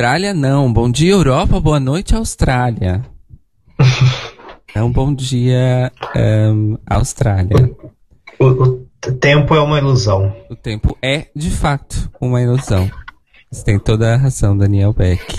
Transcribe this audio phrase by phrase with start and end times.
[0.00, 0.72] Austrália, não.
[0.72, 1.60] Bom dia, Europa.
[1.60, 3.04] Boa noite, Austrália.
[4.74, 7.70] é um bom dia, um, Austrália.
[8.38, 10.34] O, o, tempo é uma ilusão.
[10.48, 12.90] O tempo é, de fato, uma ilusão.
[13.52, 15.36] Você tem toda a razão, Daniel Beck.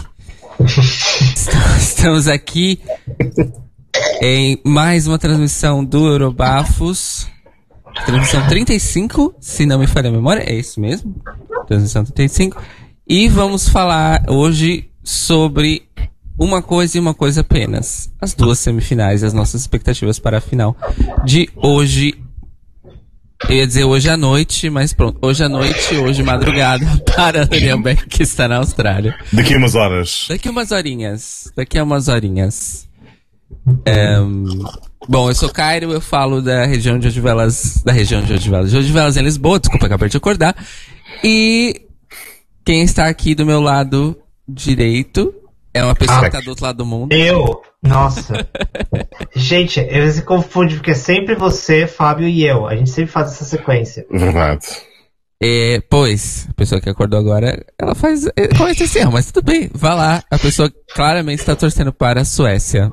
[1.80, 2.80] Estamos aqui
[4.22, 7.28] em mais uma transmissão do Eurobafos.
[8.06, 11.16] Transmissão 35, se não me falha a memória, é isso mesmo?
[11.66, 12.62] Transmissão 35.
[13.14, 15.84] E vamos falar hoje sobre
[16.40, 18.10] uma coisa e uma coisa apenas.
[18.22, 20.78] As duas semifinais, as nossas expectativas para a final
[21.26, 22.16] de hoje.
[23.50, 25.20] Eu ia dizer hoje à noite, mas pronto.
[25.22, 29.14] Hoje à noite, hoje madrugada, para Daniel Beck, que está na Austrália.
[29.34, 30.28] Daqui a umas horas.
[30.30, 31.52] Daqui a umas horinhas.
[31.54, 32.88] Daqui a umas horinhas.
[33.68, 34.64] Um,
[35.10, 38.78] bom, eu sou Cairo, eu falo da região de Odivelas, da região de Odivelas, de
[38.78, 40.56] Odivelas em Lisboa, desculpa, acabei de acordar.
[41.22, 41.91] E
[42.64, 44.18] quem está aqui do meu lado
[44.48, 45.34] direito
[45.74, 47.14] é uma pessoa ah, que está do outro lado do mundo.
[47.14, 47.62] Eu?
[47.82, 48.48] Nossa.
[49.34, 52.68] gente, eu se confunde porque é sempre você, Fábio e eu.
[52.68, 54.06] A gente sempre faz essa sequência.
[54.12, 54.68] Verdade.
[55.42, 58.28] É, pois, a pessoa que acordou agora, ela faz.
[58.36, 60.24] É, comete esse erro, mas tudo bem, vá lá.
[60.30, 62.92] A pessoa claramente está torcendo para a Suécia.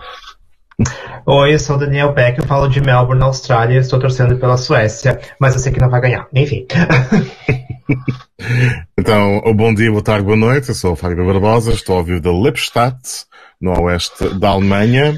[1.27, 4.57] Oi, eu sou o Daniel Beck, eu falo de Melbourne, na Austrália, estou torcendo pela
[4.57, 6.27] Suécia, mas eu sei que não vai ganhar.
[6.33, 6.67] Enfim.
[8.99, 10.69] então, bom dia, boa tarde, boa noite.
[10.69, 13.25] Eu sou o Fábio Barbosa, estou ao vivo da Lippstadt,
[13.61, 15.17] no oeste da Alemanha.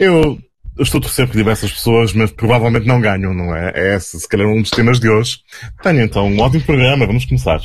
[0.00, 0.38] Eu
[0.78, 3.72] estou a torcer por diversas pessoas, mas provavelmente não ganham, não é?
[3.74, 5.38] É esse, se calhar, um dos temas de hoje.
[5.82, 7.60] Tenho então um ótimo programa, vamos começar.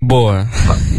[0.00, 0.46] Boa.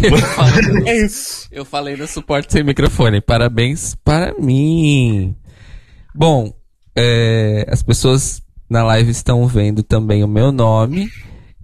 [0.86, 1.48] é isso.
[1.52, 3.22] Eu falei no suporte sem microfone.
[3.22, 5.36] Parabéns para mim.
[6.16, 6.52] Bom,
[6.96, 11.10] é, as pessoas na live estão vendo também o meu nome.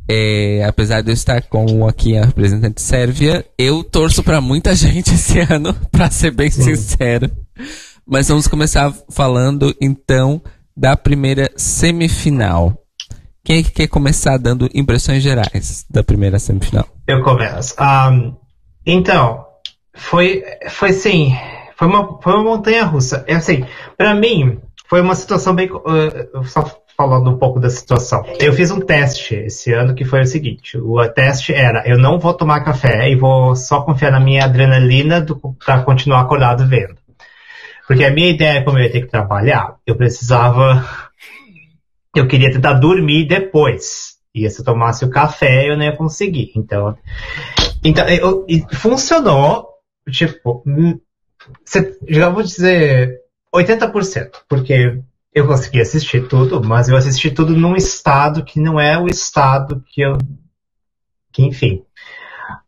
[0.09, 5.13] É, apesar de eu estar com aqui a representante sérvia, eu torço para muita gente
[5.13, 7.31] esse ano, para ser bem sincero.
[8.05, 10.41] Mas vamos começar falando então
[10.75, 12.77] da primeira semifinal.
[13.43, 16.87] Quem é que quer começar dando impressões gerais da primeira semifinal?
[17.07, 17.75] Eu começo.
[17.81, 18.35] Um,
[18.85, 19.45] então,
[19.93, 21.35] foi, foi sim,
[21.75, 23.23] foi uma, foi uma montanha russa.
[23.27, 23.65] É assim,
[23.97, 24.59] para mim,
[24.89, 25.69] foi uma situação bem.
[25.71, 28.23] Uh, só falando um pouco da situação.
[28.39, 32.19] Eu fiz um teste esse ano que foi o seguinte: o teste era eu não
[32.19, 35.25] vou tomar café e vou só confiar na minha adrenalina
[35.63, 36.97] para continuar acordado vendo.
[37.87, 40.85] Porque a minha ideia, como eu ia ter que trabalhar, eu precisava
[42.15, 44.13] eu queria tentar dormir depois.
[44.33, 46.51] E se eu tomasse o café, eu não ia conseguir.
[46.55, 46.97] Então,
[47.83, 49.67] então eu, funcionou,
[50.09, 50.63] tipo,
[52.07, 53.19] já vou dizer
[53.53, 54.99] 80%, porque
[55.33, 59.83] eu consegui assistir tudo, mas eu assisti tudo num estado que não é o estado
[59.87, 60.17] que eu.
[61.31, 61.83] que enfim.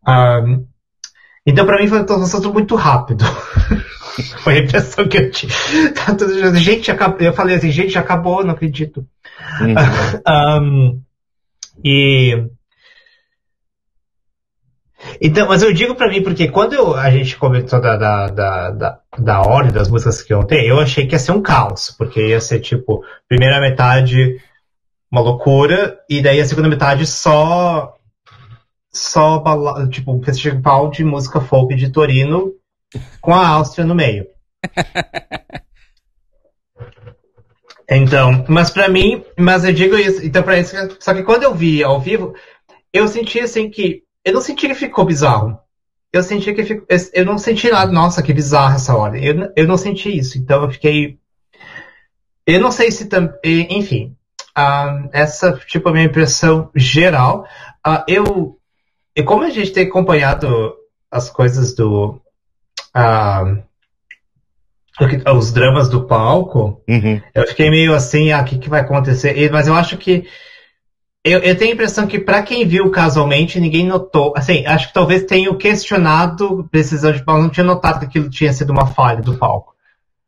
[0.08, 0.66] Um,
[1.46, 3.24] então, para mim, foi um assunto muito rápido.
[4.44, 5.54] Foi a impressão que eu tive.
[5.92, 6.16] Tá
[6.58, 6.90] gente,
[7.20, 9.06] eu falei assim, gente, acabou, não acredito.
[9.60, 9.76] Uhum.
[10.96, 11.02] um,
[11.84, 12.48] e.
[15.22, 18.72] Então, mas eu digo para mim, porque quando eu, a gente comentou da, da, da,
[18.72, 21.94] da, da ordem das músicas que iam ter, eu achei que ia ser um caos,
[21.98, 24.38] porque ia ser tipo, primeira metade
[25.12, 27.96] uma loucura, e daí a segunda metade só
[28.92, 29.44] só
[29.88, 32.54] tipo um festival de música folk de Torino
[33.22, 34.26] com a Áustria no meio.
[37.88, 41.54] Então, mas para mim, mas eu digo isso, então para isso, só que quando eu
[41.54, 42.34] vi ao vivo,
[42.92, 45.60] eu senti assim que, eu não senti que ficou bizarro.
[46.12, 49.20] Eu senti que ficou, eu não senti nada, nossa, que bizarro essa hora.
[49.20, 51.20] Eu, eu não senti isso, então eu fiquei,
[52.48, 53.08] eu não sei se,
[53.70, 54.16] enfim,
[54.58, 57.46] uh, essa, tipo, a minha impressão geral,
[57.86, 58.58] uh, eu,
[59.16, 60.74] e como a gente tem acompanhado
[61.12, 62.20] as coisas do,
[62.94, 63.44] a,
[65.36, 67.22] os dramas do palco, uhum.
[67.34, 69.52] eu fiquei meio assim, ah, o que, que vai acontecer?
[69.52, 70.26] Mas eu acho que
[71.26, 74.32] eu, eu tenho a impressão que para quem viu casualmente, ninguém notou.
[74.38, 78.54] Assim, acho que talvez tenha questionado decisão de palco, não tinha notado que aquilo tinha
[78.54, 79.74] sido uma falha do palco.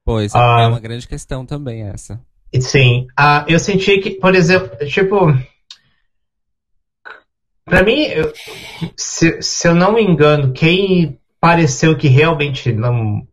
[0.03, 2.19] Pois, é, é uma grande questão também essa.
[2.59, 5.31] Sim, uh, eu senti que, por exemplo, tipo,
[7.63, 8.33] para mim, eu,
[8.95, 13.27] se, se eu não me engano, quem pareceu que realmente não.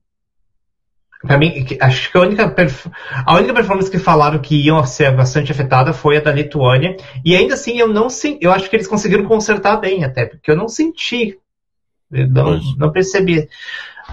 [1.27, 2.55] Pra mim, acho que a única,
[3.25, 6.97] a única performance que falaram que iam ser bastante afetada foi a da Lituânia.
[7.25, 8.09] E ainda assim, eu não
[8.41, 11.39] eu acho que eles conseguiram consertar bem até, porque eu não senti.
[12.13, 13.49] Eu não, não percebi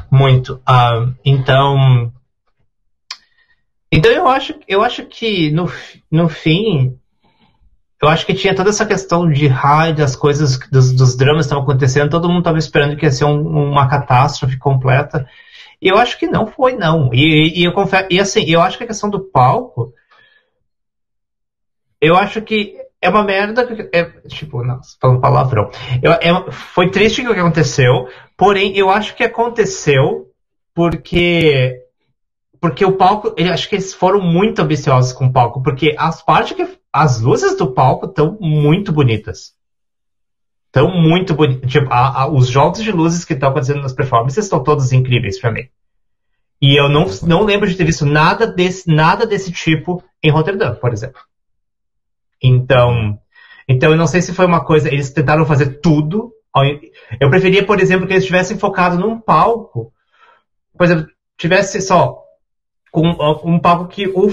[0.10, 0.56] muito.
[0.68, 2.12] Uh, então.
[3.92, 5.70] Então eu acho, eu acho que no,
[6.10, 6.98] no fim
[8.02, 11.54] eu acho que tinha toda essa questão de raio, das coisas, dos, dos dramas que
[11.54, 15.28] estão acontecendo, todo mundo estava esperando que ia ser um, uma catástrofe completa.
[15.82, 17.12] Eu acho que não foi, não.
[17.12, 19.94] E, e eu confesso, e assim, eu acho que a questão do palco,
[22.00, 23.68] eu acho que é uma merda.
[23.92, 25.72] É, tipo, não, falando palavrão.
[26.02, 28.08] Eu, é, foi triste o que aconteceu,
[28.38, 30.28] porém, eu acho que aconteceu
[30.74, 31.80] porque.
[32.60, 36.22] Porque o palco, eu acho que eles foram muito ambiciosos com o palco, porque as
[36.22, 36.80] partes que.
[36.94, 39.54] As luzes do palco estão muito bonitas.
[40.72, 41.70] Estão muito bonitas.
[41.70, 45.38] Tipo, a, a, os jogos de luzes que estão acontecendo nas performances estão todos incríveis
[45.38, 45.68] para mim.
[46.62, 50.76] E eu não, não lembro de ter visto nada desse, nada desse tipo em Rotterdam,
[50.76, 51.20] por exemplo.
[52.42, 53.20] Então,
[53.68, 56.32] então eu não sei se foi uma coisa, eles tentaram fazer tudo.
[57.20, 59.92] Eu preferia, por exemplo, que eles tivessem focado num palco.
[60.78, 61.08] Por exemplo,
[61.38, 62.24] tivesse só
[62.92, 63.08] com
[63.44, 64.30] um palco que o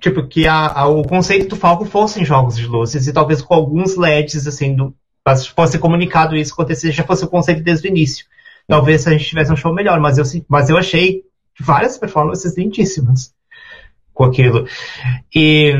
[0.00, 3.54] tipo que a, a, o conceito do palco fossem jogos de luzes e talvez com
[3.54, 4.94] alguns LEDs assim do
[5.36, 8.26] fosse comunicado isso acontecer já fosse o conceito desde o início
[8.66, 11.22] talvez a gente tivesse um show melhor mas eu mas eu achei
[11.58, 13.32] várias performances lindíssimas
[14.12, 14.66] com aquilo
[15.34, 15.72] e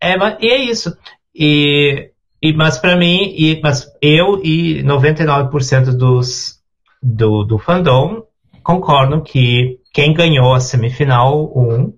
[0.00, 0.96] é, e é isso.
[1.34, 2.10] E,
[2.40, 6.58] e, mas para mim, e, mas eu e 99% dos,
[7.02, 8.22] do, do fandom
[8.62, 11.92] concordam que quem ganhou a semifinal 1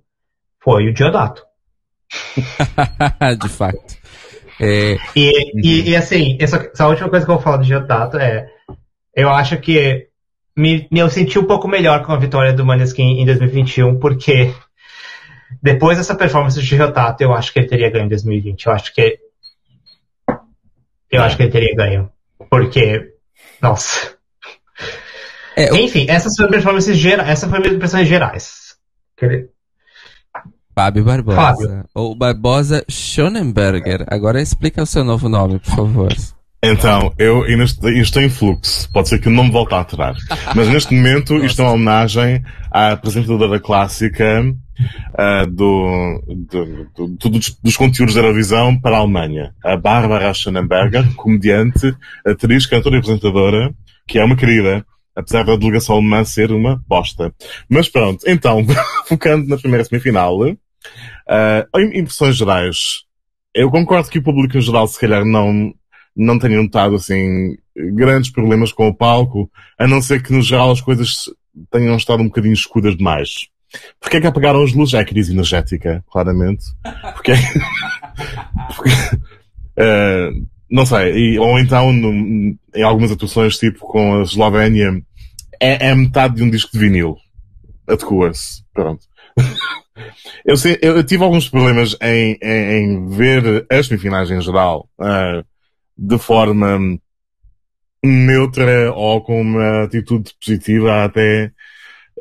[0.61, 1.45] foi o Diodato.
[3.41, 4.02] De fato.
[4.63, 4.97] É...
[5.17, 8.49] E, e, e, assim, essa, essa, última coisa que eu vou falar do Diodato é.
[9.15, 10.07] Eu acho que
[10.57, 14.55] me, eu senti um pouco melhor com a vitória do Maneskin em 2021, porque
[15.61, 18.67] depois dessa performance de Ryotato, eu acho que ele teria ganho em 2020.
[18.67, 19.19] Eu acho que.
[21.11, 21.25] Eu é.
[21.27, 22.11] acho que ele teria ganho.
[22.49, 23.13] Porque.
[23.61, 24.15] Nossa.
[25.57, 25.77] É, eu...
[25.77, 27.29] Enfim, essas foram performances gerais.
[27.29, 28.77] Essa foi minhas impressões gerais.
[30.75, 31.37] Fábio Barbosa.
[31.37, 31.85] Fábio.
[31.95, 34.05] Ou Barbosa Schonenberger.
[34.09, 36.13] Agora explica o seu novo nome, por favor.
[36.65, 37.45] Então, eu
[38.01, 38.89] estou em fluxo.
[38.93, 40.15] Pode ser que o nome volte a alterar.
[40.55, 47.41] Mas neste momento isto é uma homenagem à apresentadora clássica uh, do, do, do, do,
[47.63, 49.53] dos conteúdos da Eurovisão para a Alemanha.
[49.65, 53.75] A Bárbara Schönenberger, comediante, atriz, cantora e apresentadora,
[54.07, 57.33] que é uma querida, apesar da delegação alemã ser uma bosta.
[57.69, 58.65] Mas pronto, então,
[59.07, 63.05] focando na primeira semifinal, uh, impressões gerais,
[63.55, 65.75] eu concordo que o público em geral se calhar não
[66.15, 67.57] não tenho notado assim
[67.95, 71.25] grandes problemas com o palco, a não ser que no geral as coisas
[71.71, 73.49] tenham estado um bocadinho escuras demais.
[73.99, 74.95] Porquê é que apagaram as luzes?
[74.95, 76.65] É a crise energética, claramente.
[77.15, 77.33] Porque,
[78.77, 85.03] porque uh, não sei, e, ou então em algumas atuações tipo com a Eslovénia
[85.61, 87.17] é, é metade de um disco de vinil.
[87.87, 88.65] Adequa-se.
[88.73, 89.05] Pronto.
[90.45, 94.89] eu, sei, eu, tive alguns problemas em, em, em ver as semifinais em geral.
[94.99, 95.45] Uh,
[95.97, 96.79] de forma
[98.03, 101.53] neutra ou com uma atitude positiva até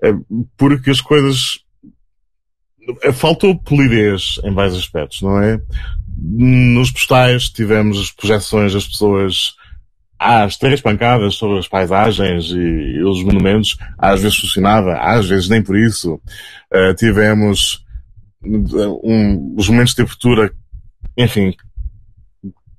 [0.04, 0.14] eh,
[0.58, 1.60] porque as coisas
[3.14, 5.60] faltou polidez em vários aspectos, não é?
[6.18, 9.54] Nos postais tivemos as projeções das pessoas
[10.20, 15.64] às três pancadas sobre as paisagens e, os monumentos, às vezes funcionava, às vezes nem
[15.64, 16.22] por isso.
[16.72, 17.84] Uh, tivemos
[18.44, 20.54] um, os momentos de abertura,
[21.18, 21.56] enfim,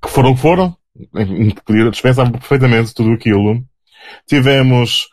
[0.01, 0.75] que foram foram,
[1.65, 3.61] podia dispensar perfeitamente tudo aquilo.
[4.25, 5.09] Tivemos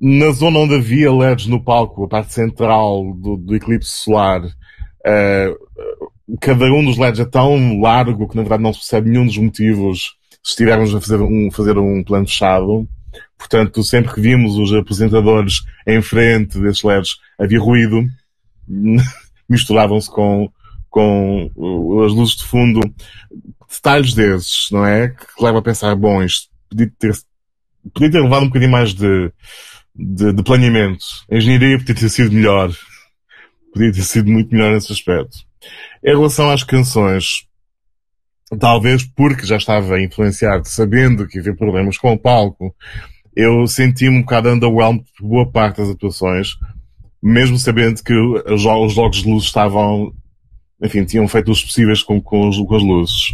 [0.00, 6.08] na zona onde havia LEDs no palco, a parte central do, do eclipse solar, uh,
[6.40, 9.38] cada um dos LEDs é tão largo que na verdade não se percebe nenhum dos
[9.38, 12.88] motivos se estivermos a fazer um, fazer um plano fechado.
[13.36, 18.06] Portanto, sempre que vimos os apresentadores em frente desses LEDs, havia ruído,
[19.48, 20.50] misturavam-se com,
[20.90, 21.50] com
[22.04, 22.80] as luzes de fundo
[23.68, 25.08] detalhes desses, não é?
[25.08, 27.14] Que leva a pensar, bom, isto podia ter,
[27.92, 29.32] podia ter levado um bocadinho mais de,
[29.94, 31.04] de, de planeamento.
[31.30, 32.72] A engenharia podia ter sido melhor.
[33.72, 35.47] Podia ter sido muito melhor nesse aspecto.
[36.04, 37.46] Em relação às canções,
[38.58, 42.74] talvez porque já estava influenciado, sabendo que havia problemas com o palco,
[43.34, 46.56] eu senti um bocado underwhelmed por boa parte das atuações,
[47.22, 50.12] mesmo sabendo que os, os jogos de luz estavam,
[50.82, 53.30] enfim, tinham feito os possíveis com, com, com as luzes.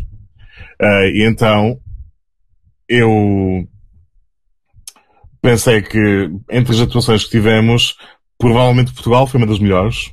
[0.80, 1.78] Uh, e então,
[2.88, 3.66] eu
[5.40, 7.96] pensei que entre as atuações que tivemos,
[8.38, 10.12] provavelmente Portugal foi uma das melhores.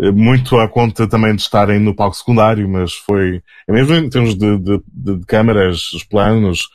[0.00, 4.08] Eh, muito à conta também de estarem no palco secundário, mas foi, é mesmo em
[4.08, 6.68] termos de, de, de, de câmaras, os planos,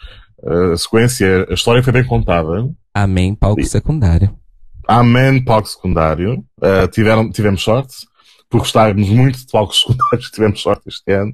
[0.44, 2.70] a sequência, a história foi bem contada.
[2.94, 4.36] Amém, palco e, secundário.
[4.88, 6.44] Amém, palco secundário.
[6.60, 8.08] Uh, tiveram, tivemos sorte
[8.50, 11.34] por gostarmos muito de palcos secundários tivemos sorte este ano.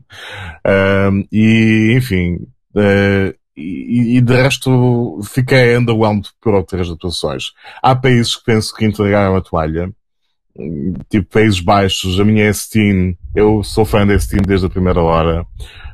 [1.12, 2.36] Um, e, enfim,
[2.75, 7.53] uh, e, e, de resto fiquei underwhelmed por outras atuações.
[7.82, 9.91] Há países que penso que entregaram a toalha,
[11.09, 15.45] tipo Países Baixos, a minha Esteem, eu sou fã da Esteem desde a primeira hora,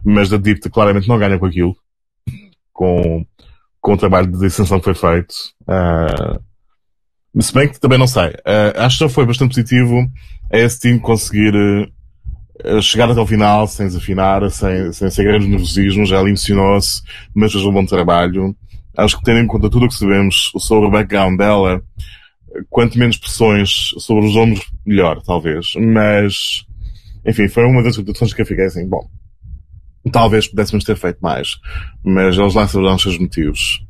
[0.04, 1.76] mas a Dipta claramente não ganha com aquilo,
[2.72, 3.26] com,
[3.82, 5.34] com o trabalho de extensão que foi feito.
[5.68, 8.30] Uh, se bem que também não sei.
[8.30, 10.06] Uh, acho que foi bastante positivo
[10.52, 16.10] a Esteem conseguir uh, chegar até o final sem desafinar, sem, sem ser grandes nervosismos,
[16.10, 17.02] já ali mencionou-se,
[17.34, 18.56] mas fez um bom trabalho.
[18.96, 21.82] Acho que tendo em conta tudo o que sabemos sobre o background dela,
[22.70, 25.74] quanto menos pressões sobre os ombros, melhor, talvez.
[25.76, 26.66] Mas,
[27.26, 29.08] enfim, foi uma das situações que eu fiquei assim, bom,
[30.12, 31.58] talvez pudéssemos ter feito mais,
[32.04, 33.84] mas eles lá saberão os seus motivos.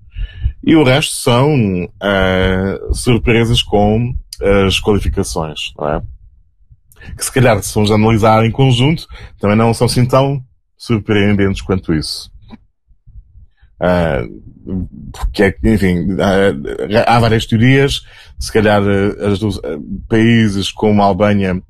[0.65, 4.13] E o resto são uh, surpresas com
[4.65, 6.01] as qualificações, não é?
[7.17, 9.05] Que se calhar, se vamos analisar em conjunto,
[9.39, 10.41] também não são assim tão
[10.77, 12.31] surpreendentes quanto isso.
[13.83, 18.03] Uh, porque, é enfim, uh, há várias teorias.
[18.39, 19.59] Se calhar, uh, os
[20.07, 21.61] países como a Albânia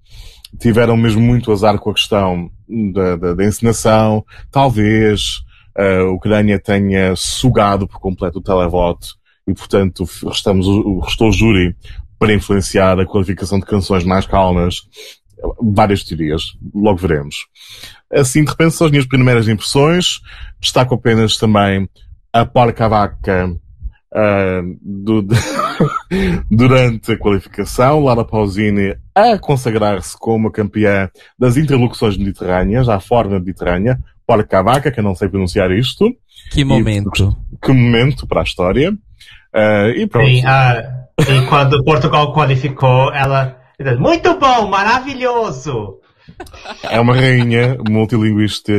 [0.60, 2.52] tiveram mesmo muito azar com a questão
[2.94, 4.24] da, da, da encenação.
[4.52, 5.42] Talvez
[5.76, 9.16] a Ucrânia tenha sugado por completo o televoto
[9.48, 10.68] e, portanto, restamos,
[11.04, 11.76] restou o júri
[12.20, 14.84] para influenciar a qualificação de canções mais calmas.
[15.60, 16.56] Várias teorias.
[16.74, 17.48] Logo veremos.
[18.14, 20.22] Assim, de repente, são as minhas primeiras impressões.
[20.62, 21.90] Destaco apenas também
[22.34, 25.26] a porca vaca uh, do,
[26.50, 28.04] durante a qualificação.
[28.04, 34.00] Lara Pausini a consagrar-se como campeã das interlocuções mediterrâneas, à forma mediterrânea.
[34.26, 36.12] Porca vaca, que eu não sei pronunciar isto.
[36.52, 37.38] Que momento.
[37.54, 38.92] E, que momento para a história.
[38.92, 40.28] Uh, e pronto.
[40.28, 43.58] Sim, uh, e quando Portugal qualificou, ela
[44.00, 46.00] muito bom, maravilhoso.
[46.90, 48.72] É uma rainha multilinguista,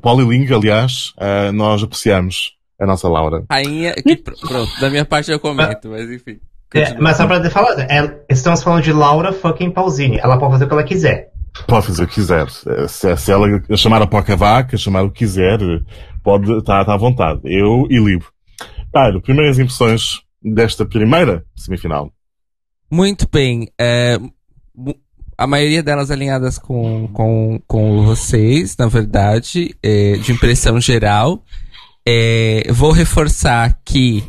[0.00, 3.44] polilingue, aliás, uh, nós apreciamos a nossa Laura.
[3.50, 6.40] Rainha, que, pronto, da minha parte eu comento, mas enfim.
[6.74, 10.18] É, mas só pra falar, é, estamos falando de Laura fucking Pausini.
[10.18, 11.30] Ela pode fazer o que ela quiser.
[11.66, 12.48] Pode fazer o que quiser.
[12.88, 13.46] Se, se ela
[13.76, 15.58] chamar a poca vaca, chamar o que quiser,
[16.22, 17.40] pode estar tá, tá à vontade.
[17.44, 18.32] Eu e livro.
[18.90, 22.10] Claro, primeiras impressões desta primeira semifinal.
[22.90, 23.68] Muito bem.
[23.78, 24.18] É,
[25.36, 31.42] a maioria delas alinhadas com, com, com vocês, na verdade, é, de impressão geral.
[32.06, 34.24] É, vou reforçar que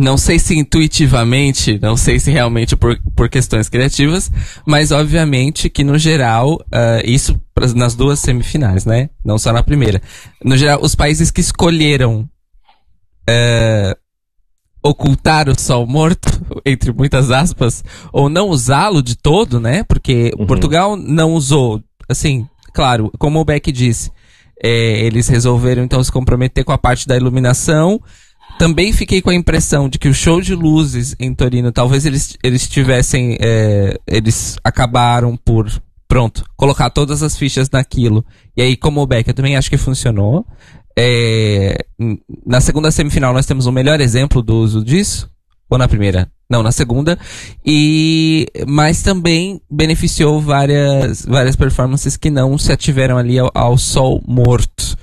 [0.00, 4.30] não sei se intuitivamente, não sei se realmente por, por questões criativas,
[4.64, 7.40] mas obviamente que no geral, uh, isso
[7.74, 9.10] nas duas semifinais, né?
[9.24, 10.00] Não só na primeira.
[10.44, 12.28] No geral, os países que escolheram
[13.28, 13.98] uh,
[14.80, 16.28] ocultar o sol morto,
[16.64, 17.82] entre muitas aspas,
[18.12, 19.82] ou não usá-lo de todo, né?
[19.82, 20.46] Porque uhum.
[20.46, 24.12] Portugal não usou, assim, claro, como o Beck disse,
[24.62, 28.00] é, eles resolveram então se comprometer com a parte da iluminação.
[28.58, 32.36] Também fiquei com a impressão de que o show de luzes em Torino, talvez eles,
[32.42, 35.70] eles tivessem, é, eles acabaram por,
[36.08, 38.24] pronto, colocar todas as fichas naquilo.
[38.56, 40.44] E aí, como o Beck, eu também acho que funcionou.
[40.98, 41.78] É,
[42.44, 45.30] na segunda semifinal nós temos o melhor exemplo do uso disso.
[45.70, 46.30] Ou na primeira?
[46.48, 47.18] Não, na segunda.
[47.64, 54.22] E, mas também beneficiou várias, várias performances que não se ativeram ali ao, ao sol
[54.26, 54.96] morto.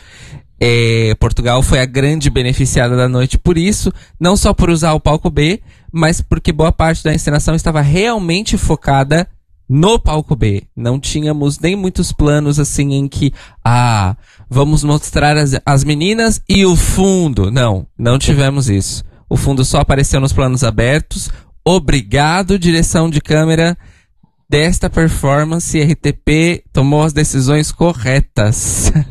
[0.59, 4.99] É, Portugal foi a grande beneficiada da noite por isso, não só por usar o
[4.99, 9.27] palco B, mas porque boa parte da encenação estava realmente focada
[9.67, 10.63] no palco B.
[10.75, 14.15] Não tínhamos nem muitos planos assim em que, ah,
[14.49, 17.51] vamos mostrar as, as meninas e o fundo.
[17.51, 19.03] Não, não tivemos isso.
[19.29, 21.29] O fundo só apareceu nos planos abertos.
[21.63, 23.77] Obrigado, direção de câmera
[24.49, 28.91] desta performance, RTP tomou as decisões corretas.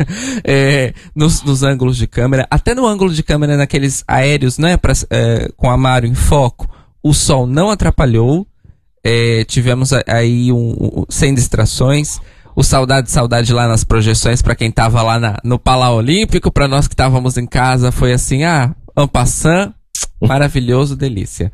[0.47, 4.92] É, nos, nos, ângulos de câmera, até no ângulo de câmera naqueles aéreos, né, pra,
[5.11, 6.68] é, com a Mario em foco,
[7.02, 8.47] o sol não atrapalhou,
[9.02, 12.21] é, tivemos aí um, um, sem distrações.
[12.54, 16.68] O Saudade, Saudade lá nas projeções, para quem tava lá na, no Palau Olímpico, para
[16.68, 19.73] nós que estávamos em casa, foi assim, ah, ampassant,
[20.20, 21.52] maravilhoso, delícia.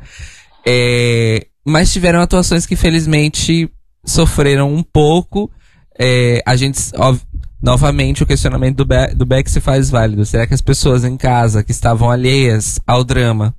[0.66, 3.70] É, mas tiveram atuações que felizmente
[4.04, 5.50] sofreram um pouco.
[5.98, 7.16] É, a gente, ó,
[7.62, 10.24] novamente, o questionamento do, do Beck se faz válido.
[10.24, 13.54] Será que as pessoas em casa que estavam alheias ao drama,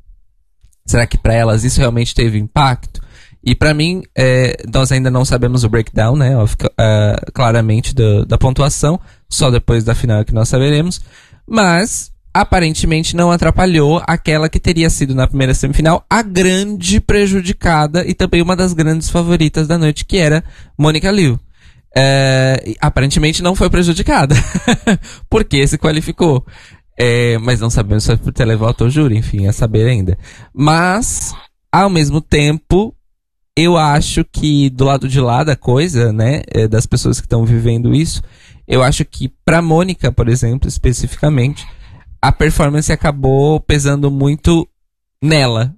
[0.86, 3.02] será que para elas isso realmente teve impacto?
[3.44, 6.36] E para mim, é, nós ainda não sabemos o breakdown, né?
[6.38, 6.48] uh,
[7.34, 9.00] claramente do, da pontuação.
[9.28, 11.02] Só depois da final é que nós saberemos.
[11.48, 18.14] Mas aparentemente não atrapalhou aquela que teria sido na primeira semifinal a grande prejudicada e
[18.14, 20.44] também uma das grandes favoritas da noite, que era
[20.78, 21.40] Mônica Liu.
[21.96, 24.34] É, aparentemente não foi prejudicada,
[25.30, 26.46] porque se qualificou.
[26.98, 30.18] É, mas não sabemos se foi por televoto ou júri, enfim, a saber ainda.
[30.54, 31.34] Mas,
[31.72, 32.96] ao mesmo tempo,
[33.58, 37.46] eu acho que do lado de lá da coisa, né, é, das pessoas que estão
[37.46, 38.22] vivendo isso,
[38.68, 41.66] eu acho que pra Mônica, por exemplo, especificamente,
[42.22, 44.68] a performance acabou pesando muito
[45.22, 45.74] nela.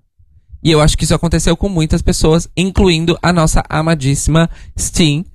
[0.64, 5.26] E eu acho que isso aconteceu com muitas pessoas, incluindo a nossa amadíssima Sting,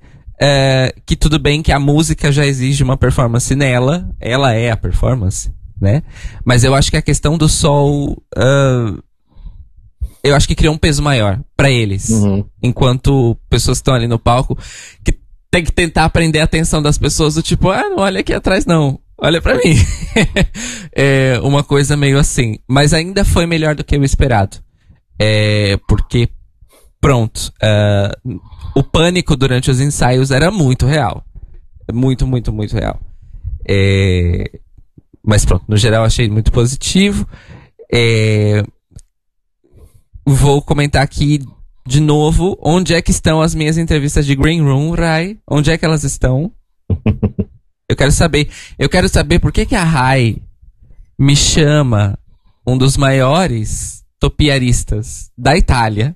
[0.41, 4.77] é, que tudo bem que a música já exige uma performance nela, ela é a
[4.77, 6.01] performance, né?
[6.45, 9.03] Mas eu acho que a questão do sol, uh,
[10.23, 12.45] eu acho que criou um peso maior para eles, Uhum.
[12.63, 14.57] enquanto pessoas estão ali no palco
[15.03, 15.19] que
[15.51, 18.65] tem que tentar aprender a atenção das pessoas do tipo, ah, não olha aqui atrás
[18.65, 19.75] não, olha pra mim.
[20.95, 24.57] é uma coisa meio assim, mas ainda foi melhor do que o esperado,
[25.17, 26.29] é porque
[27.01, 28.11] pronto, ah,
[28.75, 31.23] o pânico durante os ensaios era muito real,
[31.91, 32.99] muito, muito, muito real.
[33.67, 34.59] É,
[35.23, 37.27] mas pronto, no geral achei muito positivo.
[37.93, 38.63] É,
[40.25, 41.39] vou comentar aqui
[41.85, 45.37] de novo onde é que estão as minhas entrevistas de Green Room, Rai.
[45.49, 46.51] Onde é que elas estão?
[47.89, 48.49] Eu quero saber.
[48.77, 50.37] Eu quero saber por que, que a Rai
[51.17, 52.17] me chama
[52.65, 56.15] um dos maiores topiaristas da Itália.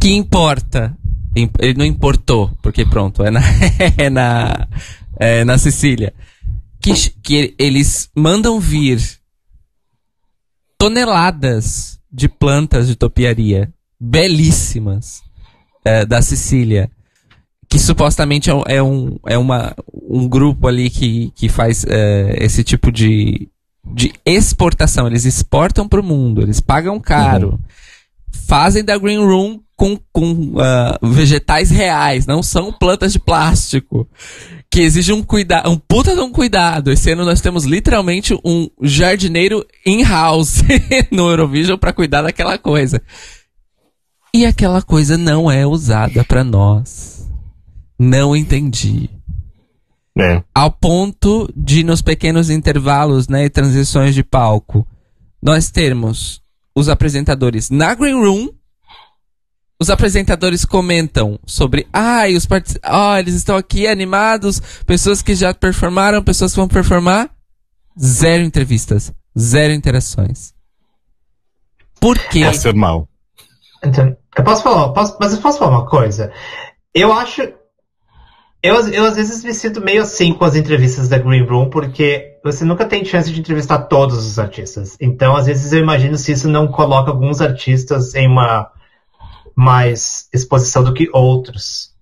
[0.00, 0.96] Que importa.
[1.36, 3.40] Im- Ele não importou, porque pronto, é na,
[3.96, 4.68] é na,
[5.18, 6.12] é na Sicília.
[6.80, 6.92] Que,
[7.22, 9.00] que eles mandam vir
[10.78, 15.22] toneladas de plantas de topiaria belíssimas
[15.84, 16.90] é, da Sicília
[17.68, 19.74] que supostamente é, um- é é uma,
[20.08, 23.48] um grupo ali que, que faz é, esse tipo de,
[23.84, 25.06] de exportação.
[25.06, 27.60] Eles exportam para o mundo, eles pagam caro,
[28.46, 34.08] fazem da Green Room com, com ah, vegetais reais, não são plantas de plástico.
[34.68, 36.90] Que exige um cuidado, um puta de um cuidado.
[36.90, 40.62] Esse ano nós temos literalmente um jardineiro in-house
[41.10, 43.00] no Eurovision para cuidar daquela coisa.
[44.34, 47.26] E aquela coisa não é usada para nós.
[47.98, 49.08] Não entendi.
[50.18, 50.42] É.
[50.54, 54.86] Ao ponto de, nos pequenos intervalos né, e transições de palco,
[55.42, 56.42] nós termos
[56.74, 58.48] os apresentadores na Green Room.
[59.78, 65.52] Os apresentadores comentam sobre, ai, os partici- ó, eles estão aqui animados, pessoas que já
[65.52, 67.28] performaram, pessoas que vão performar.
[68.00, 70.54] Zero entrevistas, zero interações.
[72.00, 72.44] Por quê?
[72.44, 73.06] Pode ser mau.
[73.84, 76.32] Então, eu posso falar, posso- mas eu posso falar uma coisa?
[76.94, 77.42] Eu acho.
[78.66, 82.34] Eu, eu às vezes me sinto meio assim com as entrevistas da Green Room, porque
[82.44, 84.96] você nunca tem chance de entrevistar todos os artistas.
[85.00, 88.70] Então, às vezes, eu imagino se isso não coloca alguns artistas em uma
[89.54, 91.94] mais exposição do que outros.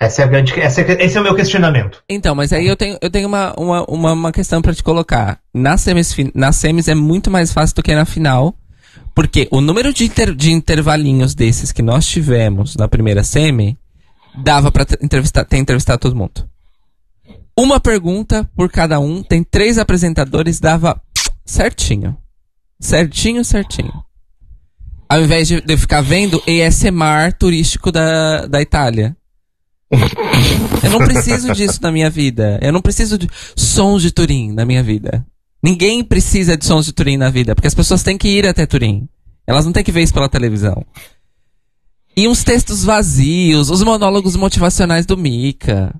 [0.00, 2.02] Essa é a grande, essa é- esse é o meu questionamento.
[2.08, 5.40] Então, mas aí eu tenho, eu tenho uma, uma, uma, uma questão pra te colocar.
[5.52, 8.54] Nas semis, nas semis é muito mais fácil do que na final.
[9.14, 13.76] Porque o número de, inter- de intervalinhos desses que nós tivemos na primeira semi
[14.42, 16.48] dava ter entrevistar, ter entrevistado todo mundo.
[17.58, 21.00] Uma pergunta por cada um, tem três apresentadores, dava
[21.44, 22.16] certinho.
[22.80, 23.92] Certinho, certinho.
[25.08, 29.16] Ao invés de de ficar vendo ASMR turístico da, da Itália.
[30.82, 32.58] Eu não preciso disso na minha vida.
[32.62, 35.26] Eu não preciso de sons de Turim na minha vida.
[35.62, 38.66] Ninguém precisa de sons de Turim na vida, porque as pessoas têm que ir até
[38.66, 39.08] Turim.
[39.46, 40.84] Elas não têm que ver isso pela televisão.
[42.18, 45.94] E uns textos vazios, os monólogos motivacionais do Mika.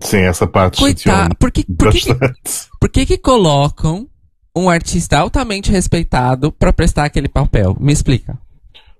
[0.00, 1.36] Sim, essa parte Coitado.
[1.36, 2.00] Por que, por, que,
[2.80, 4.08] por que que colocam
[4.56, 7.76] um artista altamente respeitado pra prestar aquele papel?
[7.78, 8.38] Me explica.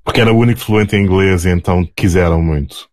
[0.04, 2.89] Porque era o único fluente em inglês e então quiseram muito.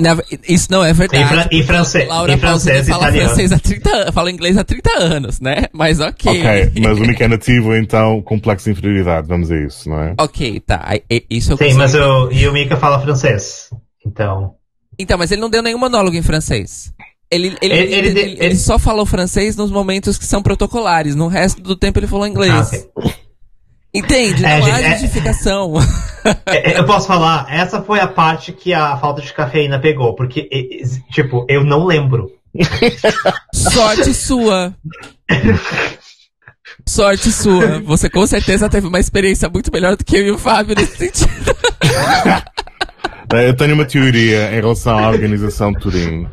[0.00, 0.16] Na-
[0.48, 1.22] isso não é verdade.
[1.22, 3.28] Em, fran- em francês, Laura em francês e fala italiano.
[3.28, 5.64] francês há 30 anos, fala inglês há 30 anos, né?
[5.72, 6.30] Mas ok.
[6.40, 10.14] Ok, mas o único é nativo, então complexo de inferioridade, vamos a isso, não é?
[10.18, 10.94] Ok, tá.
[11.10, 11.78] E- Isso eu Sim, consigo.
[11.78, 13.68] mas o, e o Mika fala francês.
[14.06, 14.54] Então.
[14.98, 16.92] Então, mas ele não deu nenhum monólogo em francês.
[17.30, 20.42] Ele, ele, Ele- ele, ele- ele- ele ele- só falou francês nos momentos que são
[20.42, 21.14] protocolares.
[21.14, 22.52] No resto do tempo ele falou inglês.
[22.52, 22.60] Ah,
[23.00, 23.14] ok.
[23.94, 24.44] Entende?
[24.44, 25.74] É, não há gente, é- justificação.
[26.46, 30.14] É, é, Eu posso falar, essa foi a parte que a falta de cafeína pegou,
[30.14, 30.48] porque,
[31.10, 32.30] tipo, eu não lembro.
[33.52, 34.74] Sorte sua.
[36.86, 37.80] Sorte sua.
[37.80, 40.96] Você com certeza teve uma experiência muito melhor do que eu e o Fábio nesse
[40.96, 41.56] sentido.
[43.32, 46.28] Eh, Eu tenho uma teoria em relação à organização de Turim.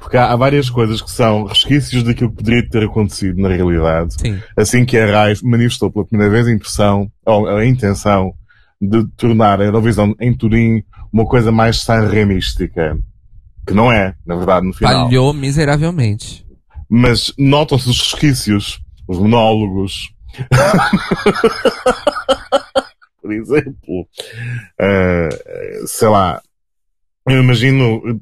[0.00, 4.14] Porque há, há várias coisas que são resquícios daquilo que poderia ter acontecido na realidade.
[4.18, 4.40] Sim.
[4.56, 8.32] Assim que a RAI manifestou pela primeira vez a impressão, ou a intenção,
[8.80, 10.82] de tornar a Eurovisão em Turim
[11.12, 12.98] uma coisa mais sanremística.
[13.66, 15.04] Que não é, na verdade, no final.
[15.04, 16.46] Falhou miseravelmente.
[16.88, 20.08] Mas notam-se os resquícios, os monólogos.
[23.20, 24.08] Por exemplo,
[24.80, 26.40] uh, sei lá,
[27.26, 28.20] eu imagino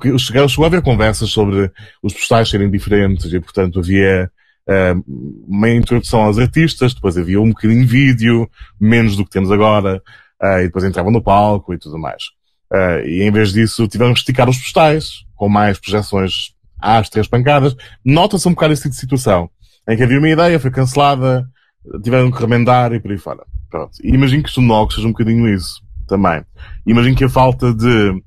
[0.00, 1.70] que chegou, chegou a haver conversas sobre
[2.02, 4.30] os postais serem diferentes e, portanto, havia
[4.68, 5.04] uh,
[5.46, 8.50] uma introdução aos artistas, depois havia um bocadinho de vídeo,
[8.80, 10.02] menos do que temos agora,
[10.42, 12.24] uh, e depois entravam no palco e tudo mais.
[12.72, 17.28] Uh, e em vez disso, tivemos que esticar os postais, com mais projeções às três
[17.28, 17.76] pancadas.
[18.04, 19.48] Nota-se um bocado esse tipo de situação,
[19.88, 21.48] em que havia uma ideia, foi cancelada,
[22.02, 23.44] tiveram que remendar e por aí fora.
[23.70, 23.92] Pronto.
[24.02, 26.44] E imagino que o Sonox seja um bocadinho isso também.
[26.86, 28.22] Imagino que a falta de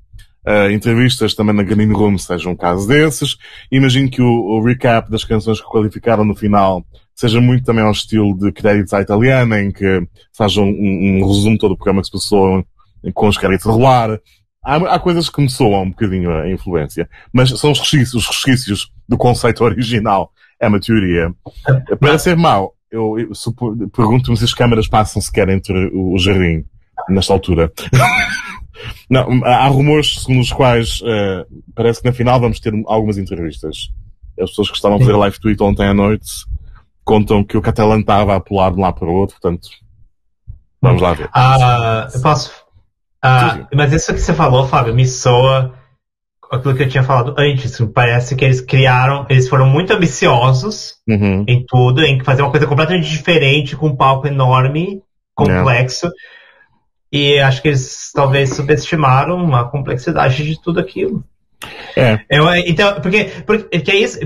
[0.46, 3.36] Uh, entrevistas também na Green Room seja um caso desses.
[3.70, 7.90] Imagino que o, o, recap das canções que qualificaram no final seja muito também ao
[7.90, 10.06] estilo de créditos à italiana, em que
[10.36, 12.64] faz um, um, um resumo todo o programa que se passou
[13.12, 14.20] com os créditos a rolar.
[14.64, 18.28] Há, há, coisas que me soam um bocadinho a influência, mas são os resquícios, os
[18.28, 20.30] resquícios do conceito original.
[20.60, 21.34] É uma teoria.
[21.98, 23.32] Para ser mau, eu, eu
[23.88, 26.64] pergunto-me se as câmaras passam sequer entre o jardim,
[27.08, 27.72] nesta altura.
[29.08, 33.90] Não, há rumores segundo os quais uh, parece que na final vamos ter algumas entrevistas.
[34.40, 36.28] As pessoas que estavam a fazer live tweet ontem à noite
[37.04, 39.68] contam que o Catalan estava a pular de um lado para o outro, portanto,
[40.82, 41.30] vamos lá ver.
[41.32, 42.50] Ah, eu posso.
[43.22, 45.74] Ah, mas isso que você falou, Fábio, me soa
[46.50, 47.80] aquilo que eu tinha falado antes.
[47.94, 51.44] Parece que eles criaram, eles foram muito ambiciosos uhum.
[51.46, 55.02] em tudo, em fazer uma coisa completamente diferente, com um palco enorme,
[55.34, 56.06] complexo.
[56.06, 56.10] É.
[57.16, 61.24] E acho que eles talvez subestimaram a complexidade de tudo aquilo.
[61.96, 62.20] É.
[62.28, 64.18] Eu, então, porque, porque é isso.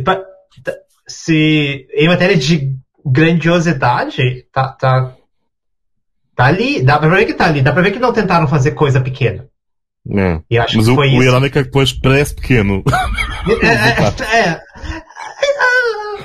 [1.06, 2.74] Se em matéria de
[3.06, 5.14] grandiosidade, tá, tá,
[6.34, 6.82] tá ali.
[6.82, 7.62] Dá pra ver que tá ali.
[7.62, 9.46] Dá pra ver que não tentaram fazer coisa pequena.
[10.12, 10.40] É.
[10.50, 11.44] E acho Mas que o, foi o isso.
[11.44, 12.82] é que depois parece pequeno.
[13.62, 14.60] É, é, é,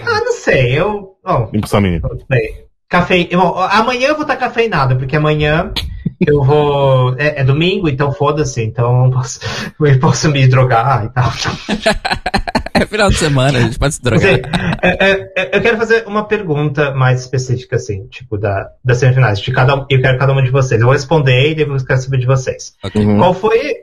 [0.06, 1.16] ah, não sei, eu.
[1.24, 2.02] Bom, Impressão minha.
[2.28, 2.66] bem.
[2.90, 3.30] Cafe...
[3.32, 5.72] Bom, amanhã eu vou estar cafeinado, porque amanhã
[6.20, 7.16] eu vou.
[7.18, 9.40] É, é domingo, então foda-se, então eu posso,
[9.80, 11.32] eu posso me drogar e tal.
[12.78, 14.28] É final de semana, a gente pode se drogar.
[14.30, 14.42] Assim,
[14.82, 19.40] é, é, é, eu quero fazer uma pergunta mais específica, assim, tipo, da, das semifinais.
[19.40, 20.82] De cada, um- eu quero cada uma de vocês.
[20.82, 22.74] Eu vou responder e depois eu quero saber de vocês.
[22.84, 23.02] Ok.
[23.02, 23.18] Uhum.
[23.18, 23.76] Qual foi.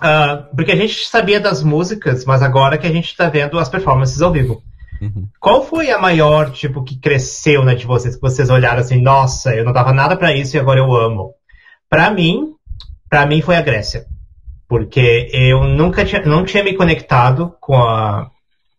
[0.00, 3.68] ah, porque a gente sabia das músicas, mas agora que a gente tá vendo as
[3.68, 4.62] performances ao vivo.
[5.00, 5.26] Uhum.
[5.40, 8.14] Qual foi a maior, tipo, que cresceu na de vocês?
[8.16, 11.32] Que vocês olharam assim, nossa, eu não dava nada pra isso e agora eu amo.
[11.88, 12.52] Pra mim,
[13.08, 14.04] pra mim foi a Grécia.
[14.68, 18.30] Porque eu nunca tinha, não tinha me conectado com a,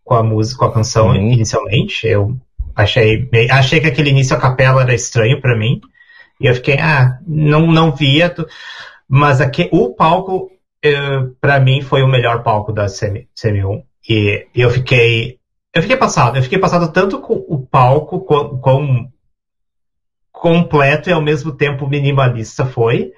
[0.05, 1.15] com a música, com a canção Uhum.
[1.31, 2.07] inicialmente.
[2.07, 2.37] Eu
[2.75, 5.81] achei, achei que aquele início a capela era estranho pra mim.
[6.39, 8.29] E eu fiquei, ah, não, não via.
[8.29, 8.47] tu-
[9.07, 10.49] Mas aqui, o palco,
[10.83, 13.83] eh, pra mim, foi o melhor palco da semi, semi 1.
[14.09, 15.37] E eu fiquei
[15.73, 19.09] eu fiquei passado, eu fiquei passado tanto com o palco, com, com
[20.31, 23.11] completo e ao mesmo tempo minimalista foi,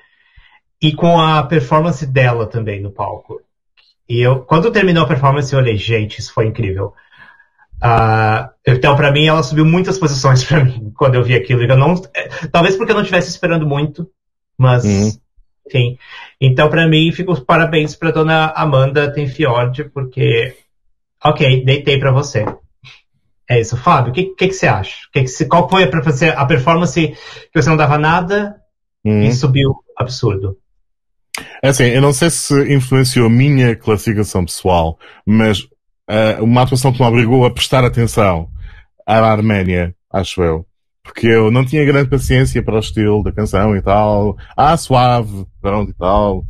[0.82, 3.42] e com a performance dela também no palco.
[4.08, 6.94] E eu, quando terminou a performance, eu olhei, gente, isso foi incrível.
[7.82, 11.64] Ah, então, pra mim, ela subiu muitas posições pra mim quando eu vi aquilo.
[11.64, 14.10] Eu não, eh, talvez porque eu não estivesse esperando muito,
[14.58, 15.12] mas, Uhum.
[15.68, 15.98] enfim.
[16.40, 20.56] Então, pra mim, fico os parabéns pra dona Amanda Tenfiord, porque
[21.26, 22.46] Ok, deitei pra você.
[23.50, 23.76] É isso.
[23.78, 24.96] Fábio, o que, que, que você acha?
[25.12, 27.08] Que que você- qual foi a, performance- a performance
[27.52, 28.56] que você não dava nada
[29.06, 29.24] Uhum.
[29.24, 30.58] e subiu absurdo?
[31.62, 35.68] É assim, eu não sei se influenciou a minha classificação pessoal, mas
[36.10, 38.50] eh, uma atuação que me obrigou a prestar atenção
[39.06, 40.66] à Arménia, acho eu.
[41.04, 44.38] Porque eu não tinha grande paciência para o estilo da canção e tal.
[44.56, 46.46] Ah, suave, pronto e tal.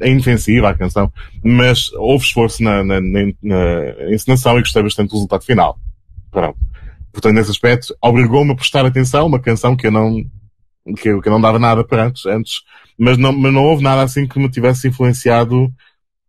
[0.00, 1.12] É inofensiva a canção.
[1.42, 5.78] Mas houve esforço na, na, na, na encenação e gostei bastante do resultado final.
[6.30, 6.58] Pronto.
[7.12, 10.16] Portanto, nesse aspecto, obrigou-me a prestar atenção uma canção que eu não,
[10.96, 12.62] que eu, que eu não dava nada para antes, antes
[12.98, 15.72] mas não, mas não houve nada assim que me tivesse influenciado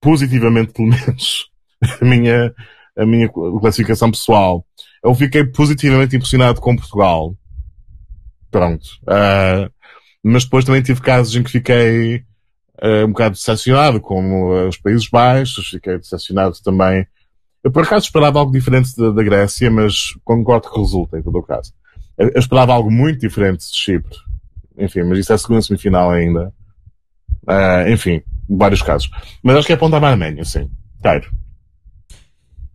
[0.01, 1.49] positivamente, pelo menos,
[2.01, 2.53] a minha,
[2.97, 4.65] a minha classificação pessoal.
[5.03, 7.35] Eu fiquei positivamente impressionado com Portugal.
[8.49, 8.85] Pronto.
[9.07, 9.69] Ah,
[10.23, 12.23] mas depois também tive casos em que fiquei
[12.85, 17.07] ah, um bocado decepcionado, como ah, os Países Baixos, fiquei decepcionado também.
[17.63, 21.39] Eu por acaso esperava algo diferente da, da Grécia, mas concordo que resulta em todo
[21.39, 21.73] o caso.
[22.15, 24.15] Eu, eu esperava algo muito diferente de Chipre.
[24.77, 26.53] Enfim, mas isso é a segunda semifinal ainda.
[27.47, 29.09] Ah, enfim, vários casos.
[29.41, 30.69] Mas acho que é apontava a Arménia, sim.
[31.01, 31.29] Cairo.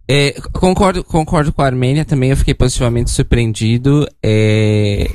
[0.08, 4.08] É, concordo, concordo com a Armênia também, eu fiquei positivamente surpreendido.
[4.20, 5.06] É,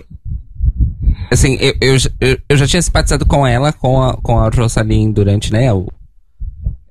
[1.32, 5.52] assim, eu, eu, eu, já tinha simpatizado com ela, com a, com a Rosaline durante,
[5.52, 5.88] né, o,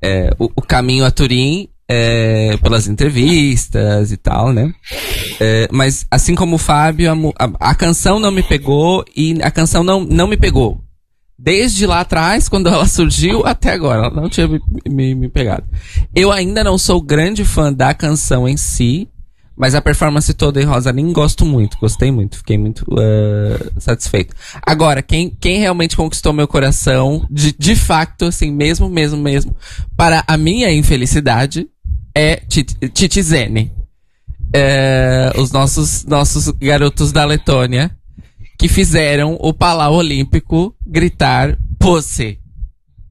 [0.02, 4.72] é, o, o caminho a Turim, é, pelas entrevistas e tal, né?
[5.40, 9.50] É, mas assim como o Fábio, a, a, a, canção não me pegou e a
[9.50, 10.80] canção não, não me pegou.
[11.38, 14.06] Desde lá atrás, quando ela surgiu, até agora.
[14.06, 15.64] Ela não tinha me, me, me pegado.
[16.14, 19.08] Eu ainda não sou grande fã da canção em si,
[19.56, 24.34] mas a performance toda em Rosaline gosto muito, gostei muito, fiquei muito uh, satisfeito.
[24.62, 29.56] Agora, quem, quem realmente conquistou meu coração, de, de facto, assim, mesmo, mesmo, mesmo,
[29.96, 31.68] para a minha infelicidade,
[32.14, 33.72] é Titi Zene.
[34.52, 37.90] É, os nossos, nossos garotos da Letônia
[38.56, 42.38] que fizeram o Palau Olímpico gritar Pussy.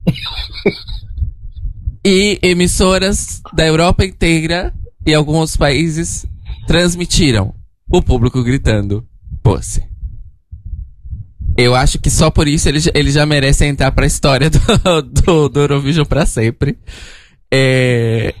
[2.04, 4.74] e emissoras da Europa inteira
[5.06, 6.26] e alguns países
[6.66, 7.54] transmitiram
[7.90, 9.06] o público gritando
[9.42, 9.82] Pussy.
[11.56, 14.58] Eu acho que só por isso ele, ele já merece entrar pra história do,
[15.22, 16.78] do, do Eurovision pra sempre.
[17.52, 18.34] É,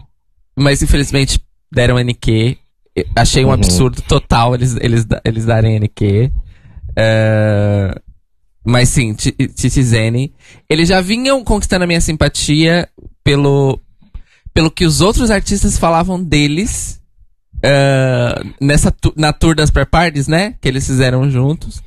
[0.56, 1.40] mas infelizmente
[1.72, 2.56] deram NQ.
[3.14, 3.54] Achei um uhum.
[3.54, 6.32] absurdo total eles, eles, eles darem NQ.
[6.90, 8.00] Uh,
[8.64, 10.34] mas sim, Titizene.
[10.68, 12.88] Eles já vinham conquistando a minha simpatia
[13.22, 13.80] pelo,
[14.54, 17.00] pelo que os outros artistas falavam deles
[17.56, 20.54] uh, nessa na tour das pré-parties, né?
[20.60, 21.82] Que eles fizeram juntos.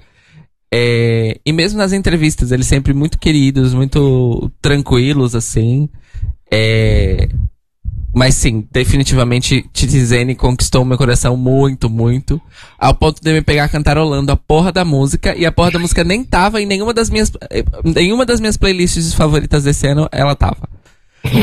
[0.72, 5.88] É, e mesmo nas entrevistas, eles sempre muito queridos, muito tranquilos, assim.
[6.52, 7.30] É,
[8.14, 12.42] mas sim, definitivamente Titizene conquistou meu coração muito, muito.
[12.78, 15.36] Ao ponto de me pegar cantarolando a porra da música.
[15.38, 17.32] E a porra da música nem tava em nenhuma das minhas.
[17.84, 20.68] Nenhuma das minhas playlists favoritas desse ano, ela tava.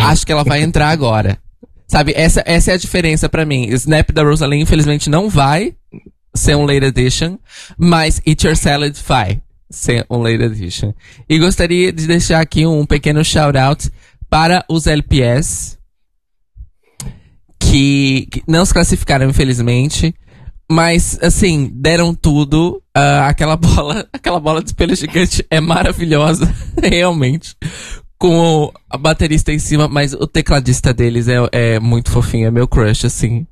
[0.02, 1.38] Acho que ela vai entrar agora.
[1.86, 3.66] Sabe, essa, essa é a diferença para mim.
[3.70, 5.74] Snap da Rosalie, infelizmente, não vai
[6.34, 7.38] ser um late edition,
[7.78, 10.92] mas Eat Your Salad vai ser um late edition.
[11.28, 13.90] E gostaria de deixar aqui um pequeno shout out
[14.28, 15.78] para os LPS
[17.60, 20.14] que, que não se classificaram, infelizmente.
[20.70, 22.82] Mas, assim, deram tudo.
[22.96, 27.54] Uh, aquela bola, aquela bola de espelho gigante é maravilhosa, realmente.
[28.18, 32.66] Com a baterista em cima, mas o tecladista deles é, é muito fofinho, é meu
[32.66, 33.46] crush, assim.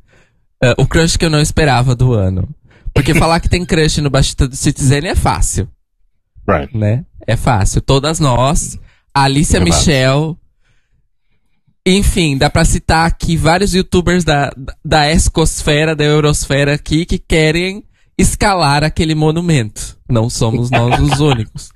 [0.62, 2.48] Uh, o crush que eu não esperava do ano.
[2.94, 5.68] Porque falar que tem crush no baixista do Citizen é fácil.
[6.48, 6.76] Right.
[6.76, 7.04] Né?
[7.26, 7.80] É fácil.
[7.80, 8.78] Todas nós,
[9.14, 10.38] a Alicia é Michel,
[11.84, 14.52] enfim, dá pra citar aqui vários youtubers da,
[14.84, 17.84] da escosfera, da eurosfera aqui, que querem
[18.16, 19.98] escalar aquele monumento.
[20.08, 21.70] Não somos nós os únicos.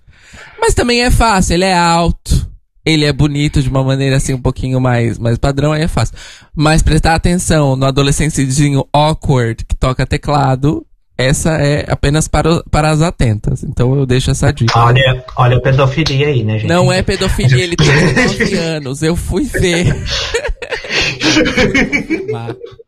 [0.60, 2.48] Mas também é fácil, ele é alto,
[2.86, 6.14] ele é bonito de uma maneira assim um pouquinho mais, mais padrão, aí é fácil.
[6.54, 10.86] Mas prestar atenção no adolescentezinho awkward que toca teclado,
[11.18, 13.64] essa é apenas para, para as atentas.
[13.64, 14.78] Então eu deixo essa dica.
[14.78, 16.68] Olha, olha a pedofilia aí, né, gente?
[16.68, 19.02] Não é pedofilia, ele tem 19 anos.
[19.02, 19.96] Eu fui ver.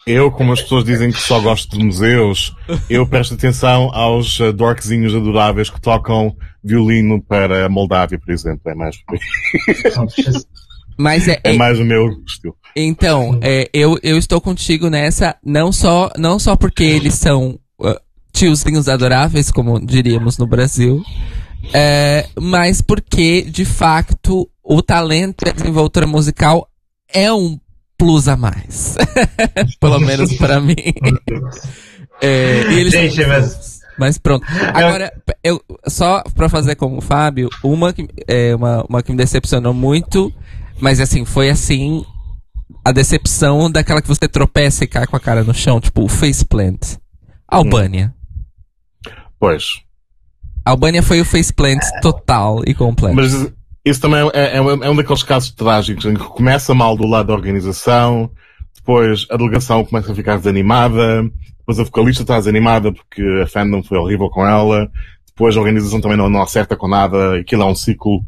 [0.07, 2.55] eu, como as pessoas dizem que só gosto de museus,
[2.89, 8.71] eu presto atenção aos uh, dorkzinhos adoráveis que tocam violino para a Moldávia, por exemplo.
[8.71, 8.97] É mais.
[10.99, 12.57] Mas é, é, é, mais o meu estilo.
[12.75, 18.01] Então, é, eu, eu estou contigo nessa, não só, não só porque eles são uh,
[18.33, 21.01] tiozinhos adoráveis, como diríamos no Brasil,
[21.73, 26.69] é, mas porque, de facto, o talento e a desenvoltura musical
[27.13, 27.59] é um
[27.97, 28.97] plus a mais.
[29.81, 30.75] Pelo menos para mim.
[32.21, 33.78] É, e eles Gente, mas...
[33.99, 34.47] mas pronto.
[34.75, 39.19] Agora, eu, só pra fazer como o Fábio, uma que, é, uma, uma que me
[39.19, 40.33] decepcionou muito,
[40.81, 42.05] mas assim, foi assim,
[42.85, 46.09] a decepção daquela que você tropeça e cai com a cara no chão, tipo o
[46.09, 46.97] faceplant.
[47.47, 48.15] Albânia.
[49.39, 49.83] Pois.
[50.65, 53.17] A Albânia foi o faceplant total e completo.
[53.17, 53.33] Mas
[53.85, 57.29] isso também é, é, é, um daqueles casos trágicos em que começa mal do lado
[57.29, 58.31] da organização,
[58.75, 61.25] depois a delegação começa a ficar desanimada,
[61.69, 64.91] depois a vocalista está desanimada porque a fandom foi horrível com ela,
[65.27, 68.23] depois a organização também não, não acerta com nada, aquilo é um ciclo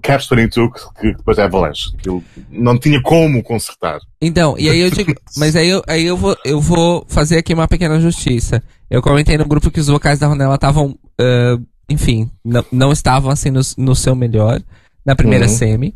[0.00, 1.90] Caps 22 que, que depois é Avalanche.
[1.98, 3.98] Aquilo não tinha como consertar.
[4.20, 7.52] Então, e aí eu digo, mas aí eu, aí eu vou, eu vou fazer aqui
[7.52, 8.62] uma pequena justiça.
[8.88, 13.30] Eu comentei no grupo que os vocais da Ronella estavam, uh, enfim, não, não estavam
[13.32, 14.60] assim no, no seu melhor
[15.04, 15.52] na primeira uhum.
[15.52, 15.94] semi.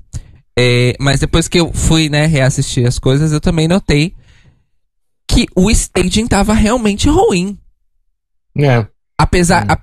[0.59, 4.15] É, mas depois que eu fui, né, reassistir as coisas, eu também notei
[5.31, 7.57] que o staging tava realmente ruim.
[8.59, 8.85] É.
[9.17, 9.63] Apesar.
[9.63, 9.73] Uhum.
[9.73, 9.79] A,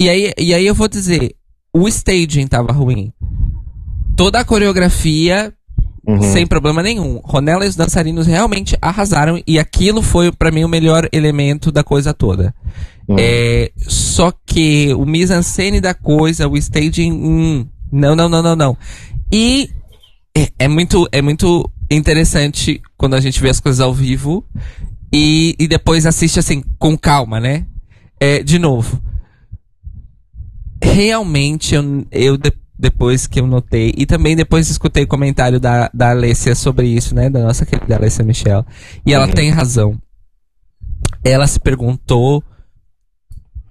[0.00, 1.34] e, aí, e aí eu vou dizer,
[1.72, 3.12] o staging tava ruim
[4.14, 5.52] toda a coreografia
[6.06, 6.22] uhum.
[6.22, 7.20] sem problema nenhum.
[7.24, 11.82] Ronella e os dançarinos realmente arrasaram e aquilo foi para mim o melhor elemento da
[11.82, 12.54] coisa toda.
[13.08, 13.16] Uhum.
[13.18, 18.78] É, só que o mise-en-scène da coisa, o staging, hum, não, não, não, não, não.
[19.32, 19.68] E
[20.36, 24.44] é, é, muito, é muito interessante quando a gente vê as coisas ao vivo
[25.12, 27.66] e, e depois assiste assim, com calma, né?
[28.18, 29.00] É, de novo.
[30.82, 32.38] Realmente, eu, eu
[32.78, 37.14] depois que eu notei, e também depois escutei o comentário da, da Alessia sobre isso,
[37.14, 37.30] né?
[37.30, 38.64] Da nossa querida Alessia Michel.
[39.04, 39.32] E ela uhum.
[39.32, 39.98] tem razão.
[41.24, 42.42] Ela se perguntou.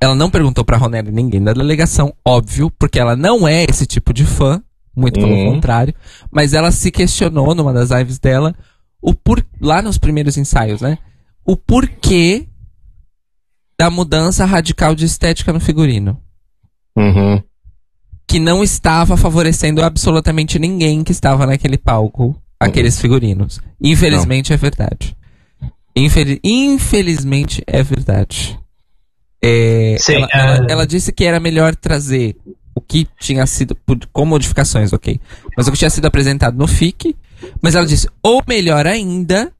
[0.01, 4.13] Ela não perguntou pra Ronelli ninguém da delegação, óbvio, porque ela não é esse tipo
[4.13, 4.61] de fã,
[4.95, 5.53] muito pelo uhum.
[5.53, 5.93] contrário.
[6.31, 8.55] Mas ela se questionou numa das lives dela,
[9.01, 10.97] o por, lá nos primeiros ensaios, né?
[11.45, 12.47] O porquê
[13.77, 16.19] da mudança radical de estética no figurino.
[16.95, 17.43] Uhum
[18.27, 23.61] que não estava favorecendo absolutamente ninguém que estava naquele palco, aqueles figurinos.
[23.79, 24.55] Infelizmente não.
[24.55, 25.15] é verdade.
[25.95, 28.59] Infel infelizmente é verdade.
[29.41, 30.71] É, Sim, ela, ela, é.
[30.71, 32.35] ela, disse que era melhor trazer
[32.75, 33.75] o que tinha sido,
[34.11, 35.19] com modificações, ok,
[35.55, 37.15] mas o que tinha sido apresentado no FIC,
[37.61, 39.51] mas ela disse, ou melhor ainda,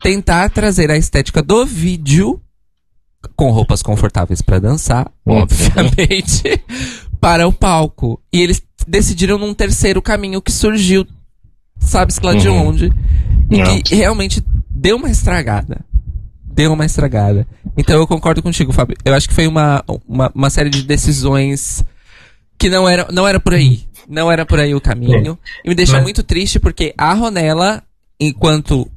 [0.00, 2.40] tentar trazer a estética do vídeo
[3.34, 5.38] com roupas confortáveis para dançar, uhum.
[5.38, 6.42] obviamente,
[7.20, 8.20] para o palco.
[8.32, 11.04] E eles decidiram num terceiro caminho que surgiu,
[11.80, 12.38] sabe-se lá uhum.
[12.38, 12.92] de onde,
[13.50, 13.80] e Não.
[13.80, 15.84] que realmente deu uma estragada.
[16.44, 17.46] Deu uma estragada.
[17.76, 18.96] Então eu concordo contigo, Fábio.
[19.04, 21.84] Eu acho que foi uma, uma, uma série de decisões
[22.58, 23.84] que não era, não era por aí.
[24.08, 25.38] Não era por aí o caminho.
[25.64, 27.82] E me deixa muito triste porque a Ronella,
[28.20, 28.88] enquanto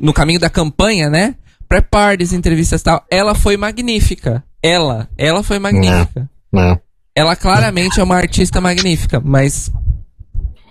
[0.00, 1.34] no caminho da campanha, né?
[1.68, 4.44] Pré-parties, entrevistas e tal, ela foi magnífica.
[4.62, 6.28] Ela, ela foi magnífica.
[6.52, 6.80] Não, não.
[7.14, 9.72] Ela claramente é uma artista magnífica, mas.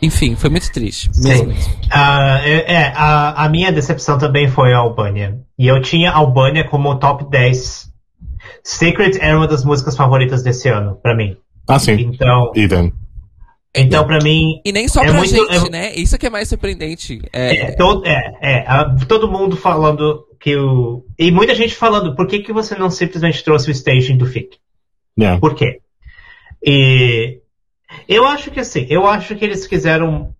[0.01, 1.09] Enfim, foi muito triste.
[1.17, 1.53] Mesmo.
[1.53, 1.69] Sim.
[1.87, 5.39] Uh, é, a, a, minha decepção também foi a Albânia.
[5.57, 7.89] E eu tinha a Albânia como top 10.
[8.63, 11.35] Secret era uma das músicas favoritas desse ano, pra mim.
[11.69, 12.09] Ah, sim.
[12.13, 12.51] Então.
[12.55, 12.91] Idem.
[13.75, 14.59] Então, pra mim.
[14.65, 15.93] E nem só é pra muito, gente, é, né?
[15.95, 17.21] Isso que é mais surpreendente.
[17.31, 21.05] É, é, todo, é, é a, todo mundo falando que o.
[21.17, 24.57] E muita gente falando, por que, que você não simplesmente trouxe o staging do FIC?
[25.17, 25.39] Yeah.
[25.39, 25.81] Por quê?
[26.65, 27.39] E
[28.07, 30.33] eu acho que assim, eu acho que eles quiseram.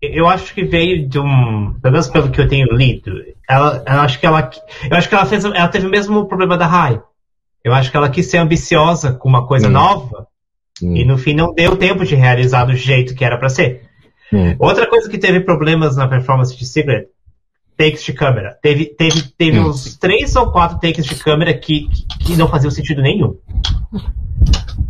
[0.00, 1.74] Eu acho que veio de um.
[1.80, 3.12] Pelo menos pelo que eu tenho lido.
[3.48, 4.50] Ela, eu acho que ela.
[4.90, 5.44] Eu acho que ela fez.
[5.44, 7.00] Ela teve o mesmo problema da Rai.
[7.62, 9.72] Eu acho que ela quis ser ambiciosa com uma coisa hum.
[9.72, 10.31] nova.
[10.80, 10.96] Hum.
[10.96, 13.82] E no fim não deu tempo de realizar do jeito que era para ser.
[14.32, 14.54] Hum.
[14.58, 17.06] Outra coisa que teve problemas na performance de Secret
[17.76, 18.56] takes de câmera.
[18.62, 19.68] Teve, teve, teve hum.
[19.68, 21.88] uns três ou quatro takes de câmera que,
[22.20, 23.36] que, não faziam sentido nenhum.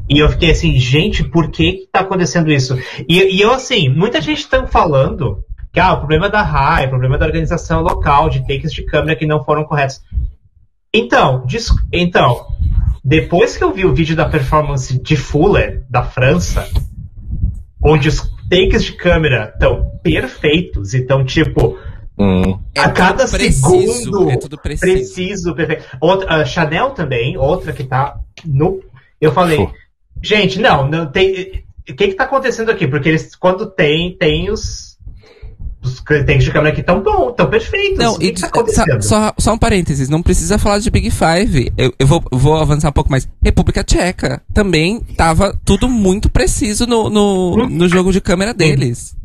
[0.08, 2.78] E eu fiquei assim, gente, por que que tá acontecendo isso?
[3.08, 5.42] E, e eu, assim, muita gente está falando
[5.72, 9.16] que ah, o problema da RAI, o problema da organização local, de takes de câmera
[9.16, 10.02] que não foram corretos.
[10.94, 11.46] Então,
[11.92, 12.46] então,
[13.04, 16.68] depois que eu vi o vídeo da performance de Fuller, da França,
[17.82, 21.78] onde os takes de câmera estão perfeitos e estão tipo.
[22.18, 22.58] Hum.
[22.76, 24.30] A é cada preciso, segundo.
[24.30, 24.92] É tudo preciso.
[24.92, 25.84] preciso perfeito.
[25.98, 28.82] Outra, Chanel também, outra que tá no.
[29.18, 29.66] Eu falei,
[30.22, 31.64] Gente, não, não tem.
[31.88, 32.86] O que está acontecendo aqui?
[32.86, 34.91] Porque eles, quando tem, tem os.
[35.82, 37.98] Os takes de câmera aqui tão bom, tão perfeitos.
[37.98, 38.50] Não, e, tá?
[39.00, 41.72] Só, só um parênteses, não precisa falar de Big Five.
[41.76, 43.28] Eu, eu vou, vou avançar um pouco mais.
[43.42, 47.68] República Tcheca também tava tudo muito preciso no, no, hum.
[47.68, 49.16] no jogo de câmera deles.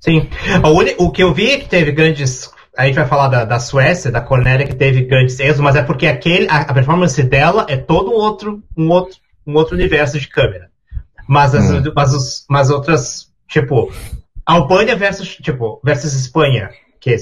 [0.00, 0.28] Sim.
[0.64, 3.58] O, o que eu vi é que teve grandes a gente vai falar da, da
[3.58, 7.66] Suécia, da Cornélia, que teve grandes erros, mas é porque aquele, a, a, performance dela
[7.68, 9.16] é todo um outro, um outro
[9.48, 10.70] um outro universo de câmera.
[11.26, 11.92] Mas as, hum.
[11.96, 13.90] mas, os, mas outras, tipo,
[14.48, 17.14] Albânia versus, tipo, versus Espanha, que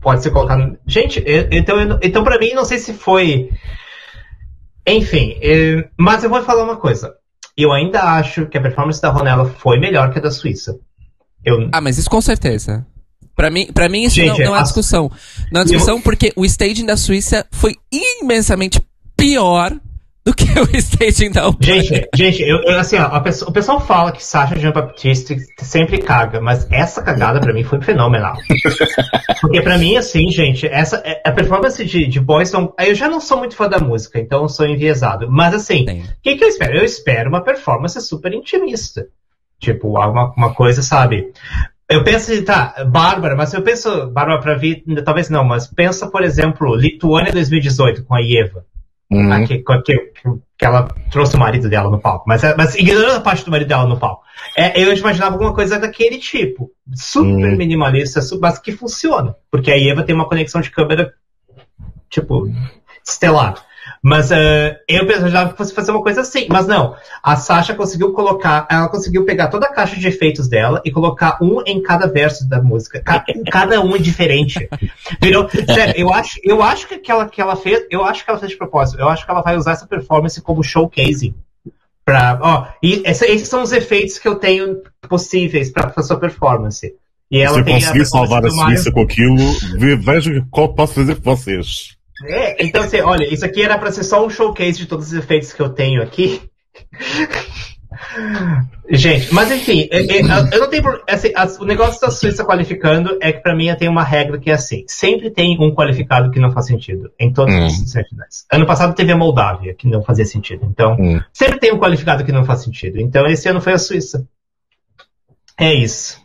[0.00, 0.78] pode ser colocado.
[0.86, 3.50] Gente, então, então para mim, não sei se foi.
[4.86, 5.36] Enfim,
[5.98, 7.14] mas eu vou falar uma coisa.
[7.54, 10.78] Eu ainda acho que a performance da Ronella foi melhor que a da Suíça.
[11.44, 11.68] Eu...
[11.72, 12.86] Ah, mas isso com certeza.
[13.36, 15.10] Pra mim, pra mim isso Gente, não, não é discussão.
[15.52, 16.02] Não é discussão eu...
[16.02, 18.80] porque o staging da Suíça foi imensamente
[19.14, 19.78] pior
[20.24, 21.82] do que o staging da Albânia.
[21.82, 25.98] Gente, gente eu, eu, assim, ó, pessoa, o pessoal fala que Sasha Jean Baptiste sempre
[25.98, 28.34] caga, mas essa cagada pra mim foi fenomenal.
[29.42, 33.20] Porque pra mim, assim, gente, essa é, a performance de, de Boyson, eu já não
[33.20, 35.30] sou muito fã da música, então eu sou enviesado.
[35.30, 36.78] Mas assim, o que, que eu espero?
[36.78, 39.06] Eu espero uma performance super intimista.
[39.60, 41.32] Tipo, uma, uma coisa, sabe?
[41.88, 46.22] Eu penso, tá, Bárbara, mas eu penso, Bárbara pra vir, talvez não, mas pensa, por
[46.22, 48.64] exemplo, Lituânia 2018 com a Ieva.
[49.10, 49.32] Uhum.
[49.32, 50.12] Aqui, que,
[50.58, 52.24] que ela trouxe o marido dela no palco.
[52.26, 54.24] Mas, mas ignorando a parte do marido dela no palco.
[54.56, 56.70] É, eu imaginava alguma coisa daquele tipo.
[56.94, 57.56] Super Hum.
[57.56, 59.36] minimalista, mas que funciona.
[59.50, 61.12] Porque a Eva tem uma conexão de câmera,
[62.08, 62.48] tipo,
[63.06, 63.54] estelar.
[64.06, 66.46] Mas eh, eu pensava que fosse fazer uma coisa assim.
[66.50, 66.94] Mas não.
[67.22, 68.66] A Sasha conseguiu colocar.
[68.70, 72.46] Ela conseguiu pegar toda a caixa de efeitos dela e colocar um em cada verso
[72.46, 73.00] da música.
[73.00, 74.68] Ca- Cada um é diferente.
[75.22, 75.48] Virou.
[75.48, 77.86] Sério, eu acho, eu acho que ela, que ela fez.
[77.90, 79.00] Eu acho que ela fez de propósito.
[79.00, 81.34] Eu acho que ela vai usar essa performance como showcasing.
[82.04, 86.94] Pra, ó, e essa- esses são os efeitos que eu tenho possíveis para sua performance.
[87.30, 89.36] E ela Se eu conseguir salvar a Mario- Suíça com aquilo,
[89.78, 91.96] ve- vejo qual posso fazer por vocês.
[92.26, 95.12] É, então assim, olha, isso aqui era pra ser só um showcase de todos os
[95.14, 96.40] efeitos que eu tenho aqui.
[98.90, 100.20] Gente, mas enfim, é- é,
[100.52, 101.00] eu não tenho.
[101.08, 104.50] Assim, as- o negócio da Suíça qualificando é que pra mim tem uma regra que
[104.50, 107.66] é assim: sempre tem um qualificado que não faz sentido em todos Hum.
[107.66, 108.44] os semifinais.
[108.52, 110.66] Ano passado teve a Moldávia, que não fazia sentido.
[110.70, 111.20] Então, Hum.
[111.32, 113.00] sempre tem um qualificado que não faz sentido.
[113.00, 114.26] Então, esse ano foi a Suíça.
[115.58, 116.20] É isso.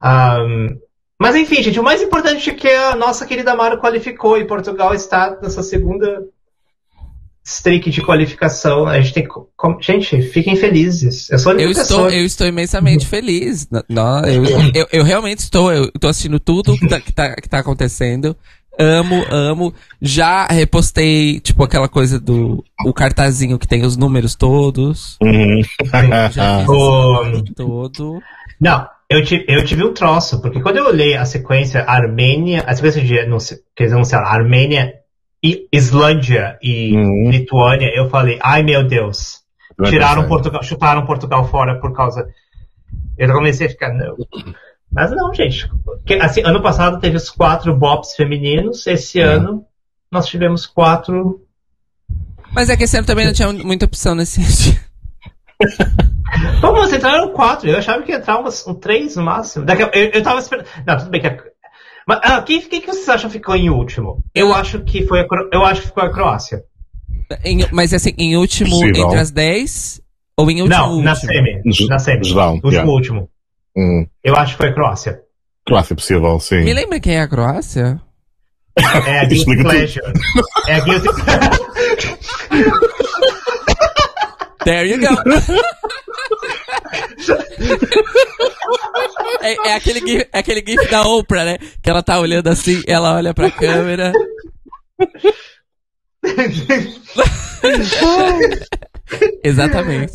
[0.00, 0.78] Ahm,
[1.22, 4.92] mas enfim, gente, o mais importante é que a nossa querida Maro qualificou e Portugal
[4.94, 6.24] está nessa segunda
[7.44, 8.86] streak de qualificação.
[8.86, 9.28] A gente tem
[9.80, 11.28] Gente, fiquem felizes.
[11.30, 12.06] Eu sou a única Eu pessoa.
[12.08, 13.68] estou, eu estou imensamente feliz.
[13.88, 14.44] Não, eu,
[14.74, 15.72] eu, eu realmente estou.
[15.72, 18.36] Eu estou assistindo tudo que tá, que, tá, que tá acontecendo.
[18.78, 19.74] Amo, amo.
[20.00, 25.18] Já repostei, tipo, aquela coisa do o cartazinho que tem os números todos.
[25.22, 25.60] Uhum.
[26.30, 28.18] Já fiz O- todo.
[28.60, 32.74] Não, eu tive, eu tive um troço, porque quando eu olhei a sequência Armênia, a
[32.74, 34.94] sequência de anunci- que eles anunciaram Armênia,
[35.44, 37.30] e Islândia e Uhum.
[37.30, 39.40] Lituânia, eu falei, ai meu Deus,
[39.76, 40.28] Vai tiraram pensar.
[40.28, 42.26] Portugal, chutaram Portugal fora por causa.
[43.18, 44.14] Eu comecei a ficar, não.
[44.90, 45.68] Mas não, gente.
[45.84, 49.24] Porque, assim, ano passado teve os quatro bops femininos, esse É.
[49.24, 49.64] ano
[50.12, 51.40] nós tivemos quatro.
[52.54, 54.80] Mas é que esse ano também não tinha muita opção nesse sentido.
[56.60, 57.68] Pô, mas entraram quatro.
[57.68, 59.64] Eu achava que ia entrar umas, um três no máximo.
[59.64, 60.66] Daqui a- eu, eu tava esperando.
[60.86, 61.26] Não, tudo bem que.
[61.26, 61.38] a-
[62.06, 64.22] Mas ah, quem, quem que vocês acham que ficou em último?
[64.34, 66.62] Eu acho que foi a, eu acho que ficou a Croácia.
[67.44, 69.06] Em- mas assim, em último Possível.
[69.06, 70.00] entre as 10
[70.36, 71.32] ou em último não, na último?
[71.32, 71.62] semi.
[71.88, 72.18] Na semi.
[72.18, 72.90] último yeah.
[72.90, 73.28] último.
[73.76, 74.06] Hum.
[74.24, 75.20] Eu acho que foi a Croácia.
[75.66, 76.64] Croácia é possível, sim.
[76.64, 78.00] Me lembra quem é a Croácia?
[78.76, 79.62] É a Guilty.
[79.62, 80.12] Pleasure.
[80.66, 81.08] É a Guilty
[84.64, 85.08] There you go.
[89.42, 91.58] é, é aquele gif, é aquele gif da Oprah, né?
[91.82, 94.12] Que ela tá olhando assim, ela olha pra câmera.
[99.44, 100.12] Exatamente.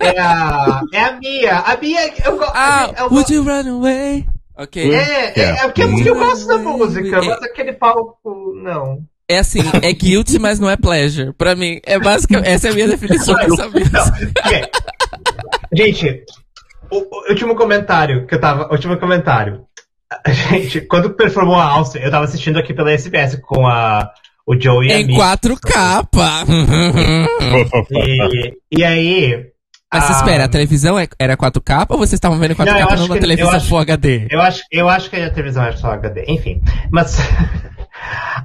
[0.00, 1.58] É a, é a Bia.
[1.58, 2.52] A Bia, eu gosto.
[2.54, 4.26] Ah, eu would you run away?
[4.56, 4.94] Ok.
[4.94, 9.02] É, é, é porque é porque eu gosto da música, mas aquele palco, não.
[9.28, 11.32] É assim, é guilty, mas não é pleasure.
[11.32, 14.02] Pra mim, é basicamente, essa é a minha definição dessa música.
[14.44, 14.62] Ok.
[15.74, 16.24] Gente,
[16.90, 18.68] o, o último comentário que eu tava.
[18.72, 19.62] Último comentário.
[20.28, 24.10] Gente, quando performou a Áustria, eu tava assistindo aqui pela SBS com a,
[24.46, 25.14] o Joe e a Em Mi.
[25.16, 26.44] 4K, pá.
[27.90, 29.46] E, e aí.
[29.94, 32.96] Mas ah, espera, a televisão é- era 4K ou vocês estavam vendo em 4K Não,
[33.02, 34.26] numa que- televisão eu acho- Full HD?
[34.30, 36.60] Eu acho, eu acho que a televisão era só HD, enfim.
[36.90, 37.16] Mas.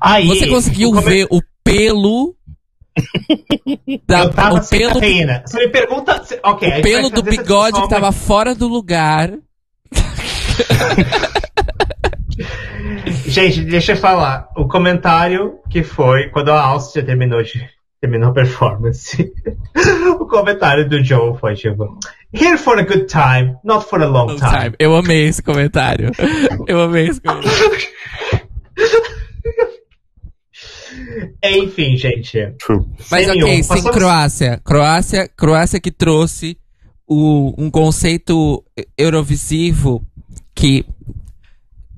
[0.01, 2.36] Aí, Você conseguiu come- ver o pelo
[4.08, 5.43] da, Eu tava o sem pelo, cafeína.
[5.45, 6.24] Você me pergunta.
[6.24, 9.32] se- ok, a o pelo do bigode que tava fora do lugar.
[13.26, 14.47] Gente, deixa eu falar.
[14.55, 17.68] O comentário que foi quando a Áustria terminou, de,
[18.01, 19.32] terminou a performance.
[20.20, 21.97] o comentário do Joe foi tipo:
[22.34, 24.49] Here for a good time, not for a long time.
[24.51, 24.76] Time.
[24.80, 26.12] Eu amei esse comentário.
[26.68, 27.58] Eu amei esse comentário.
[31.43, 32.54] Enfim, gente.
[32.60, 32.86] True.
[33.10, 33.64] Mas Semi ok, um.
[33.64, 34.62] sim, Croácia.
[34.64, 36.58] Croácia, Croácia que trouxe
[37.08, 38.64] o, um conceito
[38.98, 40.06] eurovisivo
[40.54, 40.86] que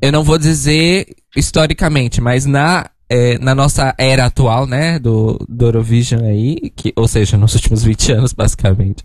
[0.02, 5.66] eu não vou dizer historicamente, mas na, eh, na nossa era atual, né, do, do
[5.66, 9.04] Eurovision aí, que, ou seja, nos últimos 20 anos, basicamente,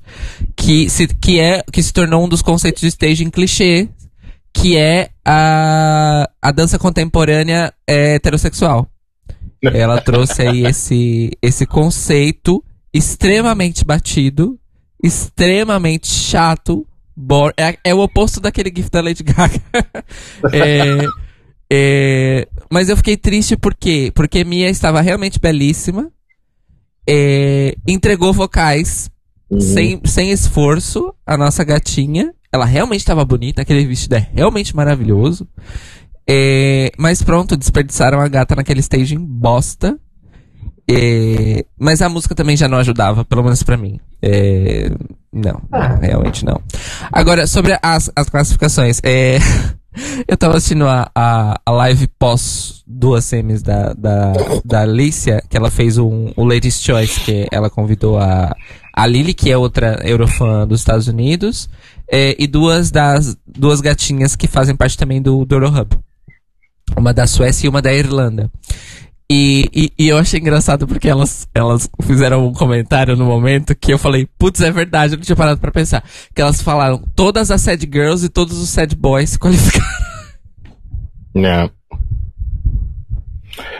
[0.57, 3.88] que se, que é, que se tornou um dos conceitos de staging clichê,
[4.53, 8.88] que é a, a dança contemporânea eh, heterossexual.
[9.72, 12.62] Ela trouxe aí esse, esse conceito
[12.92, 14.58] extremamente batido,
[15.02, 16.86] extremamente chato,
[17.56, 19.60] é, é o oposto daquele gif da Lady Gaga.
[20.52, 21.06] É,
[21.72, 24.12] é, mas eu fiquei triste por quê?
[24.14, 26.10] Porque Mia estava realmente belíssima,
[27.08, 29.10] é, entregou vocais
[29.60, 32.34] sem, sem esforço, a nossa gatinha.
[32.52, 35.48] Ela realmente estava bonita, aquele vestido é realmente maravilhoso.
[36.28, 39.98] É, mas pronto, desperdiçaram a gata naquele staging bosta.
[40.90, 43.98] É, mas a música também já não ajudava, pelo menos pra mim.
[44.22, 44.90] É,
[45.32, 45.96] não, Ah.
[46.00, 46.60] realmente não.
[47.12, 49.00] Agora, sobre as, as classificações.
[49.02, 49.38] É,
[50.28, 54.32] eu tava assistindo a, a, a live pós duas semis da, da,
[54.64, 58.54] da Alicia, que ela fez um, o Ladies' Choice, que ela convidou a,
[58.94, 61.68] a Lily, que é outra eurofã dos Estados Unidos,
[62.10, 65.96] é, e duas das duas gatinhas que fazem parte também do, do Eurohub.
[66.97, 68.51] Uma da Suécia e uma da Irlanda.
[69.30, 73.93] E, e, e eu achei engraçado porque elas, elas fizeram um comentário no momento que
[73.93, 76.05] eu falei, putz, é verdade, eu não tinha parado pra pensar.
[76.35, 80.05] Que elas falaram, todas as sad girls e todos os sad boys se qualificaram.
[81.37, 81.70] Yeah.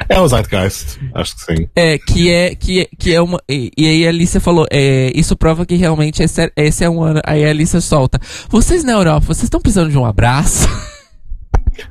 [0.09, 1.69] É o Zeitgeist, acho que sim.
[1.75, 3.41] É, que é, que é, que é uma.
[3.49, 6.91] E, e aí a Alicia falou, é, isso prova que realmente esse é, esse é
[6.91, 7.21] um ano.
[7.25, 8.21] Aí a Alicia solta.
[8.49, 10.69] Vocês na Europa, vocês estão precisando de um abraço?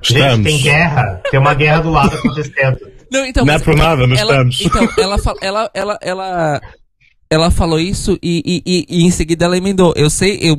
[0.02, 0.46] Gente, Estamos.
[0.46, 1.22] tem guerra.
[1.30, 2.78] Tem uma guerra do lado acontecendo.
[3.12, 3.46] Não, então.
[3.46, 4.62] Não é por nada, mas ela, estamos.
[4.62, 6.62] Então, ela, ela, ela, ela,
[7.30, 9.94] ela falou isso e, e, e, e em seguida ela emendou.
[9.96, 10.58] Eu sei, eu,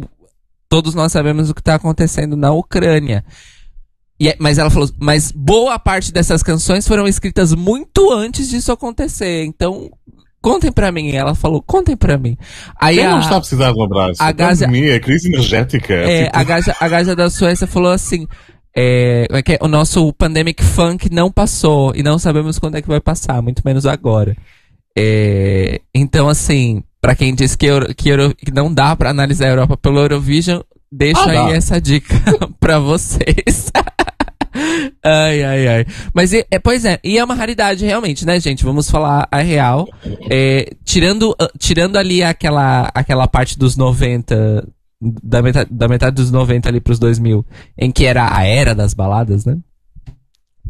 [0.68, 3.24] todos nós sabemos o que está acontecendo na Ucrânia.
[4.20, 8.70] E é- mas ela falou, mas boa parte dessas canções foram escritas muito antes disso
[8.70, 9.44] acontecer.
[9.44, 9.90] Então,
[10.40, 11.10] contem pra mim.
[11.10, 12.36] Ela falou, contem pra mim.
[12.80, 14.22] Aí Quem não a, está a de um abraço?
[14.22, 15.92] a A Gaza- pandemia, a crise energética.
[15.94, 18.28] é, tipo, a, gaja, a gaja da Suécia falou assim:
[18.76, 19.58] é, é que é?
[19.60, 23.62] o nosso pandemic funk não passou e não sabemos quando é que vai passar, muito
[23.64, 24.36] menos agora.
[24.96, 29.46] É, então, assim, pra quem diz que, Euro- que, Euro- que não dá pra analisar
[29.46, 30.60] a Europa pelo Eurovision,
[30.90, 31.56] deixa Ah, aí dá.
[31.56, 32.14] essa dica
[32.60, 33.70] pra vocês.
[35.02, 35.86] ai, ai, ai.
[36.12, 38.64] Mas, é, é, pois é, e é uma raridade realmente, né, gente?
[38.64, 39.88] Vamos falar a real.
[40.30, 44.66] É, tirando, ah, tirando ali aquela, aquela parte dos 90,
[45.22, 47.44] da metade, da metade dos 90 ali pros 2000,
[47.76, 49.56] em que era a era das baladas, né?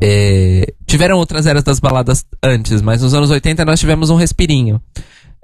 [0.00, 4.80] É, tiveram outras eras das baladas antes, mas nos anos 80 nós tivemos um respirinho.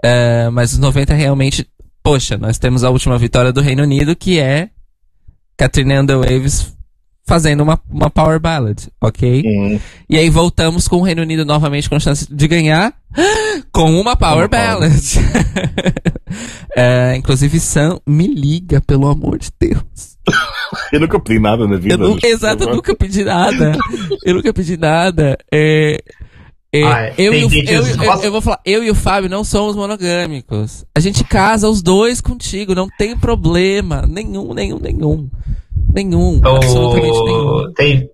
[0.03, 1.69] É, mas nos 90 realmente,
[2.03, 4.71] poxa, nós temos a última vitória do Reino Unido, que é
[5.57, 6.75] Katrina and the Waves
[7.31, 9.81] fazendo uma, uma power ballad, ok?
[10.09, 12.93] E aí voltamos com o Reino Unido novamente com chance de ganhar
[13.71, 15.01] com uma power Uma ballad.
[16.77, 20.17] É, inclusive, Sam, me liga, pelo amor de Deus.
[20.93, 22.05] eu nunca pedi nada na vida.
[22.05, 23.77] Eu mas, exato, eu nunca pedi nada.
[24.25, 25.37] Eu nunca pedi nada.
[25.53, 26.01] É,
[26.73, 27.15] é, Ah, é.
[27.19, 30.85] eu, e o, eu, eu- eu vou falar, eu e o Fábio não somos monogâmicos.
[30.95, 34.07] A gente casa os dois contigo, não tem problema.
[34.09, 35.29] Nenhum, nenhum, nenhum.
[35.93, 37.47] Nenhum, absolutamente nenhum.
[37.47, 38.11] O, tem,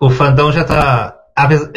[0.00, 1.14] o fandom já tá.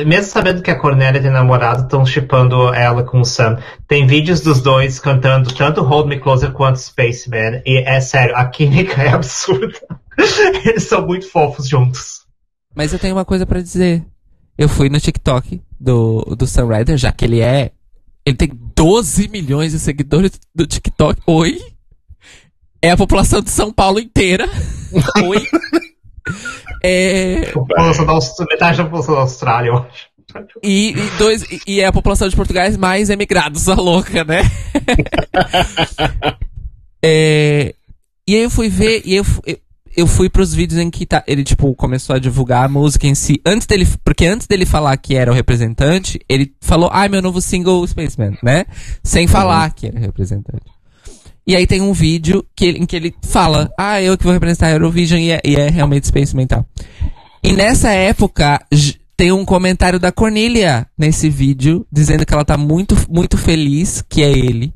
[0.05, 3.59] Mesmo sabendo que a Cornélia tem namorado, estão chipando ela com o Sam.
[3.87, 7.61] Tem vídeos dos dois cantando tanto Hold Me Closer quanto Spaceman.
[7.63, 9.79] E é sério, a química é absurda.
[10.65, 12.21] Eles são muito fofos juntos.
[12.75, 14.03] Mas eu tenho uma coisa pra dizer.
[14.57, 17.71] Eu fui no TikTok do, do Sam Ryder, já que ele é.
[18.25, 21.21] Ele tem 12 milhões de seguidores do TikTok.
[21.25, 21.59] Oi?
[22.81, 24.49] É a população de São Paulo inteira.
[25.23, 25.47] Oi?
[26.83, 30.11] É, população da metade da população da Austrália, eu acho.
[30.63, 34.41] e, e dois, e- é a população de Portugal mais emigrados, a louca, né?
[37.03, 37.73] É,
[38.27, 39.25] e aí eu fui ver, e eu,
[39.97, 43.15] eu, fui pros vídeos em que tá, ele, tipo, começou a divulgar a música em
[43.15, 43.41] si.
[43.43, 47.41] Antes dele, porque antes dele falar que era o representante, ele falou, ai, meu novo
[47.41, 48.65] single Spaceman, né?
[49.03, 50.61] Sem falar que era representante.
[51.45, 54.33] E aí tem um vídeo que, ele- em que ele fala, ah, eu que vou
[54.33, 56.65] representar a Eurovision e é, e é realmente Spaceman e tal.
[57.43, 58.63] E nessa época,
[59.17, 64.21] tem um comentário da Cornelia nesse vídeo, dizendo que ela tá muito, muito feliz que
[64.21, 64.73] é ele.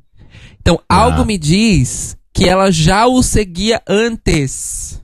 [0.59, 0.95] Então, Ah.
[1.03, 4.99] algo me diz que ela já o seguia antes.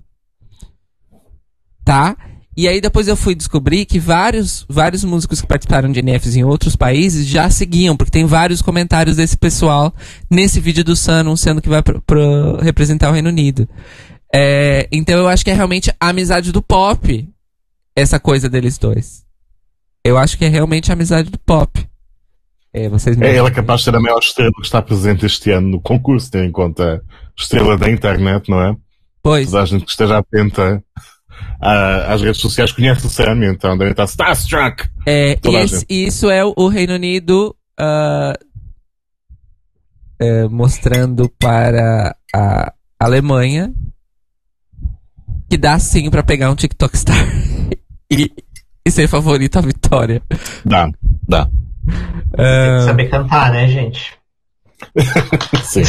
[1.86, 2.16] Tá?
[2.56, 6.44] E aí depois eu fui descobrir que vários, vários músicos que participaram de NFs em
[6.44, 9.94] outros países já seguiam, porque tem vários comentários desse pessoal
[10.30, 13.68] nesse vídeo do Sun anunciando que vai pro, pro representar o Reino Unido.
[14.34, 17.30] É, então eu acho que é realmente a amizade do pop,
[17.96, 19.24] essa coisa deles dois.
[20.04, 21.86] Eu acho que é realmente a amizade do pop.
[22.74, 25.52] É, vocês É, ela é capaz de ser a maior estrela que está presente este
[25.52, 28.76] ano no concurso, tendo em conta a estrela da internet, não é?
[29.22, 30.84] Pois, Toda a gente que esteja atenta
[31.62, 34.88] ah, às redes sociais conhece o Sam, então devem estar starstruck.
[35.06, 38.34] É, e esse- isso é o, Reino Unido ah,
[40.20, 43.74] é, mostrando para a Alemanha
[45.50, 47.18] que dá sim pra pegar um TikTok Star
[48.10, 48.32] e,
[48.86, 50.22] e ser favorito à vitória.
[50.64, 50.90] Dá,
[51.28, 51.50] dá.
[52.38, 54.14] Ah, Saber cantar, né, gente?
[55.64, 55.84] Sim.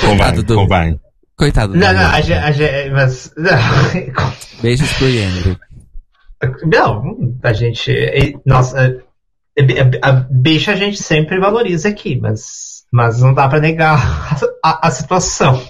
[0.00, 1.00] Convém, do- convém.
[1.38, 2.32] Coitado do Não, não, a gente.
[2.38, 3.32] a gente- Mas.
[4.60, 5.58] Beijos pro Yandro.
[6.64, 8.36] Não, a gente.
[8.44, 9.02] Nossa,
[9.58, 14.36] A, a, a bicha a gente sempre valoriza aqui, mas, mas não dá pra negar
[14.64, 15.62] a, a situação.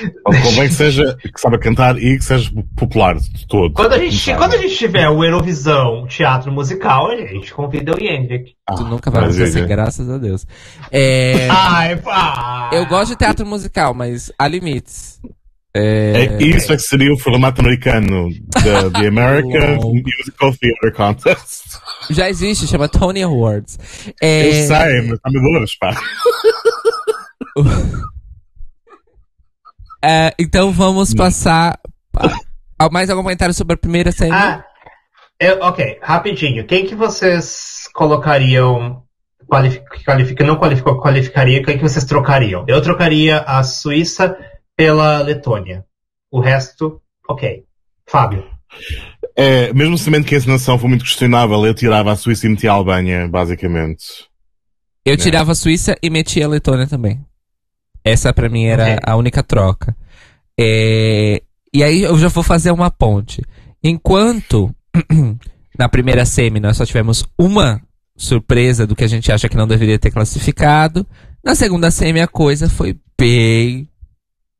[0.00, 3.72] Então, convém que seja, que saiba cantar e que seja popular de todo.
[3.72, 8.02] Quando a gente, quando a gente tiver o Eurovisão Teatro Musical, a gente convida o
[8.02, 8.54] Hendrik.
[8.68, 10.46] Ah, Tu nunca vai acontecer, é, graças a Deus.
[10.90, 12.70] É, Ai, pá!
[12.72, 15.20] eu gosto de teatro musical, mas há limites.
[15.72, 18.28] É, É, isso é que seria o formato americano
[18.64, 19.76] da The American.
[19.92, 21.62] Musical Theater Contest.
[22.10, 23.78] Já existe, chama Tony Awards.
[24.20, 25.94] É, Eu sei, mas está-me dores, pá.
[30.04, 31.78] é, então vamos passar.
[32.16, 34.32] a- a- Mais algum comentário sobre a primeira semi?
[34.32, 34.64] Ah,
[35.38, 36.66] eu- ok, rapidinho.
[36.66, 39.02] Quem que vocês colocariam,
[39.46, 42.64] qualific, qualifica, não qualificou, qualificaria, quem que vocês trocariam?
[42.66, 44.36] Eu trocaria a Suíça
[44.80, 45.84] pela Letônia.
[46.32, 47.64] O resto, ok.
[48.08, 48.46] Fábio.
[49.36, 52.70] É, mesmo sabendo que essa nação foi muito questionável, eu tirava a Suíça e metia
[52.70, 54.06] a Albânia, basicamente.
[55.04, 57.20] Eu tirava a Suíça e metia a Letônia também.
[58.02, 58.98] Essa pra mim era Ok.
[59.02, 59.94] a única troca.
[60.58, 61.42] É,
[61.74, 63.42] E aí eu já vou fazer uma ponte.
[63.84, 64.74] Enquanto
[65.78, 67.82] na primeira semi nós só tivemos uma
[68.16, 71.06] surpresa do que a gente acha que não deveria ter classificado,
[71.44, 73.86] na segunda semi a coisa foi bem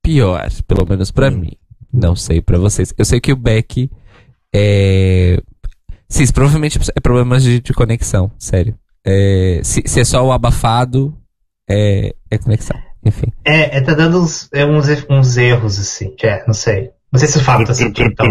[0.02, 1.52] pior, pelo menos pra mim.
[1.92, 2.94] Não sei pra vocês.
[2.96, 3.90] Eu sei que o Beck
[4.54, 5.40] é.
[6.08, 8.76] Sim, provavelmente é problemas de, de conexão, sério.
[9.04, 11.16] É, se, se é só o abafado,
[11.68, 12.76] é, é conexão.
[13.04, 13.32] Enfim.
[13.44, 16.14] É, é tá dando uns, é, uns, uns erros, assim.
[16.22, 16.90] É, não sei.
[17.12, 18.10] Não sei se o Fábio tá sentindo.
[18.10, 18.26] Então.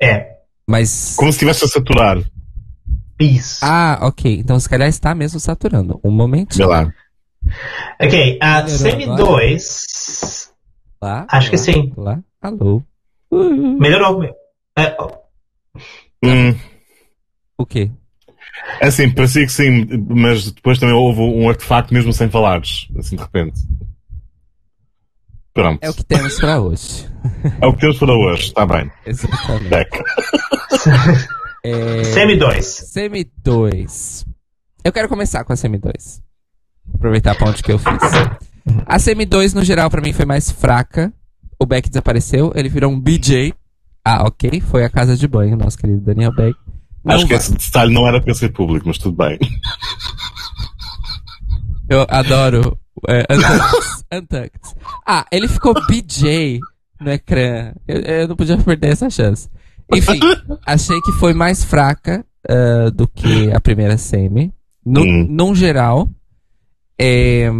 [0.00, 0.36] É.
[0.68, 1.14] Mas.
[1.16, 2.18] Como se estivesse a saturar.
[3.20, 3.60] isso.
[3.62, 4.38] Ah, ok.
[4.38, 6.00] Então se calhar está mesmo saturando.
[6.04, 6.56] Um momento.
[6.56, 6.92] Vê lá.
[8.00, 9.24] Ok, a Melhorou Semi agora?
[9.24, 10.52] 2.
[11.02, 11.92] Lá, Acho que lá, sim.
[11.96, 12.20] Lá.
[12.40, 12.82] Alô.
[13.30, 14.22] Uh, Melhorou.
[14.78, 15.10] É, ó,
[16.22, 16.54] Hum,
[17.58, 17.90] o quê?
[18.80, 23.16] é assim, parecia que sim, mas depois também houve um artefacto mesmo sem falares, assim
[23.16, 23.60] de repente.
[25.52, 25.78] Pronto.
[25.82, 27.06] É o que temos pra hoje.
[27.60, 28.90] É o que temos para hoje, está bem.
[29.04, 30.02] Exatamente.
[31.64, 32.04] É...
[32.04, 32.64] Semi 2.
[32.66, 34.24] Semi 2.
[34.84, 36.22] Eu quero começar com a Semi 2.
[36.94, 37.90] Aproveitar a ponte que eu fiz.
[38.86, 41.12] A Semi 2, no geral, pra mim foi mais fraca.
[41.60, 43.54] O Beck desapareceu, ele virou um BJ.
[44.04, 44.60] Ah, ok.
[44.60, 46.56] Foi a casa de banho, nosso querido Daniel Beck.
[47.04, 49.38] Não Acho que vai- esse detalhe não era para ser público, mas tudo bem.
[51.88, 52.78] Eu adoro
[53.08, 53.24] é,
[54.12, 54.60] Untucked.
[55.06, 56.58] Ah, ele ficou BJ
[57.00, 57.72] no ecrã.
[57.86, 59.48] Eu, eu não podia perder essa chance.
[59.92, 60.18] Enfim,
[60.66, 64.52] achei que foi mais fraca ah, do que a primeira semi.
[64.84, 65.26] No, Hum.
[65.30, 66.08] Num geral.
[66.98, 67.50] É,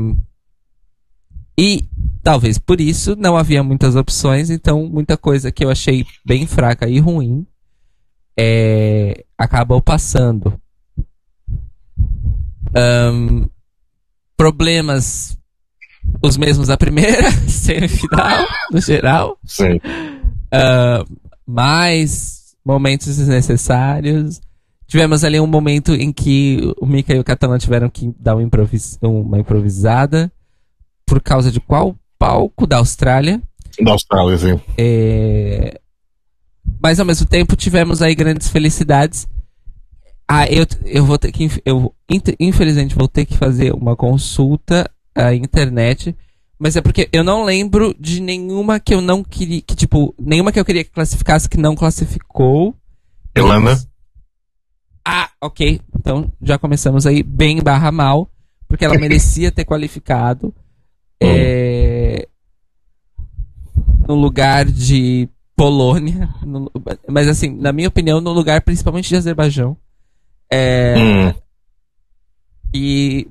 [1.59, 1.84] e
[2.22, 6.89] talvez por isso não havia muitas opções, então muita coisa que eu achei bem fraca
[6.89, 7.47] e ruim
[8.37, 10.61] é, acabou passando.
[12.74, 13.47] Ahn,
[14.37, 15.39] problemas
[16.22, 19.39] os mesmos da primeira semifinal, no geral.
[19.45, 19.80] Sim.
[20.53, 21.05] Ah,
[21.47, 24.41] mais momentos desnecessários.
[24.87, 28.41] Tivemos ali um momento em que o Mika e o Catalan tiveram que dar um
[28.41, 30.30] improvis- uma improvisada.
[31.05, 33.43] Por causa de qual palco da Austrália?
[33.80, 34.61] Da Austrália, sim.
[34.78, 35.80] É,
[36.82, 39.26] Mas ao mesmo tempo tivemos aí grandes felicidades.
[40.28, 41.49] Ah, eu, eu vou ter que.
[41.64, 41.95] Eu,
[42.41, 46.14] infelizmente, vou ter que fazer uma consulta à internet.
[46.59, 49.61] Mas é porque eu não lembro de nenhuma que eu não queria.
[49.61, 52.74] Que, tipo, nenhuma que eu queria que classificasse que não classificou.
[53.37, 53.78] Irlanda?
[55.09, 55.80] Ah, ok.
[55.96, 58.28] Então já começamos aí bem barra mal.
[58.66, 60.52] Porque ela merecia ter qualificado.
[61.22, 62.26] É,
[64.09, 66.28] no lugar de Polônia.
[66.44, 66.70] no-
[67.09, 69.76] mas assim, na minha opinião, no lugar principalmente de Azerbaijão.
[70.50, 71.34] É, Hum.
[72.74, 73.28] E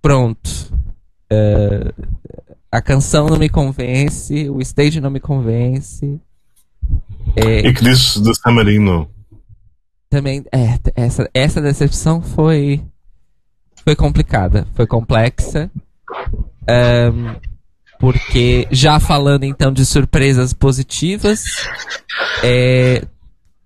[0.00, 0.72] pronto.
[1.30, 1.92] É,
[2.70, 6.20] a canção não me convence, o stage não me convence.
[7.34, 9.10] É, E que dizes de San Marino?
[10.10, 12.82] Também é, essa, essa decepção foi
[13.84, 15.70] foi complicada, foi complexa.
[16.68, 17.36] Ahn,
[17.98, 21.44] porque já falando então de surpresas positivas,
[22.42, 23.02] é,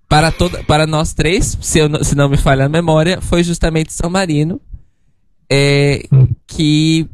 [0.09, 3.43] para toda, para nós três, se, eu, não- se não me falha a memória, foi
[3.43, 4.61] justamente São Marino
[5.51, 6.03] é,
[6.47, 7.09] que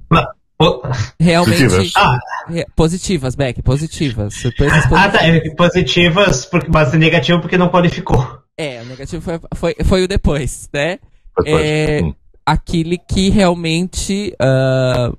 [1.20, 1.92] realmente Positivas.
[1.96, 2.18] Ah,
[2.48, 5.12] re- positivas, Beck, positivas, surpresas ah, positivas.
[5.12, 5.26] tá.
[5.26, 8.40] é Positivas, porque, mas negativo porque não qualificou.
[8.58, 10.98] É, o negativo foi, foi, foi o depois, né?
[11.38, 11.64] Depois.
[11.64, 12.14] É, Hum.
[12.44, 15.12] aquele que realmente ah,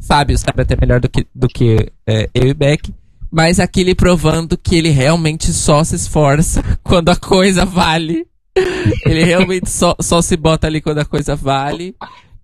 [0.00, 2.92] Fábio sabe até melhor do que, do que é, eu e Beck,
[3.30, 8.26] mas aquele provando que ele realmente só se esforça quando a coisa vale
[9.04, 11.94] ele realmente só, só se bota ali quando a coisa vale.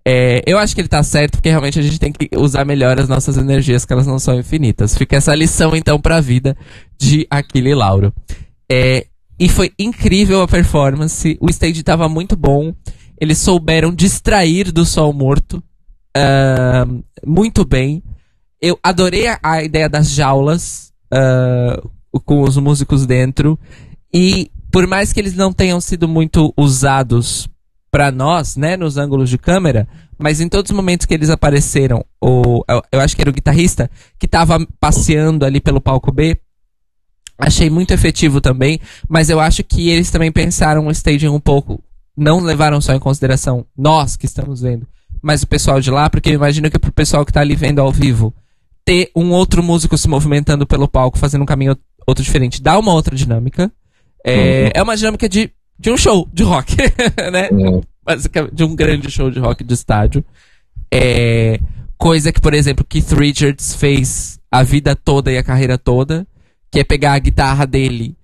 [0.04, 2.98] É, eu acho que ele tá certo, porque realmente a gente tem que usar melhor
[2.98, 4.96] as nossas energias, que elas não são infinitas.
[4.96, 6.56] Fica essa lição, então, pra vida
[6.98, 8.12] de Aquile e Lauro.
[8.70, 9.06] É,
[9.42, 12.72] e foi incrível a performance, o stage tava muito bom,
[13.20, 15.60] eles souberam distrair do sol morto
[16.16, 18.04] uh, muito bem.
[18.60, 23.58] Eu adorei a, a ideia das jaulas uh, com os músicos dentro.
[24.14, 27.48] E por mais que eles não tenham sido muito usados
[27.90, 32.04] para nós, né, nos ângulos de câmera, mas em todos os momentos que eles apareceram,
[32.22, 32.62] o,
[32.92, 33.90] eu acho que era o guitarrista
[34.20, 36.38] que estava passeando ali pelo palco B,
[37.46, 41.82] achei muito efetivo também, mas eu acho que eles também pensaram o staging um pouco,
[42.16, 44.86] não levaram só em consideração nós que estamos vendo,
[45.20, 47.80] mas o pessoal de lá, porque eu imagino que pro pessoal que está ali vendo
[47.80, 48.34] ao vivo,
[48.84, 51.76] ter um outro músico se movimentando pelo palco, fazendo um caminho
[52.06, 53.70] outro diferente, dá uma outra dinâmica.
[54.24, 54.70] É, uhum.
[54.74, 56.76] é uma dinâmica de de um show de rock,
[57.32, 57.48] né?
[57.50, 57.80] Uhum.
[58.04, 60.24] Basicamente, de um grande show de rock de estádio.
[60.92, 61.58] É,
[61.98, 66.26] coisa que, por exemplo, Keith Richards fez a vida toda e a carreira toda,
[66.72, 68.16] que é pegar a guitarra dele,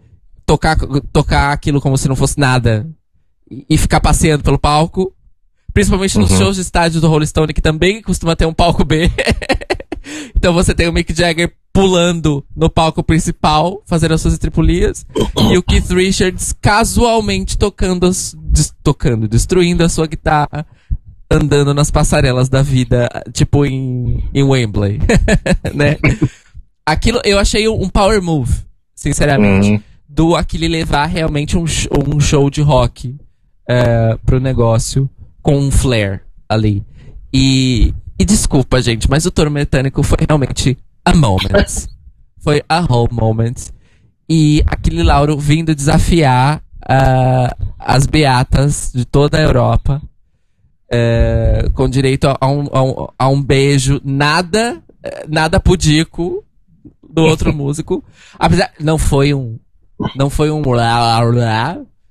[0.46, 0.78] tocar,
[1.12, 2.88] tocar aquilo como se não fosse nada
[3.68, 5.12] e ficar passeando pelo palco.
[5.74, 6.38] Principalmente nos uhum.
[6.38, 9.11] shows de estádio do Rolling Stone, que também costuma ter um palco B.
[10.34, 15.07] então você tem o Mick Jagger pulando no palco principal, fazendo as suas tripulias,
[15.51, 20.66] e o Keith Richards casualmente tocando, as, des, tocando, destruindo a sua guitarra,
[21.30, 24.99] andando nas passarelas da vida, tipo em, em Wembley,
[25.74, 25.99] né?
[26.89, 28.62] Aquilo eu achei um power move,
[28.95, 29.82] sinceramente, uhum.
[30.09, 31.64] do Aquile levar realmente um,
[32.09, 35.09] um show de rock uh, pro negócio
[35.43, 36.82] com um flare ali.
[37.30, 41.89] E, e desculpa, gente, mas o touro mecânico foi realmente a moment.
[42.41, 43.57] Foi a whole moment.
[44.26, 50.01] E aquele Lauro vindo desafiar uh, as beatas de toda a Europa.
[50.91, 54.82] Uh, com direito a um, a um, a um beijo nada
[55.28, 56.43] nada pudico
[57.22, 58.04] do outro músico.
[58.38, 59.58] Apesar, não foi um
[60.14, 60.62] não foi um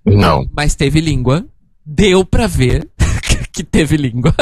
[0.06, 1.46] não, mas teve língua.
[1.86, 2.90] Deu pra ver
[3.52, 4.34] que teve língua.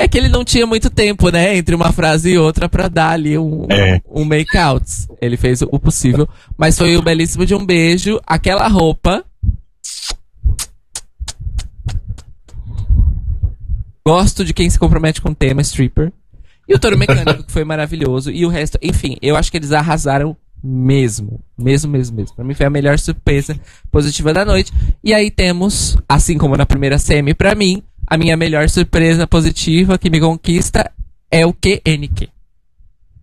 [0.00, 1.56] É que ele não tinha muito tempo, né?
[1.56, 4.00] Entre uma frase e outra para dar ali um, é.
[4.08, 4.86] um make-out.
[5.20, 6.28] Ele fez o possível.
[6.56, 8.20] Mas foi o belíssimo de um beijo.
[8.24, 9.24] Aquela roupa.
[14.06, 16.12] Gosto de quem se compromete com o tema stripper.
[16.68, 18.30] E o touro mecânico, que foi maravilhoso.
[18.30, 21.40] E o resto, enfim, eu acho que eles arrasaram mesmo.
[21.56, 22.36] Mesmo, mesmo, mesmo.
[22.36, 23.58] Pra mim foi a melhor surpresa
[23.90, 24.72] positiva da noite.
[25.02, 29.96] E aí temos, assim como na primeira semi, pra mim, a minha melhor surpresa positiva
[29.96, 30.92] que me conquista
[31.30, 32.28] é o QNQ.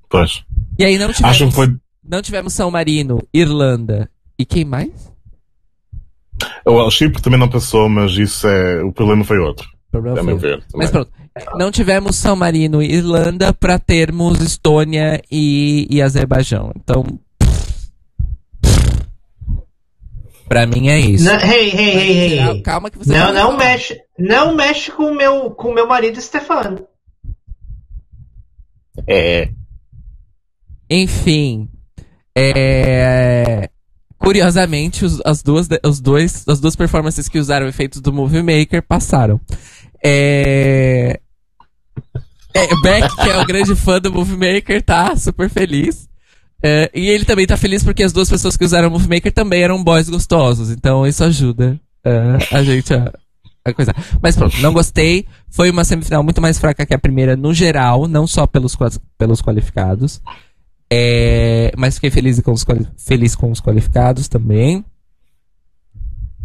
[0.10, 0.44] Pois.
[0.80, 1.76] E aí não tivemos, Acho que foi...
[2.04, 5.14] não tivemos São Marino, Irlanda e quem mais?
[6.66, 8.84] O Chipre também não passou, mas isso é.
[8.84, 9.68] O problema foi outro.
[9.90, 10.36] O problema foi...
[10.38, 11.12] Ver, mas pronto.
[11.56, 16.72] Não tivemos São Marino e Irlanda para termos Estônia e, e Azerbaijão.
[16.76, 17.04] Então,
[20.48, 21.26] Pra mim é isso.
[21.26, 22.62] Não, hey, hey, hey, hey.
[22.62, 26.88] Calma que você Não, não mexe, não mexe com o meu, com meu marido Stefano.
[29.08, 29.50] É.
[30.90, 31.68] Enfim.
[32.38, 33.70] É...
[34.20, 38.84] Curiosamente, os, as, duas, os dois, as duas performances que usaram efeitos do Movie Maker
[38.84, 39.42] passaram.
[40.04, 41.20] É...
[42.56, 42.82] é...
[42.82, 46.08] Beck, que é o grande fã do Movie Maker, tá super feliz.
[46.64, 49.32] É, e ele também tá feliz porque as duas pessoas que usaram o Movie Maker
[49.32, 50.72] também eram boys gostosos.
[50.72, 53.12] Então isso ajuda é, a gente a,
[53.64, 53.94] a coisa.
[54.22, 55.28] Mas pronto, não gostei.
[55.50, 58.76] Foi uma semifinal muito mais fraca que a primeira no geral, não só pelos,
[59.18, 60.22] pelos qualificados.
[60.92, 62.66] É, mas fiquei feliz com, os,
[62.98, 64.84] feliz com os qualificados também.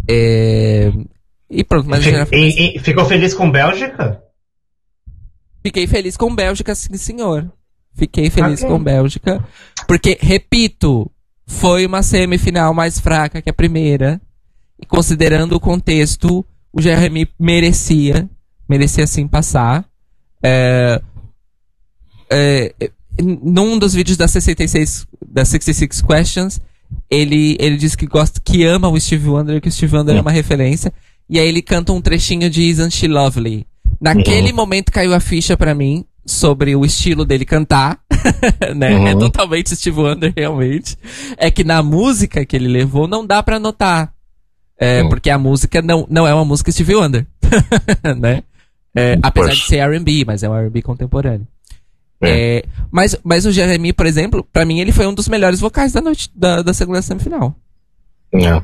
[0.09, 0.93] É,
[1.49, 4.23] e pronto, mas e, e, Ficou feliz com Bélgica?
[5.63, 7.51] Fiquei feliz com Bélgica, sim, senhor.
[7.95, 8.71] Fiquei feliz okay.
[8.71, 9.45] com Bélgica.
[9.87, 11.11] Porque, repito,
[11.47, 14.21] foi uma semifinal mais fraca que a primeira.
[14.81, 18.29] E considerando o contexto, o Jeremy merecia.
[18.69, 19.85] Merecia sim passar.
[20.43, 21.03] É,
[22.31, 22.75] é,
[23.21, 26.61] num dos vídeos da 66, da 66 Questions,
[27.11, 30.21] ele, ele diz que gosta, que ama o Steve Wonder, que o Steve Wonder é
[30.21, 30.93] uma referência.
[31.29, 33.67] E aí ele canta um trechinho de Isn't She Lovely?
[34.01, 34.57] Naquele uhum.
[34.57, 38.01] momento caiu a ficha para mim sobre o estilo dele cantar,
[38.75, 38.93] né?
[38.93, 39.09] É uhum.
[39.09, 40.97] É totalmente Steve Wonder, realmente.
[41.37, 44.13] É que na música que ele levou não dá para notar.
[44.79, 45.11] É, uhum.
[45.11, 47.27] Porque a música não, não é uma música Steve Wonder,
[48.19, 48.43] né?
[48.97, 51.47] É, apesar de ser R&B, mas é um R&B contemporâneo.
[52.23, 52.59] É.
[52.59, 52.65] é.
[52.91, 56.01] mas, mas o Jeremy, por exemplo, para mim ele foi um dos melhores vocais da
[56.01, 57.55] noite da, da segunda semifinal.
[58.33, 58.63] É.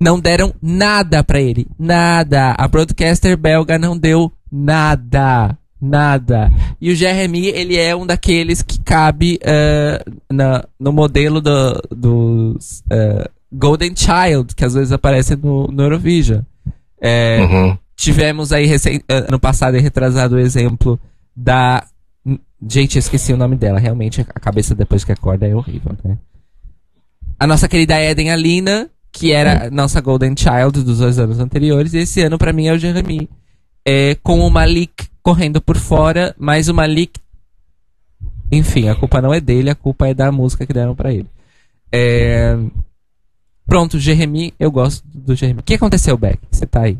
[0.00, 1.66] Não deram nada pra ele.
[1.78, 2.54] Nada.
[2.58, 5.56] A broadcaster belga não deu nada.
[5.80, 6.50] Nada.
[6.80, 12.82] E o Jeremy, ele é um daqueles que cabe uh, na, no modelo do, dos
[12.90, 16.40] uh, Golden Child, que às vezes aparece no, no Eurovision.
[17.00, 17.78] É, uhum.
[17.94, 20.98] Tivemos aí recém, ano passado e retrasado o exemplo
[21.34, 21.84] da.
[22.68, 23.78] Gente, eu esqueci o nome dela.
[23.78, 26.16] Realmente, a cabeça depois que acorda é horrível, né?
[27.38, 31.98] A nossa querida Eden Alina, que era nossa Golden Child dos dois anos anteriores, e
[31.98, 33.28] esse ano para mim é o Jeremy.
[33.86, 37.20] É, com o Malik correndo por fora, mas o Malik.
[38.50, 41.26] Enfim, a culpa não é dele, a culpa é da música que deram para ele.
[41.92, 42.56] É...
[43.66, 45.60] Pronto, Jeremy, eu gosto do Jeremy.
[45.60, 46.38] O que aconteceu, Beck?
[46.50, 46.98] Você tá aí?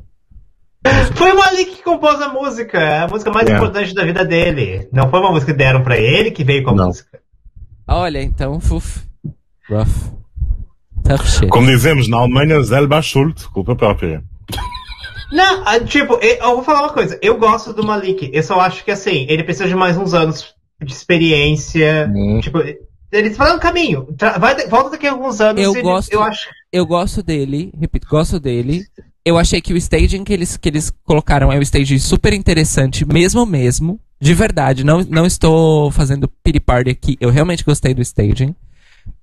[1.14, 3.64] Foi o Malik que compôs a música, é a música mais yeah.
[3.64, 4.88] importante da vida dele.
[4.92, 6.86] Não foi uma música que deram para ele que veio com a não.
[6.86, 7.20] música.
[7.88, 9.00] Olha, então, uf,
[9.68, 10.12] rough.
[11.04, 11.48] Tough shit.
[11.48, 14.22] Como dizemos na Alemanha, selber schuld, culpa própria.
[15.32, 17.18] Não, ah, tipo, eu vou falar uma coisa.
[17.22, 18.30] Eu gosto do Malik.
[18.32, 22.10] Eu só acho que, assim, ele precisa de mais uns anos de experiência.
[22.14, 22.40] Hum.
[22.40, 22.58] Tipo,
[23.10, 24.08] ele tá no caminho.
[24.38, 25.62] Vai, volta daqui a alguns anos.
[25.62, 26.48] Eu gosto, eu acho.
[26.72, 28.84] Eu gosto dele, repito, gosto dele.
[29.24, 33.04] Eu achei que o staging que eles, que eles colocaram é um staging super interessante,
[33.04, 34.00] mesmo mesmo.
[34.20, 37.16] De verdade, não, não estou fazendo pity party aqui.
[37.20, 38.54] Eu realmente gostei do staging.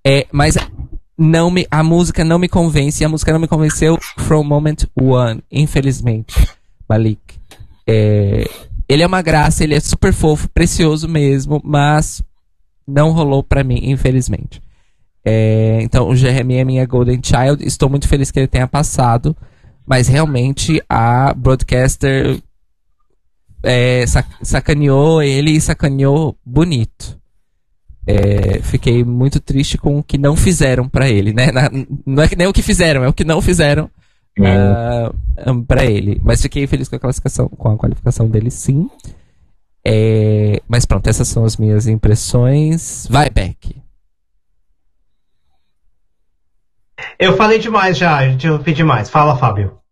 [0.05, 0.55] É, mas
[1.17, 5.43] não me, a música não me convence, a música não me convenceu from moment one,
[5.51, 6.35] infelizmente.
[6.87, 7.19] Malik.
[7.87, 8.49] É,
[8.87, 12.21] ele é uma graça, ele é super fofo, precioso mesmo, mas
[12.87, 14.61] não rolou para mim, infelizmente.
[15.25, 17.65] É, então, o Jeremy é minha Golden Child.
[17.65, 19.35] Estou muito feliz que ele tenha passado,
[19.85, 22.41] mas realmente a broadcaster
[23.63, 24.03] é,
[24.41, 27.17] sacaneou ele e sacaneou bonito.
[28.05, 31.51] É, fiquei muito triste com o que não fizeram para ele, né?
[31.51, 31.69] Na,
[32.05, 35.63] não é que nem o que fizeram, é o que não fizeram uh, ah, um,
[35.63, 36.19] para ele.
[36.23, 38.89] Mas fiquei feliz com a classificação, com a qualificação dele, sim.
[39.85, 43.07] É, mas pronto, essas são as minhas impressões.
[43.09, 43.81] Vai, Beck.
[47.19, 49.09] Eu falei demais já, a gente ouviu demais.
[49.09, 49.82] Fala, Fábio.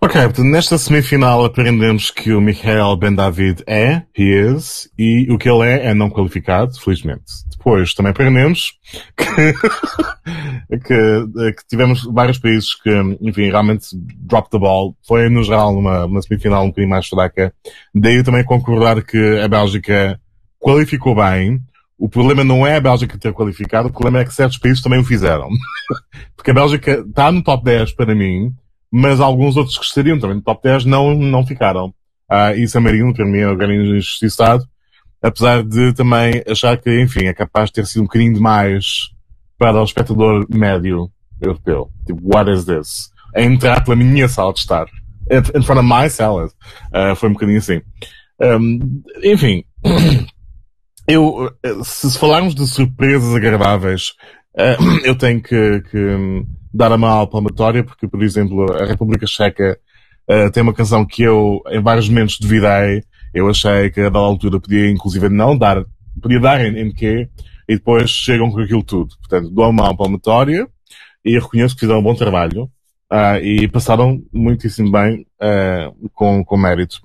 [0.00, 5.36] Ok, portanto, nesta semifinal aprendemos que o Michael Ben David é, he is, e o
[5.36, 7.24] que ele é é não qualificado, felizmente.
[7.50, 8.72] Depois também aprendemos
[9.14, 9.26] que,
[10.78, 12.90] que, que, tivemos vários países que,
[13.20, 14.96] enfim, realmente drop the ball.
[15.06, 17.52] Foi, no geral, uma, uma semifinal um bocadinho mais fraca.
[17.94, 20.18] Daí também concordar que a Bélgica
[20.58, 21.60] qualificou bem.
[21.98, 24.98] O problema não é a Bélgica ter qualificado, o problema é que certos países também
[24.98, 25.50] o fizeram.
[26.34, 28.54] Porque a Bélgica está no top 10 para mim,
[28.90, 31.94] mas alguns outros que estariam também no top 10 não, não ficaram.
[32.28, 34.64] Ah, e San Marino, para mim, é um grande injustiçado,
[35.22, 39.10] apesar de também achar que, enfim, é capaz de ter sido um bocadinho demais
[39.58, 41.10] para o espectador médio
[41.40, 41.90] europeu.
[42.06, 43.10] Tipo, what is this?
[43.36, 44.86] Entrar pela minha sala de estar.
[45.30, 46.50] In front of my salad.
[46.92, 47.80] Uh, foi um bocadinho assim.
[48.40, 49.64] Um, enfim.
[51.06, 51.52] eu,
[51.84, 54.14] se falarmos de surpresas agradáveis,
[54.56, 59.26] uh, eu tenho que, que dar a mão à palmatória, porque, por exemplo, a República
[59.26, 59.78] Checa
[60.28, 63.02] uh, tem uma canção que eu, em vários momentos, duvidei.
[63.34, 65.84] Eu achei que a da altura podia, inclusive, não dar,
[66.20, 67.28] podia dar em, em quê,
[67.68, 69.16] e depois chegam com aquilo tudo.
[69.18, 70.68] Portanto, dou a mão à palmatória
[71.24, 72.70] e reconheço que fizeram um bom trabalho.
[73.12, 77.00] Uh, e passaram muitíssimo bem uh, com, com mérito.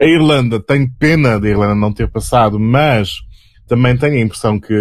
[0.00, 3.16] A Irlanda tem pena de a Irlanda não ter passado, mas
[3.68, 4.74] também tenho a impressão que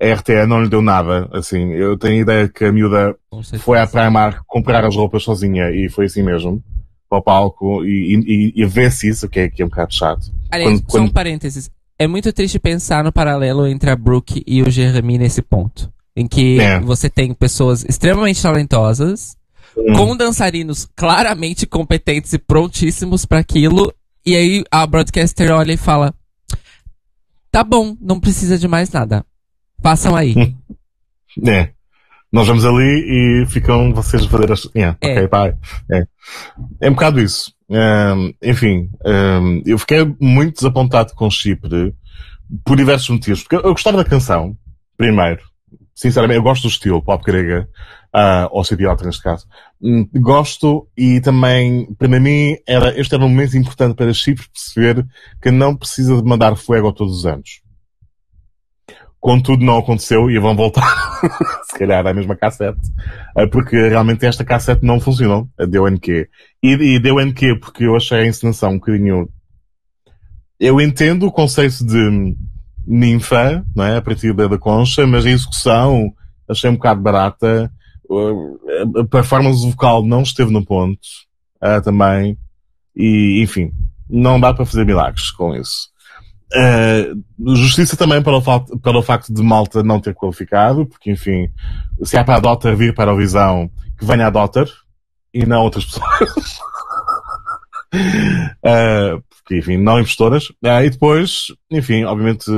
[0.00, 1.72] a RTE não lhe deu nada, assim.
[1.72, 3.16] Eu tenho a ideia que a miúda
[3.60, 6.62] foi à Primark comprar as roupas sozinha e foi assim mesmo.
[7.08, 9.94] Para o palco e, e, e a ver-se isso, que é, que é um bocado
[9.94, 10.30] chato.
[10.50, 11.70] Aliás, quando, só um parênteses.
[11.98, 15.92] É muito triste pensar no paralelo entre a Brooke e o Jeremy nesse ponto.
[16.14, 16.78] Em que é.
[16.78, 19.36] você tem pessoas extremamente talentosas,
[19.76, 19.94] hum.
[19.94, 23.92] com dançarinos claramente competentes e prontíssimos para aquilo,
[24.24, 26.14] e aí a broadcaster olha e fala:
[27.50, 29.24] Tá bom, não precisa de mais nada.
[29.82, 30.54] Passam aí.
[31.46, 31.70] é.
[32.30, 34.68] Nós vamos ali e ficam vocês a fazer as.
[34.76, 35.12] Yeah, é.
[35.12, 35.54] Ok, pai.
[35.90, 36.06] É.
[36.82, 37.52] é um bocado isso.
[37.70, 41.94] Um, enfim, um, eu fiquei muito desapontado com Chipre
[42.64, 43.42] por diversos motivos.
[43.42, 44.56] Porque eu gostava da canção,
[44.96, 45.40] primeiro.
[45.94, 47.68] Sinceramente, eu gosto do estilo pop grega,
[48.14, 49.46] uh, ou cidiota neste caso.
[49.80, 55.06] Um, gosto e também, para mim, era, este era um momento importante para Chipre perceber
[55.42, 57.62] que não precisa de mandar fogo todos os anos.
[59.20, 60.86] Contudo, não aconteceu e vão voltar,
[61.68, 62.80] se calhar, à mesma cassete,
[63.36, 66.28] eh, porque realmente esta cassete não funcionou, a DONQ.
[66.62, 69.28] E, e DONQ porque eu achei a encenação um bocadinho...
[70.60, 72.36] Eu entendo o conceito de
[72.86, 73.96] ninfa, não é?
[73.96, 76.12] A partir da, da concha, mas a execução
[76.48, 77.70] achei um bocado barata.
[78.96, 81.00] A performance vocal não esteve no ponto,
[81.62, 82.38] uh, também.
[82.96, 83.70] E, enfim,
[84.08, 85.90] não dá para fazer milagres com isso.
[86.50, 91.50] Uh, justiça também para o, facto, de Malta não ter qualificado, porque, enfim,
[92.02, 94.66] se é para a Dotter vir para a Visão, que venha a Dotter
[95.32, 96.58] e não outras pessoas.
[97.94, 100.48] uh, porque, enfim, não impostoras.
[100.48, 102.50] Uh, e depois, enfim, obviamente,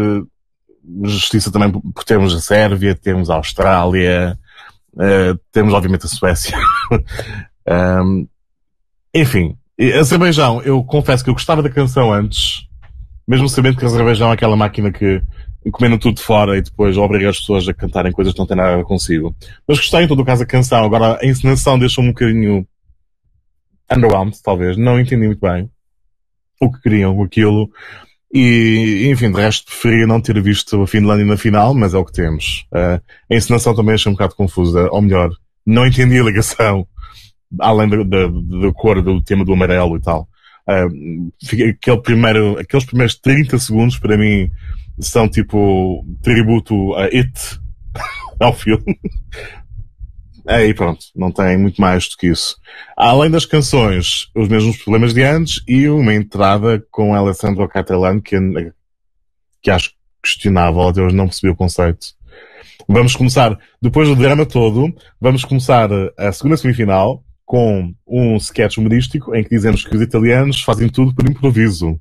[1.03, 4.39] justiça também por termos a Sérvia, temos a Austrália,
[4.95, 6.57] uh, temos obviamente a Suécia.
[7.69, 8.27] um,
[9.13, 9.57] enfim,
[9.99, 12.70] Azerbaijão, eu confesso que eu gostava da canção antes,
[13.31, 15.23] mesmo sabendo que Azerbaijão é aquela máquina que
[15.65, 18.57] encomenda tudo de fora e depois obriga as pessoas a cantarem coisas que não têm
[18.57, 19.33] nada a consigo.
[19.69, 20.85] Mas gostei em todo o caso da canção.
[20.85, 22.67] Agora a encenação deixou-me um bocadinho
[23.89, 24.77] underwhelmed, talvez.
[24.77, 25.71] Não entendi muito bem
[26.61, 27.71] o que queriam com aquilo.
[28.35, 32.05] E, enfim, de resto preferia não ter visto a Finlândia na final, mas é o
[32.05, 32.67] que temos.
[32.73, 33.01] Uh,
[33.31, 35.31] a encenação também achei um bocado confusa, ou melhor,
[35.65, 36.85] não entendi a ligação,
[37.61, 40.29] além da cor do tema do amarelo e tal.
[40.71, 44.51] Aquele primeiro, aqueles primeiros 30 segundos para mim
[44.99, 47.33] são tipo tributo a It,
[48.39, 48.99] ao filme.
[50.47, 52.57] Aí pronto, não tem muito mais do que isso.
[52.97, 58.37] Além das canções, os mesmos problemas de antes e uma entrada com Alessandro Catalan que,
[59.63, 59.93] que acho
[60.23, 62.09] questionável, até hoje não percebi o conceito.
[62.89, 69.35] Vamos começar, depois do drama todo, vamos começar a segunda semifinal com um sketch humorístico
[69.35, 72.01] em que dizemos que os italianos fazem tudo por improviso.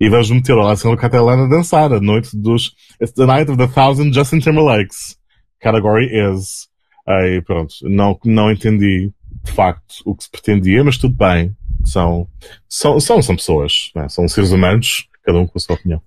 [0.00, 3.58] E vamos meter o Alessandro Catalan a dançar a noite dos It's the Night of
[3.58, 5.18] the Thousand Justin Timberlakes.
[5.60, 6.66] Category is.
[7.06, 9.12] Aí pronto, não, não entendi
[9.44, 11.54] de facto o que se pretendia, mas tudo bem.
[11.84, 12.26] São,
[12.66, 14.08] são, são, são pessoas, né?
[14.08, 16.00] são seres humanos, cada um com a sua opinião.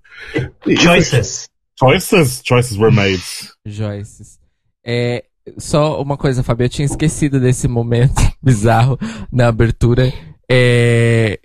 [0.82, 1.48] Choices.
[1.78, 3.22] Choices, choices were made.
[3.68, 4.40] Choices.
[4.84, 5.24] É,
[5.58, 8.98] só uma coisa, Fábio, eu tinha esquecido desse momento bizarro
[9.32, 10.12] na abertura.
[10.50, 11.38] É,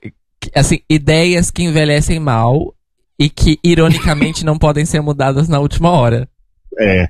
[0.55, 2.75] assim, ideias que envelhecem mal
[3.19, 6.27] e que, ironicamente, não podem ser mudadas na última hora.
[6.79, 7.07] É.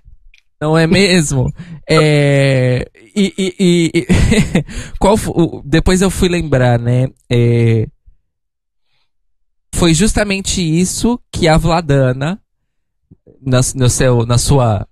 [0.60, 1.52] Não é mesmo?
[1.90, 4.08] É, e, e, e
[5.00, 5.16] qual
[5.66, 7.08] depois eu fui lembrar, né?
[7.30, 7.88] É,
[9.74, 12.40] foi justamente isso que a Vladana,
[13.42, 14.88] na, no seu, na sua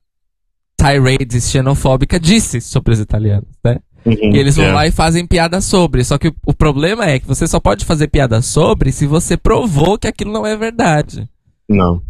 [0.84, 3.78] tirade xenofóbica, disse sobre os italianos, né?
[4.06, 4.74] Uhum, e eles vão é.
[4.74, 6.04] lá e fazem piada sobre.
[6.04, 9.36] Só que o, o problema é que você só pode fazer piada sobre se você
[9.36, 11.28] provou que aquilo não é verdade.
[11.68, 12.02] Não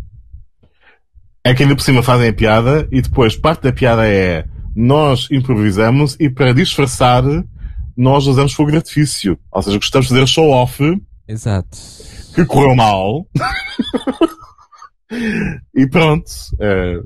[1.43, 4.45] é que ainda por cima fazem a piada e depois parte da piada é
[4.76, 7.24] nós improvisamos e para disfarçar
[7.97, 9.38] nós usamos fogo de artifício.
[9.51, 11.01] Ou seja, gostamos de fazer show-off.
[11.28, 11.78] Exato.
[12.34, 13.28] Que correu mal.
[15.76, 16.32] e pronto.
[16.61, 17.01] É...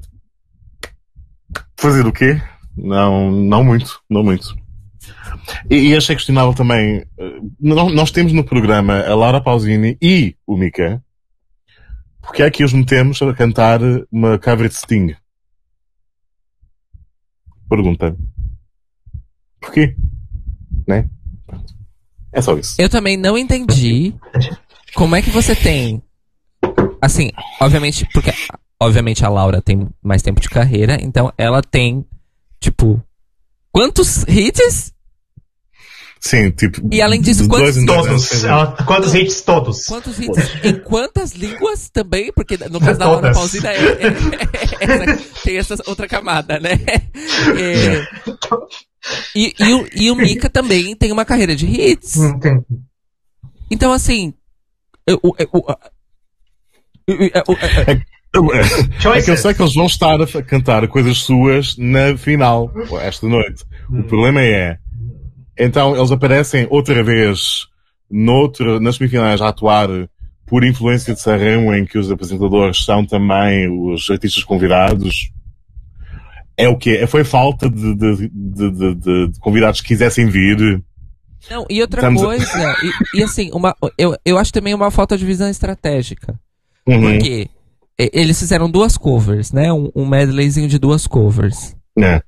[1.77, 2.41] Fazer o quê?
[2.75, 4.55] Não, não muito, não muito.
[5.69, 7.05] E, e achei questionável também.
[7.17, 11.03] Eh, nós temos no programa a Laura Pausini e o Mika,
[12.21, 13.79] porque é que os metemos a cantar
[14.11, 15.15] uma cover de Sting?
[17.69, 18.15] Pergunta.
[19.59, 19.95] Porquê?
[20.87, 21.09] Né?
[22.31, 22.75] É só isso.
[22.81, 24.13] Eu também não entendi
[24.95, 26.01] como é que você tem.
[27.01, 28.31] Assim, obviamente, porque
[28.83, 32.05] obviamente a Laura tem mais tempo de carreira, então ela tem,
[32.59, 33.01] tipo,
[33.71, 34.93] quantos hits?
[36.19, 36.87] Sim, tipo.
[36.89, 39.85] E além disso, quantos, todos, ela, quantos hits todos?
[39.85, 40.37] Quantos hits?
[40.63, 42.31] em quantas línguas também?
[42.31, 44.07] Porque no caso da Laura Pausina é, é,
[44.79, 46.79] é, tem essa outra camada, né?
[47.59, 48.07] É,
[49.35, 52.15] e, e, o, e o Mika também tem uma carreira de hits.
[53.69, 54.33] Então, assim.
[55.05, 55.65] Eu, eu, eu,
[58.35, 62.71] é, que eu sei que eles vão estar a cantar coisas suas na final,
[63.01, 63.63] esta noite.
[63.89, 64.03] O hum.
[64.03, 64.77] problema é
[65.57, 67.67] então eles aparecem outra vez
[68.09, 69.87] noutro, nas semifinais a atuar
[70.45, 75.31] por influência de Sanremo, em que os apresentadores são também os artistas convidados.
[76.55, 77.05] É o quê?
[77.07, 80.83] Foi falta de, de, de, de convidados que quisessem vir.
[81.49, 82.75] Não, e outra Estamos coisa, a...
[82.85, 86.39] e, e, assim, uma, eu, eu acho também uma falta de visão estratégica.
[86.87, 87.01] Uhum.
[87.01, 87.49] Porque
[87.97, 89.71] eles fizeram duas covers, né?
[89.71, 91.75] Um, um medleyzinho de duas covers.
[91.99, 92.21] É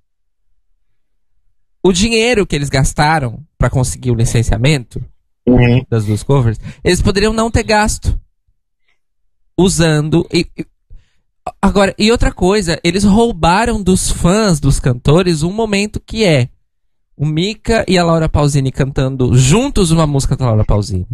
[1.86, 5.00] o dinheiro que eles gastaram para conseguir o licenciamento
[5.48, 5.86] uhum.
[5.88, 8.20] das duas covers, eles poderiam não ter gasto
[9.56, 10.28] usando.
[10.34, 10.66] E, e,
[11.62, 16.50] agora, e outra coisa, eles roubaram dos fãs dos cantores um momento que é
[17.16, 21.06] o Mika e a Laura Pausini cantando juntos uma música da Laura Pausini.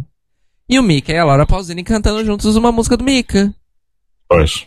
[0.70, 3.54] E o Mika e a Laura Pausini cantando juntos uma música do Mika.
[4.32, 4.65] Pois.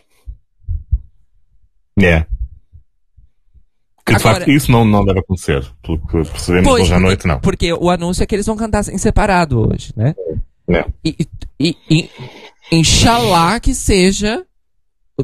[1.99, 2.25] É.
[4.05, 5.65] Que de Agora- facto isso não, não deve acontecer.
[5.81, 7.39] Pelo que percebemos hoje à porque- noite, não.
[7.39, 10.13] Porque o anúncio é que eles vão cantar em separado hoje, né?
[10.69, 10.85] É.
[11.03, 11.27] E,
[11.59, 12.09] e, e
[12.71, 14.45] Inshallah que seja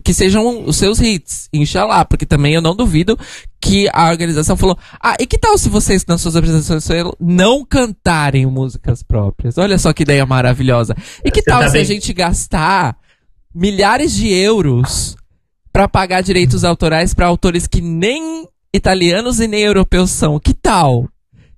[0.05, 3.19] que sejam os seus hits, Inshallah, porque também eu não duvido
[3.59, 8.45] que a organização falou: "Ah, e que tal se vocês nas suas apresentações não cantarem
[8.45, 9.57] músicas próprias?
[9.57, 10.95] Olha só que ideia maravilhosa.
[11.25, 12.97] E que Você tal tá se a bem- gente gastar
[13.54, 15.16] milhares de euros
[15.72, 20.39] pra pagar direitos autorais pra autores que nem italianos e nem europeus são?
[20.39, 21.08] Que tal?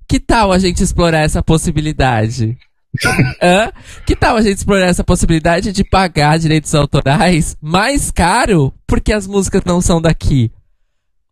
[0.07, 2.57] Que tal a gente explorar essa possibilidade?
[3.41, 3.71] Hã?
[4.05, 9.25] Que tal a gente explorar essa possibilidade de pagar direitos autorais mais caro porque as
[9.25, 10.51] músicas não são daqui?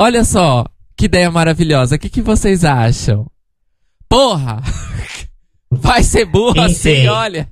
[0.01, 0.65] Olha só,
[0.97, 1.95] que ideia maravilhosa.
[1.95, 3.29] O que, que vocês acham?
[4.09, 4.61] Porra!
[5.69, 7.07] Vai ser burro Sim, assim, sim.
[7.07, 7.47] olha.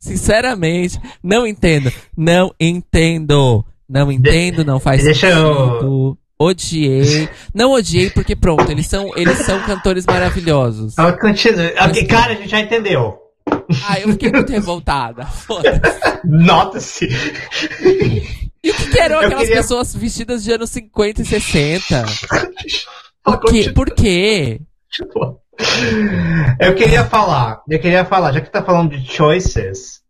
[0.00, 1.92] Sinceramente, não entendo.
[2.16, 3.64] Não entendo.
[3.88, 6.18] Não entendo, não faz deixa eu- sentido.
[6.38, 7.28] Odiei.
[7.54, 10.94] Não odiei porque pronto, eles são, eles são cantores maravilhosos.
[10.94, 11.70] Então, continua.
[11.86, 13.18] Ok, cara, a gente já entendeu.
[13.86, 15.28] Ah, eu fiquei muito revoltada.
[16.24, 17.08] Nota-se.
[18.62, 22.06] E o que, que eram Eu aquelas queria- pessoas vestidas de anos 50 e 60?
[23.22, 23.34] Continua.
[23.34, 23.72] Por quê?
[23.74, 24.60] Por quê?
[26.58, 30.00] Eu queria falar, eu queria falar, já que tá falando de choices,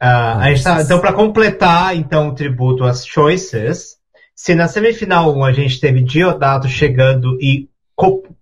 [0.00, 3.96] ah, a gente tá, então para completar então o tributo às choices,
[4.34, 7.68] se na semifinal 1 a gente teve Diodato chegando e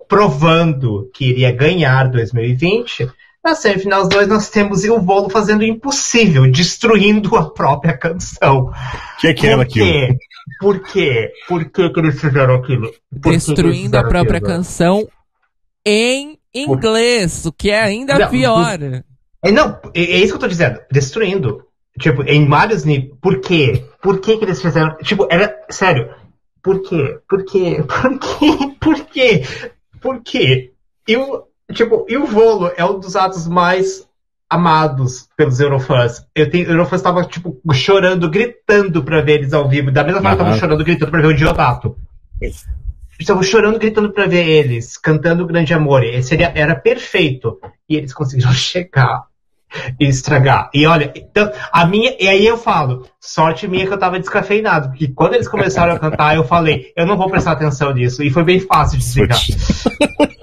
[0.08, 3.10] provando que iria ganhar 2020,
[3.42, 8.66] na semifinal 2 nós temos o Volo fazendo o impossível, destruindo a própria canção.
[8.66, 9.86] O que é que era Por aquilo?
[9.86, 10.16] quê?
[10.60, 11.30] Por quê?
[11.48, 12.92] Por que, que eles fizeram aquilo?
[13.22, 14.52] Por que que eles Destruindo a fizeram própria aquilo?
[14.52, 15.08] canção
[15.86, 18.76] em inglês, o que é ainda Não, pior.
[19.40, 20.80] É, não, é, é isso que eu tô dizendo.
[20.90, 21.62] Destruindo.
[21.98, 23.14] Tipo, em vários níveis.
[23.22, 23.84] Por quê?
[24.02, 24.96] Por que que eles fizeram?
[24.98, 25.56] Tipo, era.
[25.70, 26.10] Sério.
[26.60, 27.20] Por quê?
[27.28, 27.82] Por quê?
[27.86, 28.76] Por quê?
[28.80, 29.42] Por quê?
[30.00, 30.72] Por quê?
[31.06, 34.04] E o, tipo, e o Volo é um dos atos mais
[34.50, 36.26] amados pelos Eurofãs.
[36.34, 39.92] Eu tenho, Eurofãs tava, tipo, chorando, gritando pra ver eles ao vivo.
[39.92, 41.96] Da mesma forma estavam chorando, gritando pra ver o Diodato.
[43.18, 46.04] Estavam chorando, gritando pra ver eles, cantando o Grande Amor.
[46.04, 47.58] E seria, era perfeito.
[47.88, 49.24] E eles conseguiram chegar
[49.98, 50.70] e estragar.
[50.72, 52.14] E olha, então, a minha.
[52.20, 54.88] E aí eu falo, sorte minha que eu tava descafeinado.
[54.88, 58.22] Porque quando eles começaram a cantar, eu falei, eu não vou prestar atenção nisso.
[58.22, 59.38] E foi bem fácil de desligar.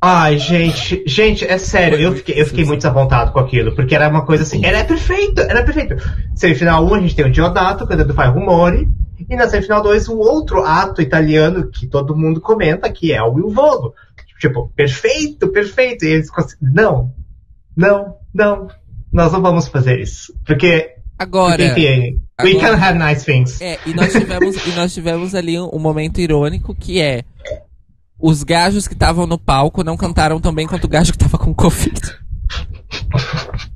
[0.00, 4.08] Ai, gente, gente, é sério, eu fiquei, eu fiquei muito desapontado com aquilo, porque era
[4.08, 5.96] uma coisa assim, era perfeito, era perfeito.
[6.36, 8.86] Semifinal 1, a gente tem o Diodato cantando Fai Rumori,
[9.28, 13.48] e na semifinal 2, o outro ato italiano que todo mundo comenta, que é o
[13.50, 13.94] Volo.
[14.40, 16.04] Tipo, perfeito, perfeito.
[16.04, 17.12] E eles cons- não,
[17.76, 18.68] não, não,
[19.12, 20.32] nós não vamos fazer isso.
[20.46, 23.60] Porque, Agora, enfim, we agora- can have nice things.
[23.60, 27.24] é, e nós tivemos, e nós tivemos ali um, um momento irônico que é
[28.20, 31.36] os gajos que estavam no palco não cantaram tão bem quanto o gajo que tava
[31.38, 32.00] com Covid.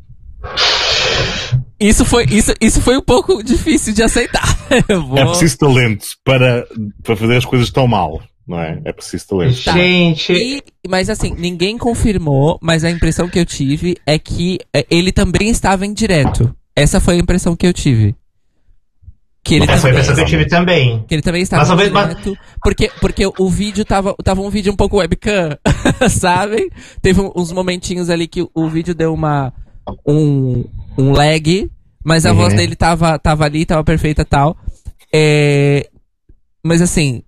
[1.83, 4.47] Isso foi, isso, isso foi um pouco difícil de aceitar.
[5.09, 5.19] Vou...
[5.19, 6.67] É preciso talento para,
[7.03, 8.81] para fazer as coisas tão mal, não é?
[8.85, 9.65] É preciso talento.
[9.65, 9.73] Tá.
[9.73, 14.87] Gente, E- mas assim, ninguém confirmou, mas a impressão que eu tive é que é,
[14.91, 16.55] ele também estava em direto.
[16.75, 18.15] Essa foi a impressão que eu tive.
[19.45, 21.05] Que ele, essa foi a impressão que eu tive também.
[21.09, 22.39] que ele também estava Mas em talvez- mas- direto.
[22.63, 25.59] Porque, porque o vídeo tava, tava um vídeo um pouco webcam,
[26.09, 26.71] sabe?
[27.03, 29.53] Teve uns momentinhos ali que o vídeo deu uma.
[30.07, 30.65] um,
[30.99, 31.71] um lag,
[32.05, 32.37] mas a Uhum.
[32.37, 34.57] voz dele tava, tava ali, tava perfeita e tal.
[35.13, 35.89] É,
[36.65, 37.23] mas assim,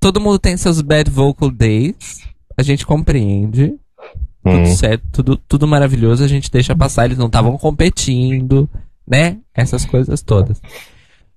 [0.00, 2.20] todo mundo tem seus bad vocal days.
[2.56, 3.74] A gente compreende.
[4.44, 4.76] Tudo Hum.
[4.76, 8.68] certo, tudo, tudo maravilhoso, a gente deixa passar, eles não estavam competindo,
[9.06, 9.38] né?
[9.54, 10.60] Essas coisas todas.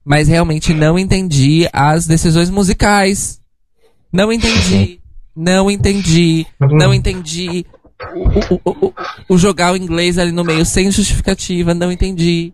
[0.06, 3.42] Mas realmente não entendi as decisões musicais.
[4.14, 5.00] Não entendi.
[5.36, 6.46] Não entendi.
[6.60, 7.66] Não entendi.
[8.66, 8.94] O,
[9.30, 11.74] o- jogar o inglês ali no meio sem justificativa.
[11.74, 12.54] Não entendi.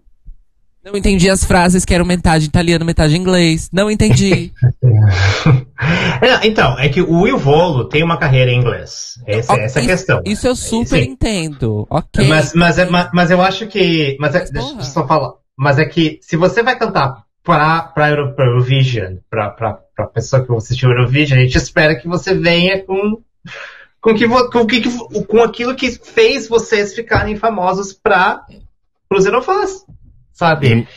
[0.84, 3.70] Não entendi as frases que eram metade italiano, metade inglês.
[3.74, 4.54] Não entendi.
[4.82, 9.16] Não, então, é que o Will Volo tem uma carreira em inglês.
[9.28, 10.22] Essa, Ok, essa é a questão.
[10.26, 11.10] Isso eu super Sim.
[11.12, 11.86] entendo.
[11.90, 12.26] Ok.
[12.28, 14.16] Mas, mas, é, mas, mas eu acho que.
[14.20, 15.34] Mas, é, Mas, deixa eu só falar.
[15.58, 19.52] Mas é que se você vai cantar pra, pra, Euro, Eurovision, pra
[20.14, 23.20] pessoa que assistiu Eurovision, a gente espera que você venha com.
[24.08, 28.46] Com, que, com, que, com aquilo que fez vocês ficarem famosos para
[29.12, 29.86] os Eurofãs.
[30.32, 30.70] Sabe?
[30.70, 30.88] Sim.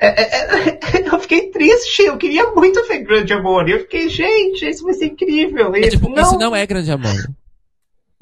[0.00, 3.68] É- é- é- eu fiquei triste, eu queria muito ver Grande Amor.
[3.68, 5.74] E eu fiquei, gente, isso vai ser incrível.
[5.74, 7.32] E É tipo, não, isso não é grande amor.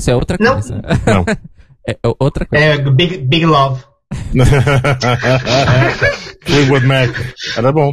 [0.01, 0.52] Isso é outra Não.
[0.55, 0.80] coisa.
[1.06, 1.24] Não.
[1.86, 2.64] É outra coisa.
[2.64, 3.84] É Big, Big Love.
[6.44, 7.10] Fleetwood Mac.
[7.56, 7.92] Era bom.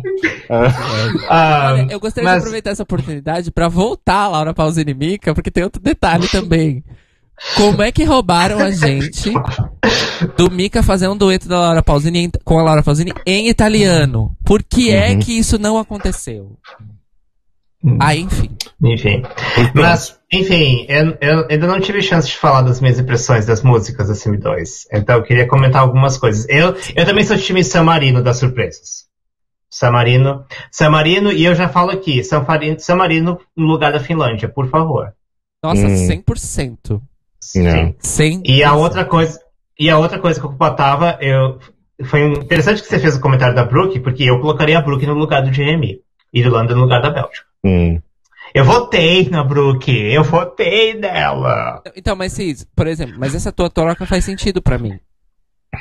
[1.29, 4.95] Ah, Olha, eu gostaria mas- de aproveitar essa oportunidade pra voltar a Laura Pausini e
[4.95, 6.83] Mika, porque tem outro detalhe também.
[7.55, 9.33] Como é que roubaram a gente
[10.37, 14.35] do Mika fazer um dueto da Laura Pausini com a Laura Pausini em italiano?
[14.45, 15.19] Por que é Uhum.
[15.19, 16.55] que isso não aconteceu?
[17.83, 17.97] Hum.
[17.99, 18.49] Aí, enfim.
[18.83, 19.23] Enfim.
[19.73, 24.07] Mas, enfim, eu, eu ainda não tive chance de falar das minhas impressões das músicas
[24.07, 24.85] da CM2.
[24.93, 26.47] Então eu queria comentar algumas coisas.
[26.47, 29.05] Eu, eu também sou time San Marino das surpresas.
[29.69, 30.45] San Marino.
[30.71, 34.49] San Marino, e eu já falo aqui, San, Farino, San Marino no lugar da Finlândia,
[34.49, 35.13] por favor.
[35.63, 36.07] Nossa, Hum.
[36.07, 37.01] 100%.
[37.55, 37.93] Não.
[37.99, 38.41] 100%.
[38.45, 39.39] E a outra coisa,
[39.79, 41.59] e a outra coisa que eu botava, eu,
[42.03, 45.13] foi interessante que você fez o comentário da Brooke, porque eu colocaria a Brooke no
[45.13, 45.99] lugar do Jeremy.
[46.33, 47.50] E Irlanda no lugar da Bélgica.
[47.63, 48.01] Hum.
[48.53, 51.81] Eu votei na Brooke, eu votei nela.
[51.95, 54.99] Então, mas Cis, por exemplo, mas essa tua troca faz sentido pra mim.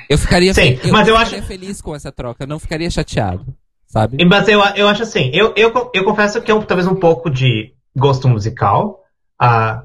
[0.08, 3.44] Eu ficaria, Sim, fe- mas eu acho- feliz com essa troca, eu não ficaria chateado,
[3.88, 4.24] sabe?
[4.24, 7.28] Mas eu, eu acho assim, eu, eu, eu confesso que é um, talvez um pouco
[7.28, 9.00] de gosto musical,
[9.36, 9.82] ah,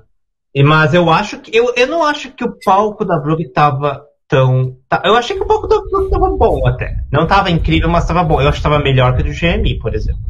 [0.53, 4.03] e- mas eu acho que, eu, eu não acho que o palco da Brooke tava
[4.27, 7.89] tão, tá- eu achei que o palco da Brooke tava bom até, não tava incrível,
[7.89, 10.21] mas tava bom, eu acho que tava melhor que o do GMI, por exemplo.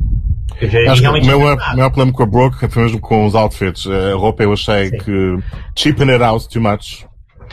[0.90, 1.76] Acho que o meu, nada.
[1.76, 3.86] maior problema com a Brooke foi mesmo com os outfits.
[3.88, 4.98] A roupa eu achei Sim.
[5.00, 5.38] que
[5.76, 7.06] cheapen it out too much.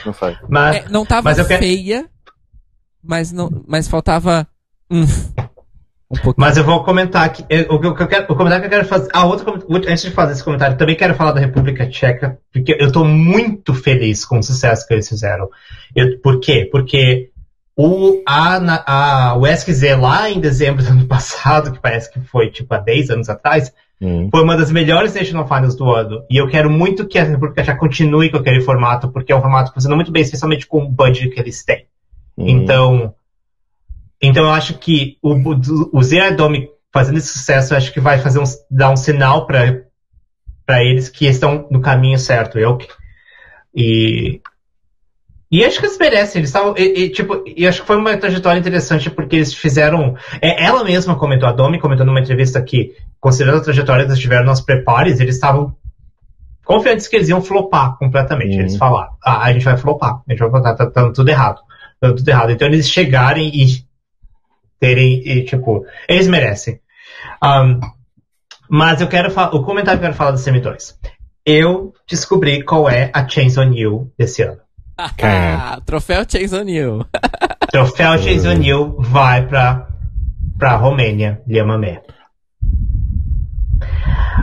[0.06, 0.36] Não sei.
[0.48, 2.06] mas, É, não tava mas eu quero- feia,
[3.02, 4.46] mas, não, mas faltava
[4.90, 6.32] hum, um.
[6.36, 7.44] Mas eu vou comentar aqui.
[7.48, 9.08] eu- O, que eu quero, o comentário que eu quero fazer.
[9.14, 9.64] Ah, outro.
[9.88, 13.72] Antes de fazer esse comentário, também quero falar da República Tcheca, porque eu tô muito
[13.74, 15.48] feliz com o sucesso que eles fizeram.
[15.96, 16.68] Eu- por quê?
[16.70, 17.30] Porque
[17.76, 22.72] o, a, a, SQZ lá em dezembro do ano passado, que parece que foi tipo
[22.74, 23.72] há 10 anos atrás,
[24.02, 24.28] Hum.
[24.32, 26.26] foi uma das melhores National Finals do ano.
[26.28, 29.40] E eu quero muito que a República Tcheca continue com aquele formato, porque é um
[29.40, 31.86] formato que funciona muito bem, especialmente com o budget que eles têm.
[32.36, 32.48] Hum.
[32.48, 33.14] Então,
[34.20, 35.36] então eu acho que o,
[35.92, 39.46] o, Zé Domi fazendo esse sucesso, eu acho que vai fazer um, dar um sinal
[39.46, 42.58] para eles que estão no caminho certo.
[42.58, 42.78] Eu
[43.72, 44.40] e
[45.52, 46.40] e acho que eles merecem.
[46.40, 50.16] Eles estavam e, e, tipo e acho que foi uma trajetória interessante porque eles fizeram.
[50.40, 54.20] é, ela mesma comentou a Domi comentou numa entrevista que considerando a trajetória que eles
[54.20, 55.76] tiveram nos prepares, eles estavam
[56.64, 58.54] confiantes que eles iam flopar completamente.
[58.54, 58.60] Uhum.
[58.60, 61.60] Eles falaram, ah, a gente vai flopar, a gente vai flopar, tá, tá tudo errado.
[62.00, 62.50] Tá tudo errado.
[62.50, 63.84] Então eles chegarem e
[64.80, 66.80] terem, e, tipo, eles merecem.
[67.44, 67.78] Um,
[68.68, 70.94] mas eu quero falar, o comentário que eu quero falar do CM2.
[71.44, 74.61] Eu descobri qual é a Chains on You desse ano.
[75.22, 77.04] Ah, troféu Chase O'Neill.
[77.72, 79.88] Troféu Chains on You vai pra,
[80.58, 82.02] pra Romênia, Liamamé.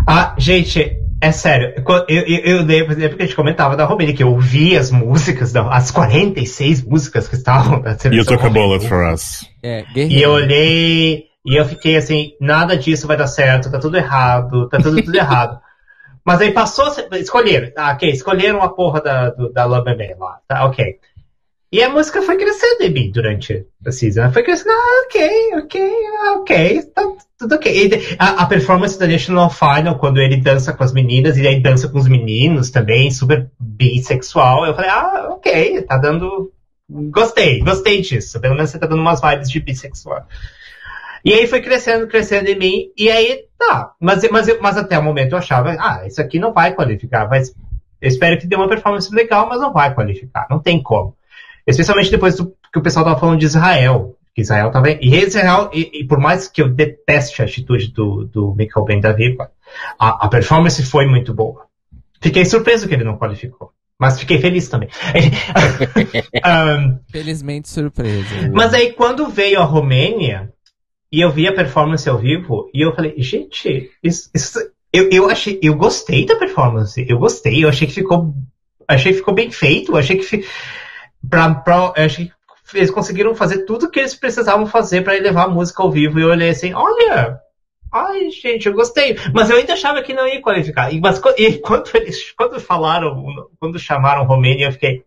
[0.07, 1.73] Ah, gente, é sério.
[2.07, 4.89] Eu, eu, eu lembro, lembro que a gente comentava da Romênia, que eu ouvi as
[4.89, 9.47] músicas, as 46 músicas que estavam na You seleção took a bullet for us.
[9.61, 13.95] É, E eu olhei e eu fiquei assim, nada disso vai dar certo, tá tudo
[13.95, 15.59] errado, tá tudo, tudo errado.
[16.29, 20.63] Mas aí passou, escolheram, ah, ok, escolheram a porra da, da Love Bebê lá, tá,
[20.63, 20.99] ok.
[21.71, 24.21] E a música foi crescendo em mim durante a season.
[24.21, 27.01] Ela Foi crescendo, ah, ok, ok, ah, ok, tá
[27.35, 27.87] tudo ok.
[27.87, 31.59] E a, a performance da National Final, quando ele dança com as meninas e aí
[31.59, 36.51] dança com os meninos também, super bissexual, eu falei, ah, ok, tá dando.
[36.87, 38.39] Gostei, gostei disso.
[38.39, 40.27] Pelo menos você tá dando umas vibes de bissexual.
[41.23, 43.91] E aí foi crescendo, crescendo em mim, e aí tá.
[43.99, 47.27] Mas, mas, mas até o momento eu achava, ah, isso aqui não vai qualificar.
[47.27, 47.53] Mas
[48.01, 50.47] eu espero que dê uma performance legal, mas não vai qualificar.
[50.49, 51.15] Não tem como.
[51.67, 54.15] Especialmente depois do que o pessoal tava falando de Israel.
[54.33, 54.89] Que Israel tava.
[54.91, 59.01] E Israel, e, e por mais que eu deteste a atitude do, do Michael Ben
[59.01, 59.37] David,
[59.99, 61.65] a, a performance foi muito boa.
[62.21, 63.71] Fiquei surpreso que ele não qualificou.
[63.99, 64.89] Mas fiquei feliz também.
[66.45, 68.49] Um, Felizmente surpresa.
[68.53, 70.53] mas aí quando veio a Romênia
[71.11, 74.59] e eu vi a performance ao vivo, e eu falei, gente, isso, isso-
[74.91, 78.33] eu, eu achei, eu gostei da performance, eu gostei, eu achei que ficou,
[78.87, 80.45] achei que ficou bem feito, achei que fi-
[81.29, 82.25] pra, pra, achei
[82.71, 86.19] que eles conseguiram fazer tudo que eles precisavam fazer para levar a música ao vivo
[86.19, 87.39] e eu olhei assim, olha,
[87.91, 90.93] ai gente, eu gostei, mas eu ainda achava que não ia qualificar.
[90.93, 93.23] E, mas e quando eles, quando falaram,
[93.59, 95.03] quando chamaram Romênia, eu fiquei,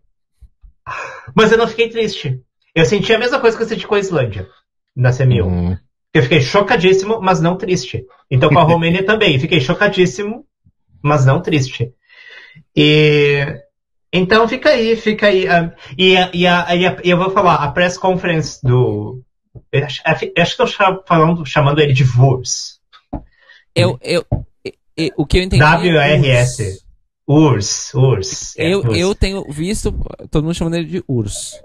[1.35, 2.41] mas eu não fiquei triste.
[2.75, 4.47] Eu senti a mesma coisa que eu senti com a Islândia
[4.95, 5.45] na CM1.
[5.45, 5.77] Hum.
[6.13, 8.05] Eu fiquei chocadíssimo, mas não triste.
[8.29, 9.39] Então com a Romênia também.
[9.39, 10.45] Fiquei chocadíssimo,
[11.01, 11.91] mas não triste.
[12.75, 13.45] E
[14.11, 15.47] então fica aí, fica aí.
[15.47, 19.21] ah, e, e, e e eu vou falar, a press conference do.
[19.71, 22.79] Eu acho, eu acho que eu estou falando, chamando ele de VURS.
[23.75, 24.23] Eu, eu,
[24.65, 25.63] e- e- o que eu entendi.
[25.63, 26.83] é WRS.
[27.27, 28.53] URS, URS.
[28.59, 28.99] é, Eu, URS.
[28.99, 29.91] eu tenho visto
[30.29, 31.55] todo mundo chamando ele de urso.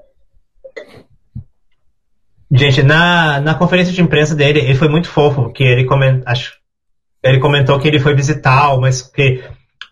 [2.51, 6.55] Gente, na, na conferência de imprensa dele, ele foi muito fofo, porque ele, coment, acho,
[7.23, 9.43] ele comentou que ele foi visitar, mas que,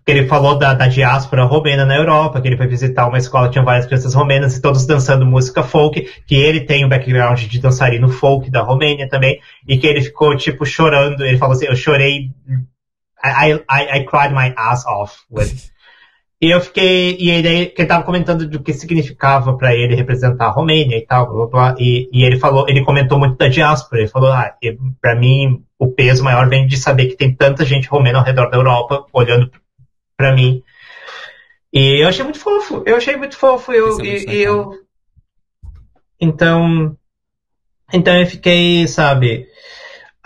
[0.05, 3.51] que ele falou da, da diáspora romena na Europa, que ele foi visitar uma escola
[3.51, 7.59] tinha várias crianças romenas e todos dançando música folk, que ele tem um background de
[7.59, 9.39] dançarino folk da Romênia também,
[9.69, 11.23] e que ele ficou, tipo, chorando.
[11.27, 12.31] Ele falou assim, eu chorei,
[13.23, 15.76] I, I, I cried my ass off with
[16.41, 17.17] e eu fiquei.
[17.19, 21.07] E ele, que ele tava comentando do que significava para ele representar a Romênia e
[21.07, 24.03] tal, blá, blá, e, e, ele falou, ele comentou muito da diáspora.
[24.03, 24.55] Ele falou, ah,
[25.01, 28.51] para mim, o peso maior vem de saber que tem tanta gente romena ao redor
[28.51, 29.51] da Europa olhando
[30.17, 30.63] para mim.
[31.73, 32.83] E eu achei muito fofo.
[32.87, 33.73] Eu achei muito fofo.
[33.73, 34.73] Eu, é e, eu.
[36.21, 36.97] Então.
[37.93, 39.47] Então eu fiquei, sabe.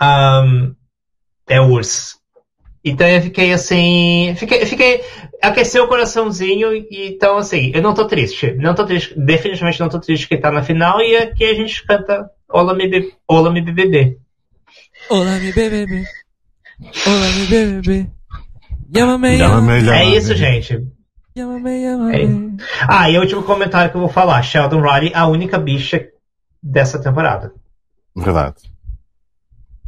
[0.01, 0.75] Um,
[1.47, 2.20] é urso.
[2.83, 4.33] Então eu fiquei assim.
[4.37, 5.01] Fiquei, fiquei.
[5.41, 8.53] Aqueceu o coraçãozinho, e então assim, eu não tô triste.
[8.53, 9.13] Não tô triste.
[9.17, 12.87] Definitivamente não tô triste que tá na final e aqui a gente canta Olá me,
[12.87, 14.17] be, Olá, me BBB.
[15.09, 16.03] Olá me BBB.
[17.07, 18.09] Olá me BBB.
[18.93, 19.89] Yamame, yamame.
[19.89, 20.85] É isso, gente.
[21.37, 22.57] Yamame, yamame.
[22.59, 22.63] É.
[22.89, 24.41] Ah, e o último comentário que eu vou falar.
[24.43, 26.09] Sheldon Riley, a única bicha
[26.61, 27.53] dessa temporada.
[28.13, 28.55] Verdade.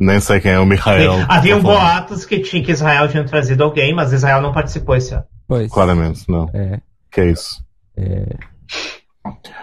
[0.04, 1.26] Nem sei quem é o Michael.
[1.30, 5.14] Havia um boatos que, tinha, que Israel tinha trazido alguém, mas Israel não participou esse
[5.14, 5.24] ano.
[5.48, 5.72] Pois.
[5.72, 6.50] Claramente, não.
[6.54, 6.80] É.
[7.10, 7.64] Que é isso?
[7.98, 8.36] É.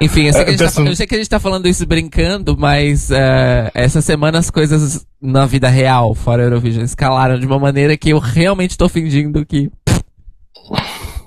[0.00, 1.84] Enfim, eu sei, que a gente tá, eu sei que a gente tá falando isso
[1.86, 7.58] brincando, mas uh, essa semana as coisas na vida real, fora Eurovision, escalaram de uma
[7.58, 9.70] maneira que eu realmente tô fingindo que.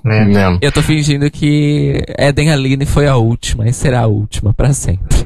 [0.06, 0.58] É.
[0.60, 5.16] Eu tô fingindo que Eden Aline foi a última e será a última para sempre.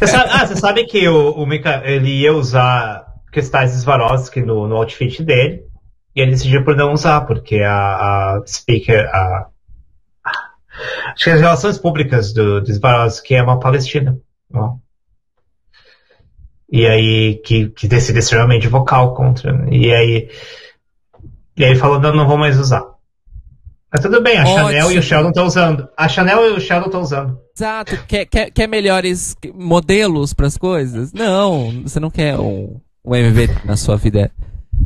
[0.00, 4.66] Você sabe, ah, você sabe que o, o Mika, ele ia usar cristais Swarovski no,
[4.66, 5.64] no outfit dele.
[6.14, 7.76] E ele decidiu por não usar, porque a,
[8.36, 9.48] a speaker, a,
[11.12, 14.18] acho que as relações públicas do, do Swarovski é uma palestina.
[14.52, 14.76] Ó.
[16.70, 19.66] E aí, que, que decide extremamente vocal contra.
[19.70, 20.30] E aí,
[21.56, 22.84] e aí falou, não, não vou mais usar.
[23.90, 24.58] Mas tudo bem, a Ótimo.
[24.58, 25.88] Chanel e o Sheldon estão usando.
[25.96, 27.40] A Chanel e o Sheldon estão usando.
[27.56, 27.96] Exato.
[28.06, 31.12] Quer, quer, quer melhores modelos para as coisas?
[31.12, 32.78] Não, você não quer um,
[33.08, 34.30] o MV na sua vida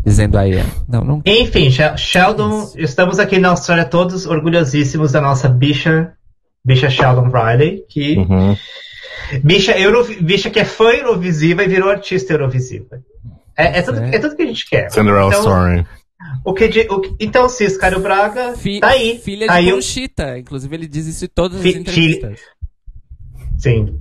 [0.05, 0.63] dizendo aí.
[0.89, 1.23] Não, não.
[1.27, 2.81] Enfim, Sheldon, Isso.
[2.81, 6.13] estamos aqui na Austrália todos orgulhosíssimos da nossa bicha,
[6.65, 8.17] bicha Sheldon Riley, que.
[8.17, 8.57] Uhum.
[9.43, 13.03] Bicha, Euro, bicha que é fã Eurovisiva e virou artista Eurovisiva.
[13.57, 14.17] É, é, tudo, é.
[14.17, 14.91] é tudo que a gente quer.
[14.91, 15.87] Cinderella então, Story.
[16.45, 17.47] O que, o que, então,
[18.01, 19.19] Braga Fi, tá aí.
[19.19, 20.39] Filha tá de aí Conchita.
[20.39, 22.41] Inclusive, ele diz isso em todas as Fi, entrevistas.
[23.59, 24.01] Sim.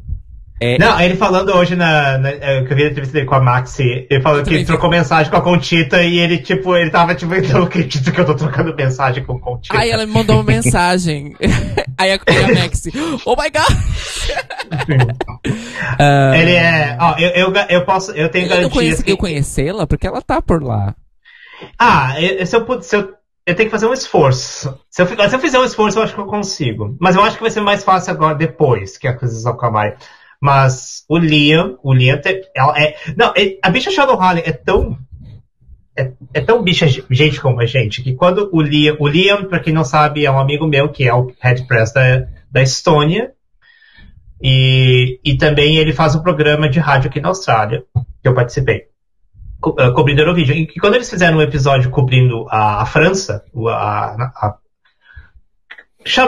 [0.64, 3.34] É, não, ele falando hoje na, na, é, que eu vi a entrevista dele com
[3.34, 7.16] a Maxi, ele falou que trocou mensagem com a Contita e ele, tipo, ele tava
[7.16, 9.76] tipo, eu não acredito que eu tô trocando mensagem com a Contita.
[9.76, 11.36] Aí ela me mandou uma mensagem.
[11.98, 12.92] aí a, a Maxi,
[13.26, 13.76] oh my god!
[16.00, 18.68] uh, ele é, ó, eu, eu, eu posso, eu tenho garantia.
[18.68, 19.18] Eu consegui que...
[19.18, 20.94] conhecê-la porque ela tá por lá.
[21.80, 22.14] Ah,
[22.46, 23.10] se eu, se eu,
[23.48, 24.78] eu tenho que fazer um esforço.
[24.92, 26.96] Se eu, se eu fizer um esforço, eu acho que eu consigo.
[27.00, 29.96] Mas eu acho que vai ser mais fácil agora, depois que a coisas acalmarem.
[30.42, 32.20] Mas o Liam, o Liam
[32.56, 32.96] ela é.
[33.16, 33.32] Não,
[33.62, 34.98] a bicha Shadow Harley é tão.
[35.96, 38.98] É, é, tão bicha gente como a gente, que quando o Liam.
[39.00, 41.94] O Liam, pra quem não sabe, é um amigo meu, que é o head press
[41.94, 43.34] da, da Estônia.
[44.42, 48.86] E, e também ele faz um programa de rádio aqui na Austrália, que eu participei,
[49.60, 50.58] co uh, cobrindo Eurovision.
[50.58, 54.58] E quando eles fizeram um episódio cobrindo a, a França, a, a,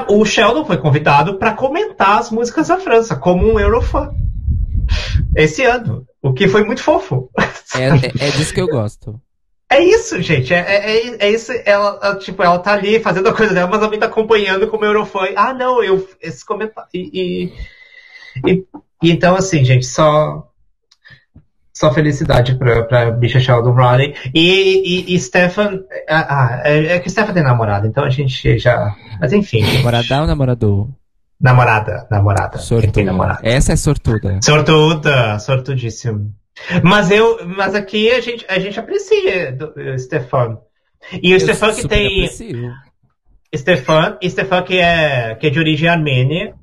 [0.10, 4.12] o Sheldon foi convidado para comentar as músicas da França, como um Eurofã.
[5.36, 6.06] Esse ano.
[6.22, 7.30] O que foi muito fofo.
[7.76, 9.20] É, é, é disso que eu gosto.
[9.70, 10.54] É isso, gente.
[10.54, 11.52] É, é, é, é isso.
[11.66, 15.22] Ela, tipo, ela tá ali fazendo a coisa dela, mas também tá acompanhando como Eurofã.
[15.36, 16.08] Ah, não, eu.
[16.22, 16.88] Esse comentário.
[16.94, 17.52] E,
[18.46, 18.54] e,
[19.02, 20.48] e, então, assim, gente, só.
[21.74, 24.16] Só felicidade pra, pra bicha Sheldon Riley.
[24.34, 25.80] E, e, e Stefan.
[26.08, 28.96] Ah, é, é que Stefan tem namorada, então a gente já.
[29.20, 29.64] Mas enfim.
[29.78, 30.90] Namorada ou namorador?
[31.42, 32.58] Namorada, namorada.
[32.60, 33.04] Sortuda.
[33.04, 33.40] Namorada.
[33.44, 34.40] Essa é sortuda.
[34.42, 36.34] Sortuda, sortudíssimo.
[36.84, 40.60] Mas eu, mas aqui a gente, a gente aprecia do, Stefan.
[41.22, 42.24] E o Stefan que tem.
[42.24, 42.72] Aprecio.
[43.56, 46.56] Stefan, Stefan que é, que é de origem armênia,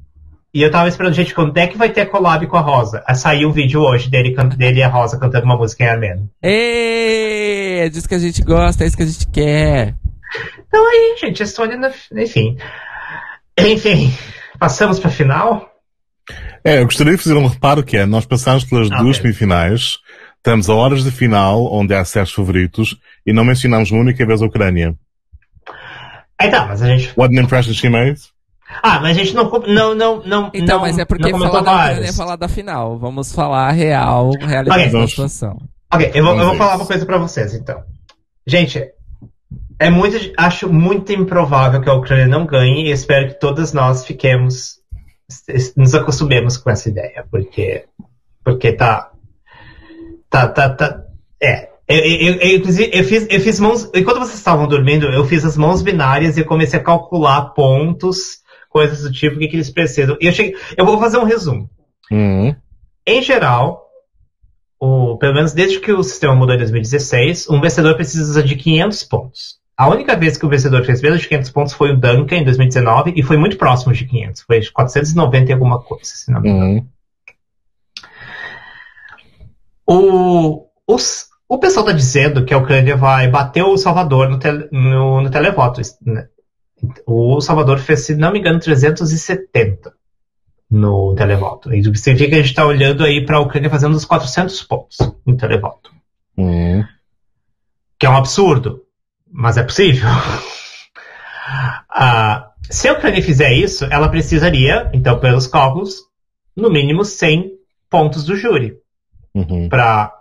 [0.52, 3.05] e eu tava esperando, gente, quando é que vai ter collab com a Rosa?
[3.06, 6.28] Aí saiu um vídeo hoje dele, dele e a Rosa cantando uma música em armênio.
[6.43, 7.86] Êêêê!
[7.86, 9.94] É disso que a gente gosta, é isso que a gente quer.
[10.66, 12.56] Então aí, gente, a Sônia, enfim.
[13.59, 14.12] Enfim,
[14.59, 15.70] passamos pra final.
[16.64, 19.98] É, eu gostaria de fazer um reparo que é, nós passamos pelas ah, duas semifinais,
[20.36, 22.97] estamos a horas de final, onde há certos favoritos,
[23.27, 24.94] e não mencionamos uma única vez a Ucrânia.
[26.40, 27.12] Então, mas a gente...
[27.16, 28.20] What an impression she made?
[28.83, 29.51] Ah, mas a gente não.
[29.67, 30.51] Não, não, não.
[30.55, 32.99] Então, não, mas é porque não falar da Ucrânia é falar da final.
[32.99, 35.01] Vamos falar a real, realidade Ok.
[35.01, 35.61] da situação.
[35.93, 37.83] Ok, eu vou, eu vou falar uma coisa pra vocês, então.
[38.47, 38.93] Gente,
[39.79, 44.05] é muito, acho muito improvável que a Ucrânia não ganhe e espero que todas nós
[44.05, 44.77] fiquemos,
[45.77, 47.87] nos acostumemos com essa ideia, porque,
[48.45, 49.11] porque tá,
[50.29, 51.03] tá, tá, tá,
[51.43, 51.71] é.
[51.89, 55.45] Eu, eu, eu, inclusive, eu fiz, eu fiz mãos, enquanto vocês estavam dormindo, eu fiz
[55.45, 58.39] as mãos binárias e comecei a calcular pontos,
[58.71, 60.17] coisas do tipo, o que, que eles precisam.
[60.21, 61.69] E eu cheguei, eu vou fazer um resumo.
[62.11, 62.55] Uhum.
[63.07, 63.85] Em geral,
[64.81, 69.05] o, pelo menos desde que o sistema mudou em 2016, um vencedor precisa de 500
[69.05, 69.61] pontos.
[69.77, 72.45] A única vez que o vencedor fez menos de 500 pontos foi o Duncan em
[72.45, 74.43] 2019 e foi muito próximo de 500.
[74.43, 76.71] Foi 490 e alguma coisa, se não me engano.
[76.73, 76.87] Uhum.
[79.87, 84.69] O, os- o pessoal está dizendo que a Ucrânia vai bater o Salvador no, tele-
[84.71, 85.81] no- no televoto.
[87.07, 89.93] O Salvador fez, se não me engano, 370
[90.70, 91.74] no televoto.
[91.74, 94.98] Isso significa que a gente está olhando aí para a Ucrânia fazendo os 400 pontos
[95.27, 95.93] no televoto.
[96.36, 96.85] Uhum.
[97.98, 98.85] Que é um absurdo,
[99.31, 100.09] mas é possível.
[101.93, 105.97] Ah, se a Ucrânia fizer isso, ela precisaria, então, pelos cálculos,
[106.57, 107.51] no mínimo 100
[107.90, 108.78] pontos do júri
[109.35, 109.69] Uhum.
[109.69, 110.12] para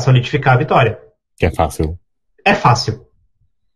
[0.00, 0.98] solidificar a vitória.
[1.38, 1.96] Que é fácil.
[2.44, 3.03] É fácil.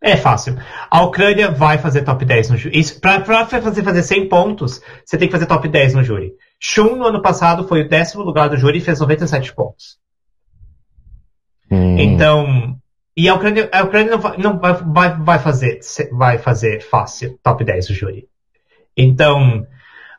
[0.01, 0.57] É fácil.
[0.89, 2.83] A Ucrânia vai fazer top 10 no júri.
[3.01, 6.35] Pra fazer, fazer 100 pontos, você tem que fazer top 10 no júri.
[6.61, 9.99] Shun, no ano passado, foi o décimo lugar do júri e fez 97 pontos.
[11.71, 11.99] Uhum.
[11.99, 12.77] Então,
[13.17, 15.81] e a Ucrânia, a Ucrânia não, vai, não vai, vai, vai fazer,
[16.13, 18.29] vai fazer fácil top 10 do júri.
[18.97, 19.67] Então,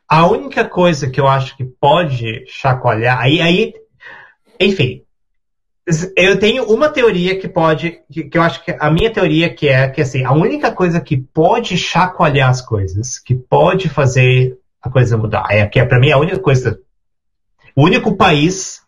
[0.06, 3.72] a única coisa que eu acho que pode chacoalhar, aí, aí
[4.60, 5.02] enfim,
[6.16, 9.68] eu tenho uma teoria que pode, que, que eu acho que a minha teoria que
[9.68, 14.90] é que assim, a única coisa que pode chacoalhar as coisas, que pode fazer a
[14.90, 16.80] coisa mudar, é que é para mim a única coisa,
[17.74, 18.80] o único país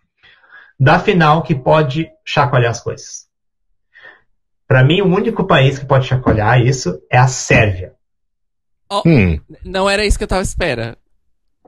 [0.78, 3.26] da final que pode chacoalhar as coisas.
[4.66, 7.92] Para mim, o único país que pode chacoalhar isso é a Sérvia.
[9.04, 9.38] Hum.
[9.64, 10.96] Não era isso que eu tava à espera.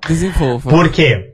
[0.07, 0.71] Desenvolva.
[0.71, 1.34] Por quê?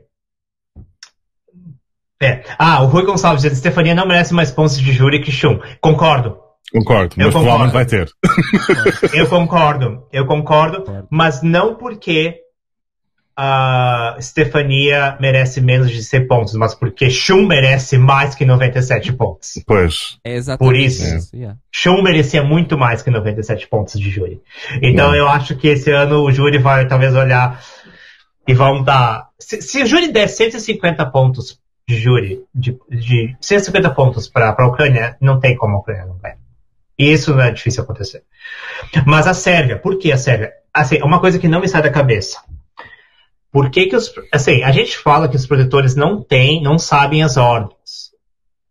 [2.21, 2.43] É.
[2.57, 5.59] Ah, o Rui Gonçalves diz: Stefania não merece mais pontos de júri que Chum.
[5.81, 6.37] Concordo.
[6.71, 7.71] Concordo, Eu mas concordo.
[7.73, 8.09] provavelmente vai ter.
[9.13, 10.03] Eu concordo.
[10.13, 11.05] Eu concordo.
[11.09, 12.35] Mas não porque
[13.35, 19.53] a Stefania merece menos de 100 pontos, mas porque Chum merece mais que 97 pontos.
[19.65, 20.17] Pois.
[20.23, 21.03] É exatamente Por isso.
[21.15, 21.35] isso.
[21.35, 21.57] yeah.
[21.71, 24.39] Chum merecia muito mais que 97 pontos de júri.
[24.81, 25.15] Então Não.
[25.15, 27.61] eu acho que esse ano o júri vai talvez olhar
[28.47, 29.27] e vão dar.
[29.39, 34.67] Se, se o júri der 150 pontos de júri, de, de 150 pontos para a
[34.67, 36.37] Ucrânia, não tem como a Ucrânia não ganhar.
[36.97, 38.23] Isso não é difícil acontecer.
[39.05, 40.53] Mas a Sérvia, por que a Sérvia?
[40.73, 42.39] Assim, uma coisa que não me sai da cabeça.
[43.51, 44.13] Por que, que os.
[44.31, 48.11] Assim, a gente fala que os protetores não têm, não sabem as ordens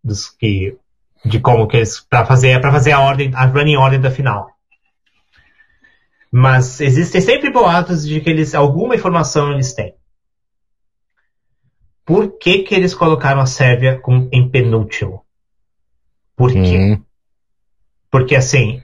[0.02, 0.76] dos que
[1.24, 4.48] de como que eles para fazer fazer a ordem a running order da final.
[6.32, 9.94] Mas existem sempre boatos de que eles alguma informação eles têm.
[12.10, 15.24] Por que que eles colocaram a Sérvia com, em penúltimo?
[16.34, 16.58] Por quê?
[16.76, 17.04] Uhum.
[18.10, 18.82] Porque assim.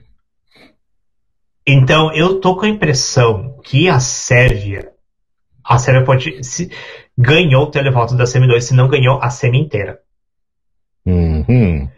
[1.67, 4.93] Então eu tô com a impressão que a Sérvia.
[5.61, 6.41] A Sérvia pode.
[6.41, 6.71] Se,
[7.17, 9.99] ganhou o televoto da semi 2, se não ganhou a semi inteira.
[11.05, 11.89] Uhum.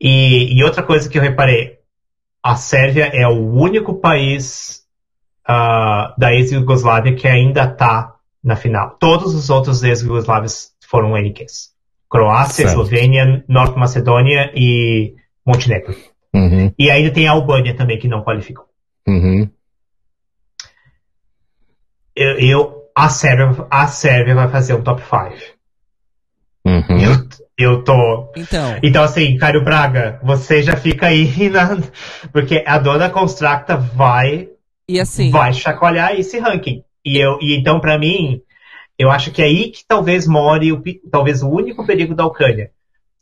[0.00, 1.80] E, e outra coisa que eu reparei,
[2.40, 4.84] a Sérvia é o único país
[5.44, 8.96] ah, da ex-Yugoslávia que ainda está na final.
[8.98, 11.70] Todos os outros ex-Yugoslávios foram NQs.
[12.08, 12.70] Croácia, Certo.
[12.70, 15.14] Eslovênia, Norte Macedônia e
[15.46, 15.94] Montenegro.
[16.34, 16.72] Uhum.
[16.78, 18.64] E ainda tem a Albânia também que não qualificou.
[19.06, 19.48] Uhum.
[22.14, 25.58] Eu, eu- a, Sérvia, a Sérvia vai fazer um top 5.
[26.66, 26.98] Uhum.
[27.00, 28.32] Eu, eu tô.
[28.36, 31.78] Então, Então, assim, Cário Braga, você já fica aí na.
[32.32, 34.48] Porque a dona Constracta vai
[34.88, 36.82] e assim, vai chacoalhar esse ranking.
[37.04, 38.40] E, eu, e então, para mim,
[38.98, 42.26] eu acho que é aí que talvez more o, pi- talvez o único perigo da
[42.26, 42.70] Ucrânia.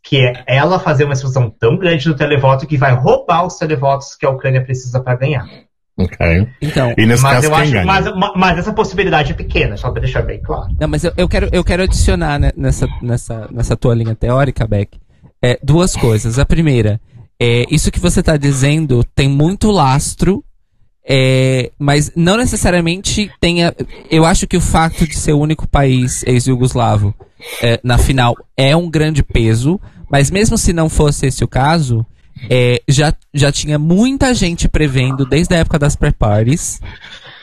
[0.03, 4.15] Que é ela fazer uma explosão tão grande no televoto que vai roubar os televotos
[4.15, 5.45] que a Ucrânia precisa para ganhar.
[5.97, 6.49] Ok.
[6.63, 7.85] então, E nesse Mas caso, eu quem acho ganha?
[7.85, 10.69] mas, ma- mas essa possibilidade é pequena, só para deixar bem claro.
[10.79, 14.65] Não, mas eu, eu quero, eu quero adicionar né, nessa, nessa, nessa tua linha teórica,
[14.67, 14.97] Beck,
[15.43, 16.39] é, duas coisas.
[16.39, 17.01] A primeira,
[17.41, 20.45] é, isso que você está dizendo tem muito lastro,
[21.09, 23.75] é, mas não necessariamente tenha.
[24.11, 27.15] Eu acho que o fato de ser o único país ex-yugoslavo
[27.63, 29.81] é, na final é um grande peso,
[30.11, 32.05] mas mesmo se não fosse esse o caso,
[32.51, 36.81] é, já, já tinha muita gente prevendo desde a época das pré-parties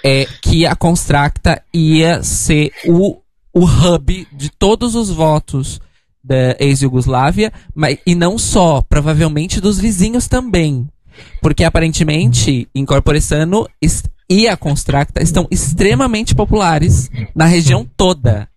[0.04, 3.18] é que a Constracta ia ser o,
[3.52, 5.82] o hub de todos os votos
[6.24, 7.52] da ex-Yugoslávia,
[8.06, 10.88] e não só, provavelmente dos vizinhos também.
[11.42, 13.68] Porque aparentemente Incorporação
[14.30, 18.48] e a Constracta estão extremamente populares na região toda.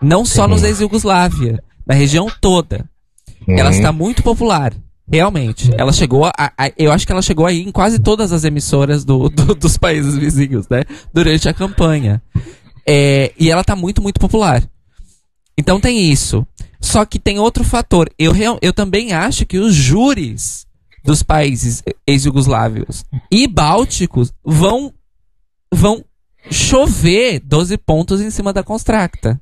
[0.00, 2.88] Não só nos ex-Yugoslávia, na região toda.
[3.46, 3.58] Uhum.
[3.58, 4.72] Ela está muito popular.
[5.10, 5.70] Realmente.
[5.76, 9.04] Ela chegou a, a- Eu acho que ela chegou aí em quase todas as emissoras
[9.04, 10.82] do, do- dos países vizinhos, né?
[11.12, 12.22] Durante a campanha.
[12.86, 14.62] É, e ela tá muito, muito popular.
[15.58, 16.46] Então tem isso.
[16.80, 18.08] Só que tem outro fator.
[18.18, 18.32] Eu,
[18.62, 20.66] eu também acho que os júris
[21.04, 24.92] dos países ex-jugoslávios e bálticos vão,
[25.72, 26.02] vão
[26.50, 29.40] chover 12 pontos em cima da Constracta.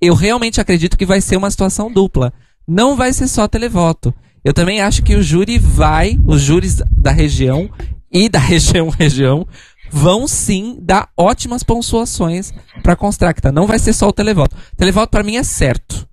[0.00, 2.32] Eu realmente acredito que vai ser uma situação dupla.
[2.66, 4.12] Não vai ser só televoto.
[4.44, 7.70] Eu também acho que o júri vai, os júris da região
[8.12, 9.46] e da região região
[9.90, 12.52] vão sim dar ótimas pontuações
[12.82, 13.52] para Constracta.
[13.52, 14.56] Não vai ser só o televoto.
[14.76, 16.06] Televoto para mim é certo.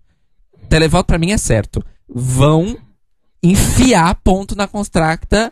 [0.69, 1.83] Televoto para mim é certo.
[2.07, 2.77] Vão
[3.43, 5.51] enfiar ponto na Constracta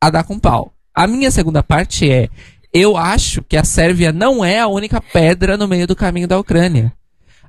[0.00, 0.72] a dar com pau.
[0.94, 2.28] A minha segunda parte é:
[2.72, 6.38] eu acho que a Sérvia não é a única pedra no meio do caminho da
[6.38, 6.92] Ucrânia.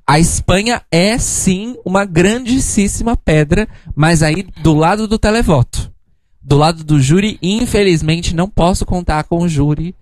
[0.06, 5.92] A Espanha é sim uma grandíssima pedra, mas aí do lado do televoto.
[6.42, 9.96] Do lado do júri, infelizmente não posso contar com o júri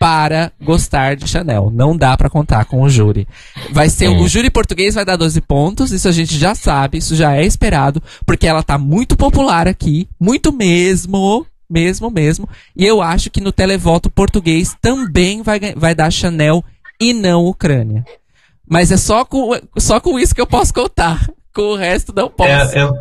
[0.00, 1.70] para gostar de Chanel.
[1.70, 3.28] Não dá para contar com o júri.
[3.70, 4.22] Vai ser Hum.
[4.22, 7.44] o júri português vai dar 12 pontos, isso a gente já sabe, isso já é
[7.44, 12.48] esperado, porque ela tá muito popular aqui, muito mesmo, mesmo mesmo.
[12.74, 16.64] E eu acho que no televoto português também vai vai dar Chanel
[16.98, 18.02] e não Ucrânia.
[18.66, 21.28] Mas é só com, só com isso que eu posso contar.
[21.54, 22.50] Com o resto não posso.
[22.78, 22.94] É, eu-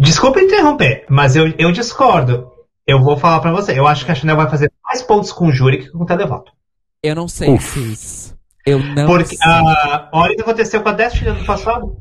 [0.00, 2.46] Desculpa interromper, mas eu, eu discordo.
[2.86, 3.78] Eu vou falar pra você.
[3.78, 6.06] Eu acho que a Chanel vai fazer mais pontos com o júri que com o
[6.06, 6.52] televoto.
[7.02, 7.56] Eu não sei.
[7.58, 8.34] Cis.
[8.66, 9.38] Eu não Porque sei.
[9.48, 11.96] ah, olha o que aconteceu com a Destiny ano passado.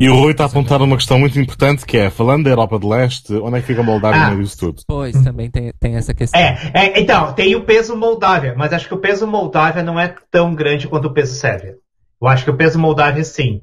[0.00, 2.78] E o Rui está a apontar uma questão muito importante que é, falando da Europa
[2.78, 4.24] de Leste, onde é que fica a Moldávia Ah.
[4.30, 4.82] no meio disso tudo?
[4.88, 6.40] Pois, também tem, tem essa questão.
[6.40, 10.12] É, é, então, tem o peso Moldávia, mas acho que o peso Moldávia não é
[10.30, 11.76] tão grande quanto o peso Sérvia.
[12.20, 13.60] Eu acho que o peso Moldávia sim.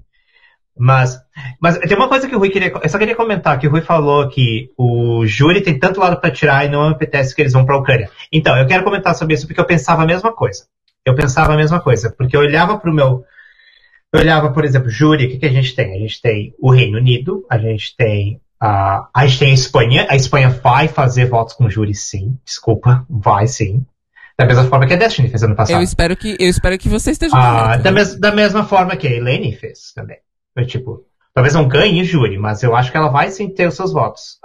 [0.77, 1.19] Mas,
[1.59, 2.71] mas tem uma coisa que o Rui queria.
[2.81, 6.31] Eu só queria comentar que o Rui falou que o júri tem tanto lado para
[6.31, 8.09] tirar e não apetece que eles vão para a Ucrânia.
[8.31, 10.63] Então, eu quero comentar sobre isso porque eu pensava a mesma coisa.
[11.05, 13.23] Eu pensava a mesma coisa, porque eu olhava para o meu.
[14.13, 15.93] Eu olhava, por exemplo, júri, o que, que a gente tem?
[15.95, 20.07] A gente tem o Reino Unido, a gente tem a, a gente tem a Espanha.
[20.09, 22.37] A Espanha vai fazer votos com júri, sim.
[22.45, 23.85] Desculpa, vai sim.
[24.37, 25.77] Da mesma forma que a Destiny fez ano passado.
[25.77, 29.05] Eu espero que eu espero que você esteja Ah, da, mes- da mesma forma que
[29.07, 30.17] a Elaine fez também.
[30.53, 33.75] Foi tipo, talvez não ganhe júri, mas eu acho que ela vai sim ter os
[33.75, 34.39] seus votos.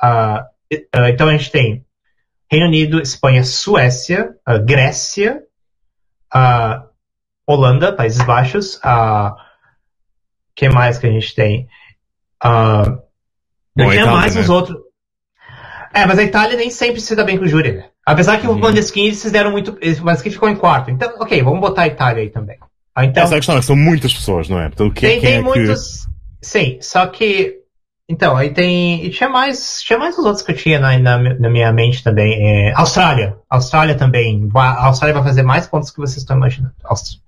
[0.71, 1.85] E- ah, então a gente tem
[2.51, 5.43] Reino Unido, Espanha, Suécia, ah, Grécia,
[7.47, 8.77] Holanda, Países Baixos.
[8.77, 9.35] O
[10.55, 11.69] que mais que a gente tem?
[12.43, 12.99] Ah,
[13.77, 14.43] Bom, tinha mais né?
[14.43, 14.79] uns outros.
[15.93, 17.91] É, mas a Itália nem sempre se dá bem com o júri, né?
[18.05, 18.59] Apesar que o Uhum.
[18.59, 19.79] Maneskin eles fizeram muito.
[20.03, 20.91] Mas que ficou em quarto.
[20.91, 22.59] Então, ok, vamos botar a Itália aí também.
[22.95, 24.69] Ah, então, Essa é a questão, é que são muitas pessoas, não é?
[24.69, 25.45] Portanto, quem, tem, quem tem é que...
[25.45, 26.07] muitos.
[26.41, 27.61] Sim, só que.
[28.09, 29.05] Então, aí tem.
[29.05, 29.83] E tinha mais.
[29.83, 32.69] Tinha mais os outros que eu tinha na, na, na minha mente também.
[32.69, 33.37] É, Austrália.
[33.49, 34.49] Austrália também.
[34.55, 36.75] A Austrália vai fazer mais pontos que vocês estão imaginando.
[36.85, 37.21] Aust-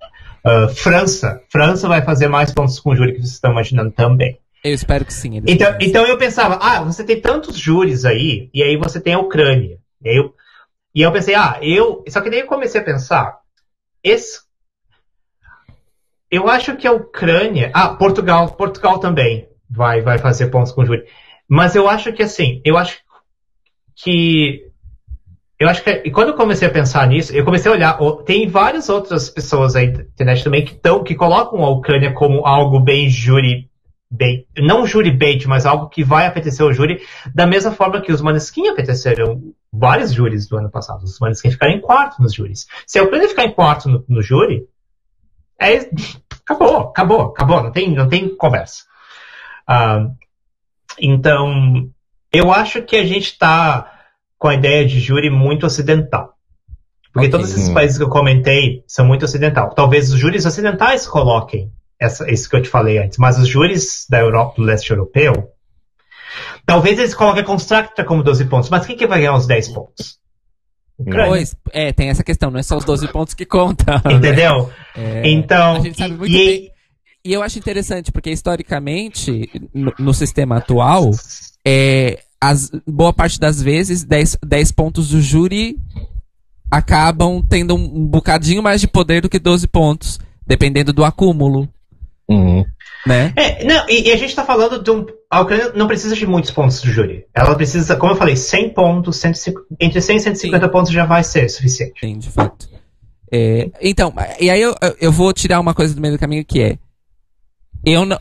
[0.45, 1.43] ah, França.
[1.51, 4.39] França vai fazer mais pontos com o júri que vocês estão imaginando também.
[4.63, 5.43] Eu espero que sim.
[5.47, 9.19] Então, então eu pensava, ah, você tem tantos júris aí, e aí você tem a
[9.19, 9.79] Ucrânia.
[10.03, 10.35] E aí eu,
[10.95, 12.05] e eu pensei, ah, eu.
[12.09, 13.39] Só que daí eu comecei a pensar,
[14.03, 14.46] esse.
[16.31, 17.71] Eu acho que a Ucrânia.
[17.75, 18.51] Ah, Portugal.
[18.53, 21.05] Portugal também vai, vai fazer pontos com o júri.
[21.49, 22.99] Mas eu acho que assim, eu acho
[23.95, 24.65] que.
[25.59, 25.91] Eu acho que.
[26.05, 27.99] E quando eu comecei a pensar nisso, eu comecei a olhar.
[28.25, 32.45] Tem várias outras pessoas aí na internet também que, tão, que colocam a Ucrânia como
[32.45, 33.71] algo bem júri
[34.11, 37.01] bait, não júri bait, mas algo que vai apetecer ao júri,
[37.35, 39.43] da mesma forma que os Maneskin apeteceram
[39.73, 41.05] vários júris do ano passado.
[41.05, 42.67] Os Maneskin ficaram em quarto nos júris.
[42.87, 44.67] Se a Ucrânia ficar em quarto no, no júri,
[45.61, 45.89] é,
[46.45, 48.85] acabou, acabou, acabou, não tem, não tem conversa.
[49.67, 50.07] Ah,
[50.99, 51.91] então,
[52.33, 53.93] eu acho que a gente está
[54.39, 56.35] com a ideia de júri muito ocidental.
[57.13, 57.31] Porque Ok.
[57.31, 59.71] todos esses países que eu comentei são muito ocidental.
[59.71, 64.07] Talvez os júris ocidentais coloquem essa, isso que eu te falei antes, mas os júris
[64.09, 65.33] da Europa, do leste europeu,
[66.67, 69.69] talvez eles coloquem a Constracta como 12 pontos, mas quem que vai ganhar os 10
[69.69, 70.19] pontos?
[71.05, 73.95] Pois, é, tem essa questão, não é só os 12 pontos que contam.
[74.05, 74.15] né?
[74.15, 74.71] Entendeu?
[74.97, 76.71] É, Então, a gente sabe muito e- bem.
[77.25, 81.11] E eu acho interessante, porque historicamente, no, no sistema atual,
[81.67, 85.77] é, as, boa parte das vezes, 10, 10 pontos do júri
[86.71, 91.69] acabam tendo um, um bocadinho mais de poder do que 12 pontos, dependendo do acúmulo,
[92.29, 92.65] Uhum.
[93.05, 93.33] Né?
[93.37, 95.05] É, não, e, e a gente tá falando de um.
[95.31, 97.25] A Ucrânia não precisa de muitos pontos do júri.
[97.35, 101.23] Ela precisa, como eu falei, 100 pontos, 150, entre 100 e 150 pontos já vai
[101.25, 101.95] ser suficiente.
[102.01, 102.69] Sim, de fato.
[103.33, 106.63] É, então, e aí eu, eu vou tirar uma coisa do meio do caminho que
[106.63, 106.79] é.
[107.85, 108.21] Eu não.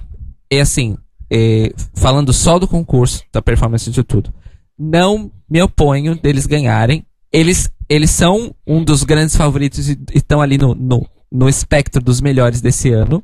[0.49, 0.97] É assim,
[1.29, 4.33] é, falando só do concurso, da performance de tudo,
[4.77, 7.05] não me oponho deles ganharem.
[7.31, 12.21] Eles, eles são um dos grandes favoritos e estão ali no, no, no espectro dos
[12.21, 13.23] melhores desse ano.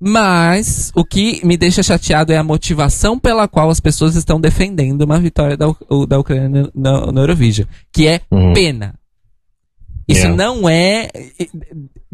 [0.00, 5.02] Mas o que me deixa chateado é a motivação pela qual as pessoas estão defendendo
[5.02, 5.66] uma vitória da,
[6.08, 7.66] da Ucrânia no, no Eurovision.
[7.92, 8.52] Que é Uhum.
[8.52, 8.94] pena.
[10.06, 10.36] Isso Yeah.
[10.36, 11.08] não é.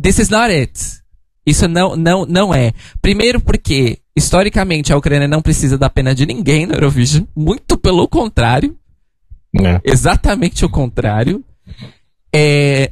[0.01, 0.73] This is not it.
[1.47, 2.73] Isso não, não, não é.
[3.03, 7.25] Primeiro porque, historicamente, a Ucrânia não precisa da pena de ninguém no Eurovision.
[7.37, 8.75] Muito pelo contrário.
[9.61, 9.81] É.
[9.85, 11.45] Exatamente o contrário.
[12.35, 12.91] É,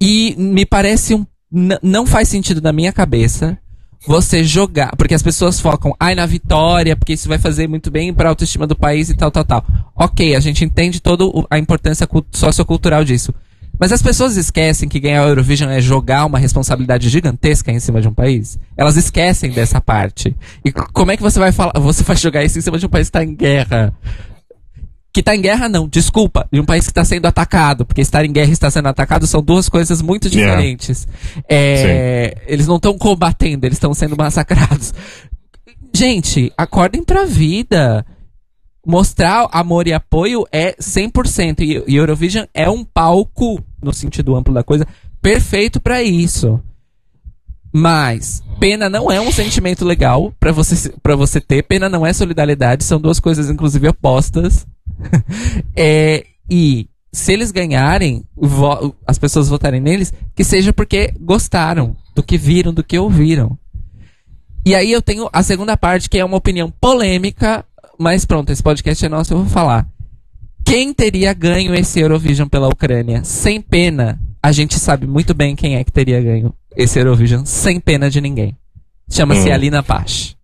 [0.00, 1.24] e me parece um.
[1.82, 3.56] Não faz sentido na minha cabeça
[4.06, 4.94] você jogar.
[4.96, 8.66] Porque as pessoas focam, ai, na vitória, porque isso vai fazer muito bem pra autoestima
[8.66, 9.64] do país e tal, tal, tal.
[9.96, 13.32] Ok, a gente entende toda a importância cult- sociocultural disso.
[13.78, 18.00] Mas as pessoas esquecem que ganhar o Eurovision é jogar uma responsabilidade gigantesca em cima
[18.00, 18.56] de um país.
[18.76, 20.36] Elas esquecem dessa parte.
[20.64, 21.72] E como é que você vai falar?
[21.80, 23.92] Você vai jogar isso em cima de um país que está em guerra?
[25.14, 26.48] Que tá em guerra, não, desculpa.
[26.52, 27.86] De um país que está sendo atacado.
[27.86, 30.56] Porque estar em guerra e estar sendo atacado são duas coisas muito Yeah.
[30.56, 31.06] diferentes.
[31.48, 34.92] É, eles não estão combatendo, eles estão sendo massacrados.
[35.94, 38.04] Gente, acordem pra vida.
[38.84, 41.60] Mostrar amor e apoio é 100%.
[41.60, 44.84] E, Eurovision é um palco, no sentido amplo da coisa,
[45.22, 46.60] perfeito pra isso.
[47.72, 51.62] Mas pena não é um sentimento legal pra você para você ter.
[51.62, 54.66] Pena não é solidariedade, são duas coisas inclusive opostas.
[55.76, 58.24] É, e se eles ganharem,
[59.06, 63.58] as pessoas votarem neles, que seja porque gostaram do que viram, do que ouviram.
[64.66, 67.64] E aí eu tenho a segunda parte, que é uma opinião polêmica,
[67.98, 69.86] mas pronto, esse podcast é nosso, eu vou falar.
[70.64, 74.18] Quem teria ganho esse Eurovision pela Ucrânia sem pena?
[74.42, 78.20] A gente sabe muito bem quem é que teria ganho esse Eurovision sem pena de
[78.20, 78.56] ninguém.
[79.10, 79.52] Chama-se Hum.
[79.52, 79.82] Alina.
[79.82, 80.36] Pois.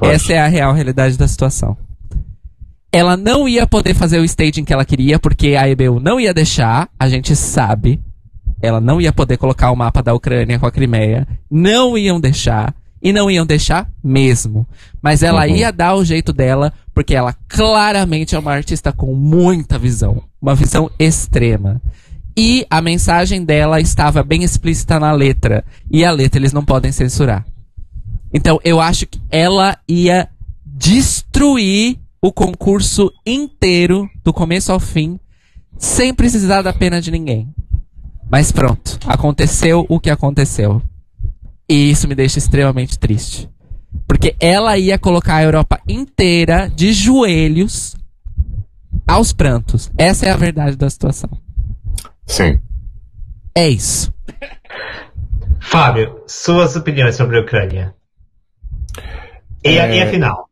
[0.00, 1.76] Essa é a real realidade da situação.
[2.92, 6.34] Ela não ia poder fazer o staging que ela queria, porque a EBU não ia
[6.34, 8.00] deixar, a gente sabe.
[8.60, 11.26] Ela não ia poder colocar o mapa da Ucrânia com a Crimeia.
[11.50, 12.74] Não iam deixar.
[13.02, 14.66] E não iam deixar mesmo.
[15.00, 15.54] Mas ela Uhum.
[15.56, 20.22] ia dar o jeito dela, porque ela claramente é uma artista com muita visão.
[20.42, 21.80] Uma visão extrema.
[22.36, 25.64] E a mensagem dela estava bem explícita na letra.
[25.90, 27.46] E a letra eles não podem censurar.
[28.34, 30.28] Então eu acho que ela ia
[30.66, 35.18] destruir o concurso inteiro, do começo ao fim,
[35.78, 37.52] sem precisar da pena de ninguém.
[38.30, 40.82] Mas pronto, aconteceu o que aconteceu.
[41.68, 43.48] E isso me deixa extremamente triste.
[44.06, 47.96] Porque ela ia colocar a Europa inteira de joelhos
[49.06, 49.90] aos prantos.
[49.96, 51.30] Essa é a verdade da situação.
[52.26, 52.60] Sim.
[53.54, 54.12] É isso.
[55.60, 57.94] Fábio, suas opiniões sobre a Ucrânia.
[59.64, 59.96] E, a, É.
[59.96, 60.48] e a final?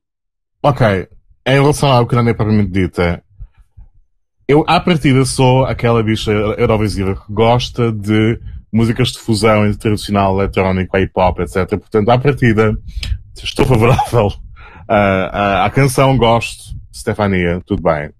[0.63, 1.09] Ok.
[1.49, 3.23] Em relação à Ucrânia propriamente dita,
[4.47, 8.39] eu, à partida, sou aquela bicha eurovisiva que gosta de
[8.71, 11.67] músicas de fusão entre tradicional, eletrónico, hip hop, etc.
[11.71, 12.77] Portanto, à partida,
[13.43, 14.31] estou favorável
[14.87, 16.65] à, à, à canção, gosto.
[16.95, 18.11] Stefania, tudo bem.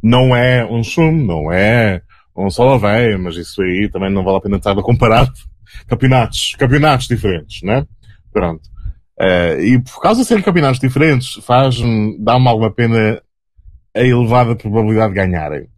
[0.00, 2.00] Não é um chum, não é
[2.36, 5.28] um solaveia, mas isso aí também não vale a pena estar a comparar
[5.88, 7.84] campeonatos, campeonatos diferentes, né?
[8.32, 8.70] Pronto.
[9.20, 13.20] Eh, e por causa de serem campeonatos diferentes, faz-me, dá-me alguma pena
[13.94, 15.68] a elevada probabilidade de ganharem.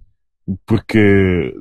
[0.66, 1.54] Porque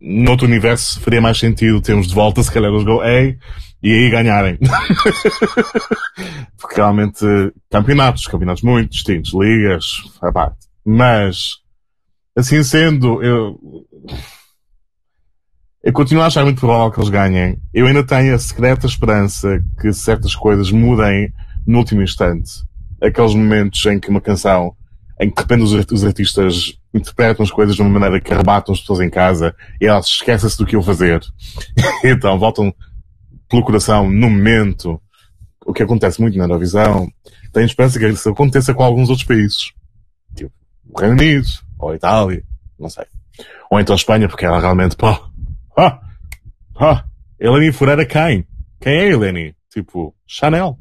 [0.00, 3.34] no outro universo faria mais sentido termos de volta, se calhar, os Go A
[3.82, 4.58] e aí ganharem.
[6.60, 7.24] Porque realmente,
[7.70, 9.84] campeonatos, campeonatos muito distintos, ligas,
[10.22, 10.66] à parte.
[10.84, 11.56] Mas,
[12.36, 13.58] assim sendo, eu,
[15.84, 17.58] eu continuo a achar muito provável que eles ganhem.
[17.72, 21.32] Eu ainda tenho a secreta esperança que certas coisas mudem
[21.66, 22.50] no último instante.
[23.02, 24.74] Aqueles momentos em que uma canção,
[25.20, 28.32] em que de repente os, art- os artistas interpretam as coisas de uma maneira que
[28.32, 31.20] arrebatam as pessoas em casa e elas esquecem-se do que iam fazer.
[32.02, 32.74] então voltam
[33.48, 35.00] pelo coração no momento.
[35.66, 37.08] O que acontece muito na Eurovisão.
[37.52, 39.72] Tenho esperança que isso aconteça com alguns outros países.
[40.34, 40.50] Tipo,
[40.90, 41.46] o Reino Unido,
[41.78, 42.42] ou a Itália,
[42.78, 43.04] não sei.
[43.70, 45.20] Ou então a Espanha, porque ela realmente, pá,
[45.76, 46.00] ah,
[46.76, 47.04] ah,
[47.38, 48.46] Eleni Furera quem?
[48.80, 49.54] Quem é Eleni?
[49.70, 50.78] Tipo, Chanel.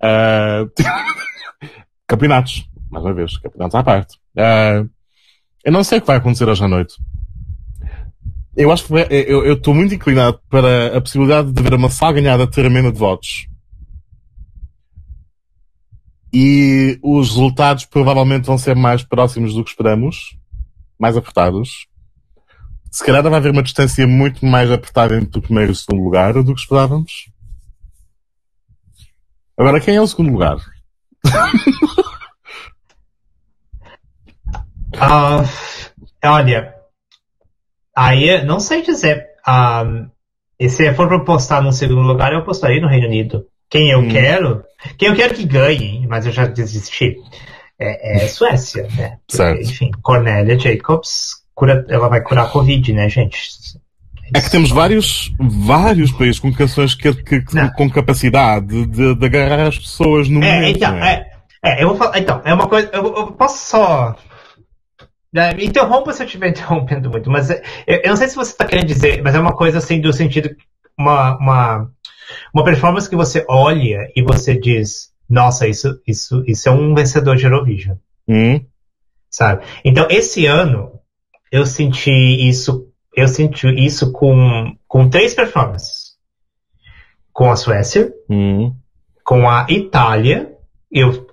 [0.00, 0.64] Ah,
[2.06, 2.68] campeonatos.
[2.90, 4.18] Mais uma vez, campeonatos à parte.
[4.36, 4.84] Ah,
[5.64, 6.94] eu não sei o que vai acontecer hoje à noite.
[8.56, 12.90] Eu acho que eu estou muito inclinado para a possibilidade de haver uma salganhada tremenda
[12.90, 13.48] de votos.
[16.32, 20.36] E os resultados provavelmente vão ser mais próximos do que esperamos,
[20.98, 21.86] mais apertados.
[22.96, 26.02] Se calhar vai haver uma distância muito mais apertada entre o primeiro e o segundo
[26.02, 27.30] lugar do que esperávamos.
[29.54, 30.56] Agora, quem é o segundo lugar?
[34.98, 35.42] Ah,
[36.24, 36.74] olha,
[37.94, 39.26] aí não sei dizer.
[39.46, 39.84] Ah,
[40.58, 43.46] e se for pra postar no segundo lugar, eu postaria no Reino Unido.
[43.68, 44.08] Quem eu Hum.
[44.08, 44.64] quero,
[44.96, 47.14] quem eu quero que ganhe, mas eu já desisti,
[47.78, 49.18] é, é Suécia, né?
[49.26, 49.60] Porque.
[49.64, 53.38] Enfim, Cornélia Jacobs, cura, ela vai curar a Covid, né, gente?
[54.34, 59.24] É que temos vários, vários países com canções que, que- que- com capacidade de, de
[59.26, 60.76] agarrar as pessoas no É, momento.
[60.76, 61.30] então, é?
[61.64, 64.14] é, é, eu vou falar, então, é uma coisa, eu, eu posso só,
[65.32, 68.36] né, me interrompa se eu estiver interrompendo muito, mas é, eu, eu não sei se
[68.36, 70.50] você está querendo dizer, mas é uma coisa assim do sentido,
[70.98, 71.90] uma, uma,
[72.52, 77.36] uma performance que você olha e você diz, nossa, isso, isso, isso é um vencedor
[77.36, 77.96] de Eurovision,
[78.28, 78.60] Hum,
[79.30, 79.64] sabe?
[79.84, 80.95] Então, esse ano,
[81.50, 82.10] eu senti
[82.48, 86.16] isso, eu senti isso com, com três performances.
[87.32, 88.74] Com a Suécia, hum,
[89.24, 90.52] com a Itália.
[90.90, 91.26] Eu,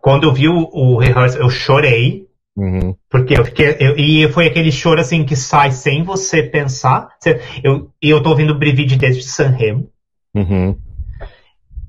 [0.00, 2.26] quando eu vi o, o rehearsal, eu chorei.
[2.56, 2.94] uhum.
[3.10, 3.76] Porque eu fiquei.
[3.80, 7.08] eu- e foi aquele choro assim que sai sem você pensar.
[7.18, 9.90] Você- eu, e eu tô ouvindo o Brivide desde Sanremo.
[10.34, 10.78] Uhum.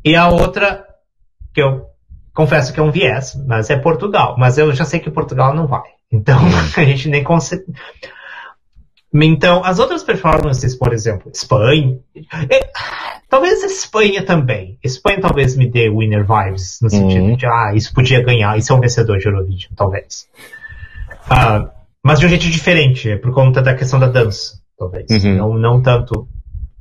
[0.03, 0.85] E a outra,
[1.53, 1.85] que eu
[2.33, 4.35] confesso que é um viés, mas é Portugal.
[4.39, 5.89] Mas eu já sei que Portugal não vai.
[6.11, 6.39] Então
[6.77, 7.63] a gente nem consegue.
[9.11, 11.97] Então, as outras performances, por exemplo, Espanha.
[12.49, 12.69] é,
[13.27, 14.77] talvez Espanha também.
[14.83, 17.35] Espanha talvez me dê winner vibes, no sentido Uhum.
[17.35, 20.27] de, ah, isso podia ganhar, isso é um vencedor de Eurovision, talvez.
[21.27, 21.71] Ah,
[22.03, 25.07] mas de um jeito diferente, é por conta da questão da dança, talvez.
[25.09, 25.35] Uhum.
[25.35, 26.27] Não, não tanto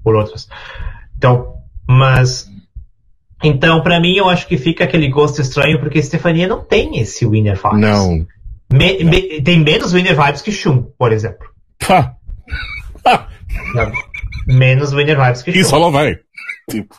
[0.05, 0.49] por outras.
[1.17, 1.55] Então,
[1.89, 2.47] mas.
[3.43, 7.27] Então, pra mim, eu acho que fica aquele gosto estranho, porque Stefania não tem esse
[7.27, 7.81] winner vibes.
[7.81, 8.27] Não.
[8.73, 11.49] Me- me- tem menos winner vibes que Shum, por exemplo.
[11.87, 12.17] Pá,
[13.73, 13.93] Sabe?
[14.47, 16.19] Menos winner vibes que e Shum, só lá vai.
[16.71, 16.95] Tipo,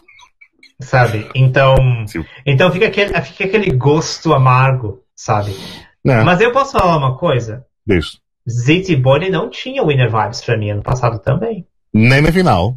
[0.81, 1.29] sabe?
[1.35, 1.75] Então,
[2.07, 2.25] Sim.
[2.45, 5.55] então fica, aquele, fica aquele gosto amargo, sabe?
[6.03, 7.65] não, Mas eu posso falar uma coisa?
[7.85, 8.19] diz.
[8.49, 11.67] Zit e Bonnie não tinham winner vibes pra mim ano passado também.
[11.93, 12.75] Nem na final.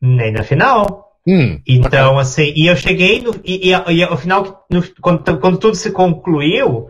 [0.00, 1.06] Nem na final.
[1.26, 3.34] Hum, Então, assim, e eu cheguei no.
[3.44, 6.88] E, e, e final, no- quando, quando tudo se concluiu,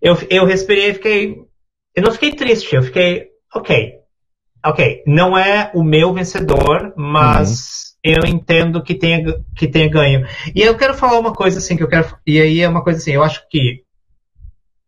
[0.00, 1.36] eu, eu respirei e fiquei.
[1.94, 3.28] Eu não fiquei triste, eu fiquei.
[3.54, 3.94] Ok.
[4.64, 5.02] Ok.
[5.06, 10.26] Não é o meu vencedor, mas eu entendo que tenha, que tenha ganho.
[10.54, 12.16] E eu quero falar uma coisa assim, que eu quero.
[12.26, 13.82] E aí é uma coisa assim, eu acho que.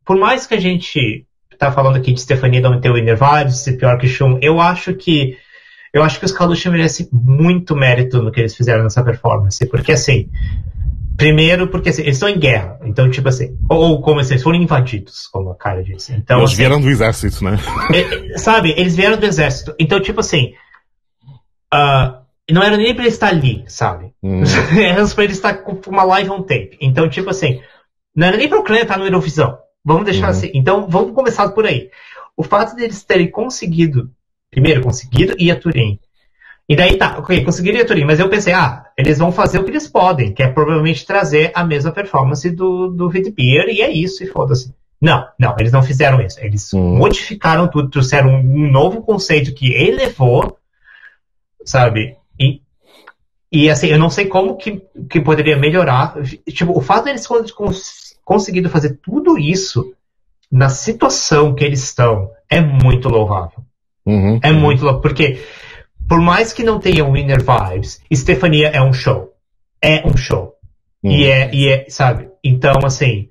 [0.05, 1.27] Por mais que a gente
[1.59, 5.37] tá falando aqui de Stefania o Winner Vibes, ser pior que Shum, eu acho que.
[5.93, 9.67] Eu acho que os Kalush merecem muito mérito no que eles fizeram nessa performance.
[9.69, 10.29] Porque assim.
[11.21, 12.79] Primeiro, porque assim, eles estão em guerra.
[12.85, 13.57] Então, tipo assim.
[13.69, 16.13] Ou, como assim, eles foram invadidos, como a cara disse.
[16.15, 17.59] Então, eles assim, vieram do exército, né?
[17.95, 19.75] é, sabe, eles vieram do exército.
[19.79, 20.55] Então, tipo assim.
[21.73, 24.13] ah, não era nem pra ele estar ali, sabe?
[24.23, 24.43] Hum,
[24.83, 26.77] Era pra ele estar com uma live on tape.
[26.81, 27.61] Então, tipo assim.
[28.17, 29.57] Não era nem pra Ucrânia estar no Eurovisão.
[29.85, 30.31] Vamos deixar Uhum.
[30.31, 30.51] assim.
[30.55, 31.91] Então, vamos começar por aí.
[32.37, 34.11] O fato deles terem conseguido.
[34.51, 35.99] Primeiro, conseguido ir a Turim.
[36.71, 39.59] E daí tá, ok, conseguiram ir a Turim, mas eu pensei, ah, eles vão fazer
[39.59, 43.83] o que eles podem, que é provavelmente trazer a mesma performance do, do Vitbeer, e
[43.83, 44.73] é isso, e foda-se.
[45.01, 46.39] Não, não, eles não fizeram isso.
[46.39, 46.97] Eles Hum.
[46.99, 50.57] modificaram tudo, trouxeram um novo conceito que elevou,
[51.65, 52.17] sabe?
[52.39, 52.61] E,
[53.51, 54.81] e assim, eu não sei como que,
[55.11, 56.15] que poderia melhorar.
[56.49, 59.93] Tipo, o fato deles cons- conseguido fazer tudo isso
[60.53, 63.59] na situação que eles estão é muito louvável.
[64.07, 64.39] uhum.
[64.41, 65.41] É muito louco, porque
[66.11, 69.33] por mais que não tenha winner vibes, Stefania é um show.
[69.81, 70.55] É um show.
[71.05, 71.13] Hum.
[71.13, 72.29] E, é, e é, sabe?
[72.43, 73.29] Então, assim.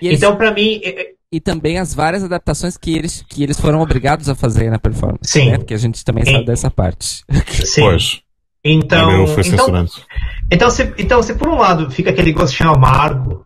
[0.00, 0.80] E, eles- Então, pra mim.
[0.84, 4.70] é- é- e também as várias adaptações que eles, que eles foram obrigados a fazer
[4.70, 5.32] na performance.
[5.32, 5.50] Sim.
[5.50, 5.58] Né?
[5.58, 7.24] Porque a gente também sabe dessa parte.
[7.48, 7.80] Sim.
[7.80, 8.20] Pois.
[8.64, 9.84] Então, então,
[10.48, 13.44] então, se, então, se por um lado fica aquele gostinho amargo,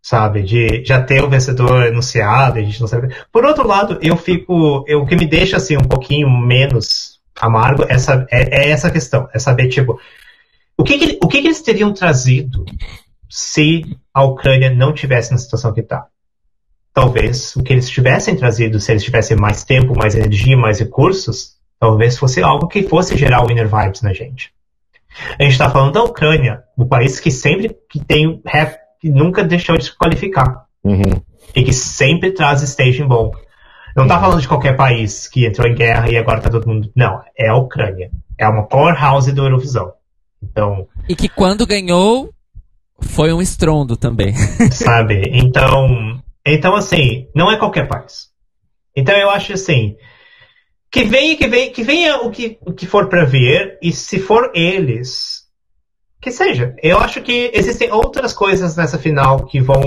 [0.00, 3.12] sabe, de já ter o vencedor anunciado, a gente não sabe.
[3.32, 4.84] Por outro lado, eu fico.
[4.86, 8.90] Eu, o que me deixa assim um pouquinho menos amargo é, sa- é, é essa
[8.90, 9.28] questão.
[9.34, 9.98] É saber, tipo,
[10.76, 12.64] o que, que, o que, que eles teriam trazido
[13.28, 13.82] se
[14.12, 16.06] a Ucrânia não tivesse na situação que está?
[16.92, 21.56] Talvez o que eles tivessem trazido, se eles tivessem mais tempo, mais energia, mais recursos,
[21.78, 24.50] talvez fosse algo que fosse gerar winner vibes na gente.
[25.38, 29.44] A gente está falando da Ucrânia, o país que sempre que tem rap, que nunca
[29.44, 31.20] deixou de se qualificar Uhum.
[31.54, 33.32] e que sempre traz staging bom.
[33.96, 36.92] Não tá falando de qualquer país que entrou em guerra e agora tá todo mundo.
[36.94, 38.10] Não, é a Ucrânia.
[38.38, 39.94] É uma powerhouse do Eurovisão.
[40.42, 40.86] Então.
[41.08, 42.30] E que quando ganhou,
[43.00, 44.34] foi um estrondo também.
[44.70, 45.22] Sabe?
[45.32, 46.20] Então.
[46.46, 48.28] Então, assim, não é qualquer país.
[48.94, 49.96] Então eu acho assim.
[50.90, 54.18] Que venha, que venha, que venha o que, o que for para vir, e se
[54.18, 55.46] for eles,
[56.20, 56.74] que seja.
[56.82, 59.82] Eu acho que existem outras coisas nessa final que vão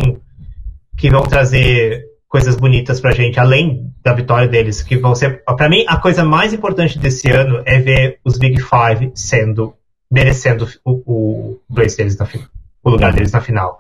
[0.98, 5.68] que vão trazer coisas bonitas pra gente, além da vitória deles, que vão ser, para
[5.68, 9.74] mim, a coisa mais importante desse ano é ver os Big Five sendo,
[10.10, 12.48] merecendo o, o place deles na final,
[12.84, 13.80] o lugar deles na final.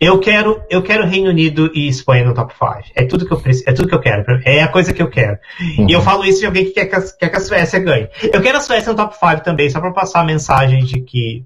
[0.00, 2.92] Eu quero, eu quero Reino Unido e Espanha no top 5.
[2.94, 4.24] É tudo que eu é tudo que eu quero.
[4.44, 5.36] É a coisa que eu quero.
[5.60, 5.88] Uhum.
[5.88, 8.08] E eu falo isso de alguém que quer que, a, quer que a Suécia ganhe.
[8.32, 11.44] Eu quero a Suécia no top 5 também, só para passar a mensagem de que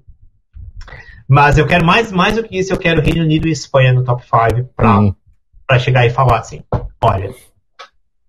[1.27, 4.03] mas eu quero mais, mais do que isso, eu quero Reino Unido e Espanha no
[4.03, 5.15] top 5 para uhum.
[5.67, 6.61] Pra chegar e falar assim,
[7.01, 7.33] olha,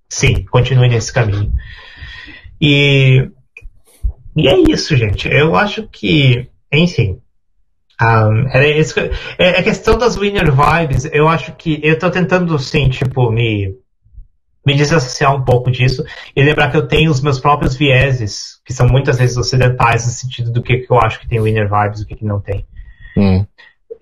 [0.09, 1.53] sim, continue nesse caminho.
[2.61, 3.29] E,
[4.37, 5.29] e é isso, gente.
[5.29, 7.21] Eu acho que, enfim,
[8.01, 12.11] um, era isso que, é, a questão das winner vibes, eu acho que eu tô
[12.11, 13.77] tentando, sim, tipo, me,
[14.67, 16.05] me desassociar um pouco disso
[16.35, 20.13] e lembrar que eu tenho os meus próprios vieses, que são muitas vezes ocidentais no
[20.13, 22.41] sentido do que, que eu acho que tem winner vibes e o que, que não
[22.41, 22.67] tem.
[23.17, 23.47] Hum.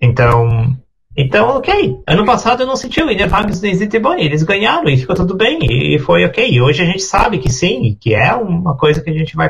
[0.01, 0.77] Então,
[1.15, 2.01] então, ok.
[2.07, 4.23] Ano passado eu não senti o Vargas nem Zitiboni.
[4.23, 5.59] Eles ganharam e ficou tudo bem.
[5.61, 6.49] E foi ok.
[6.49, 9.49] E hoje a gente sabe que sim, que é uma coisa que a gente vai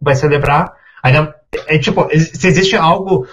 [0.00, 0.74] vai celebrar.
[1.02, 1.34] Ainda,
[1.68, 3.26] é, tipo, se existe algo.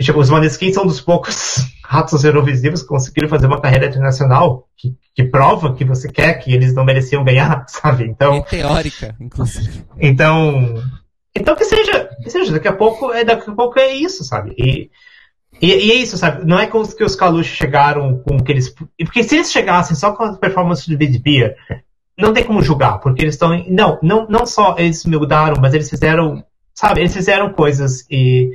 [0.00, 4.94] Tipo, os Maneskin são dos poucos ratos eurovisivos que conseguiram fazer uma carreira internacional que,
[5.14, 8.04] que, prova que você quer, que eles não mereciam ganhar, sabe?
[8.04, 8.34] Então.
[8.34, 9.84] É teórica, inclusive.
[9.98, 10.82] Então,
[11.34, 14.54] então que seja, que seja, daqui a pouco é, daqui a pouco é isso, sabe?
[14.58, 14.90] E,
[15.60, 16.44] e, e é isso, sabe?
[16.44, 18.74] Não é como que os Kalush chegaram com que eles.
[18.98, 21.56] Porque se eles chegassem só com a performance do Big Beer,
[22.16, 23.64] não tem como julgar, porque eles estão.
[23.68, 26.44] Não, não, não só eles mudaram, mas eles fizeram.
[26.74, 27.00] Sabe?
[27.00, 28.50] Eles fizeram coisas e.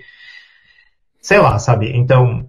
[1.20, 1.92] Sei lá, sabe?
[1.96, 2.48] Então.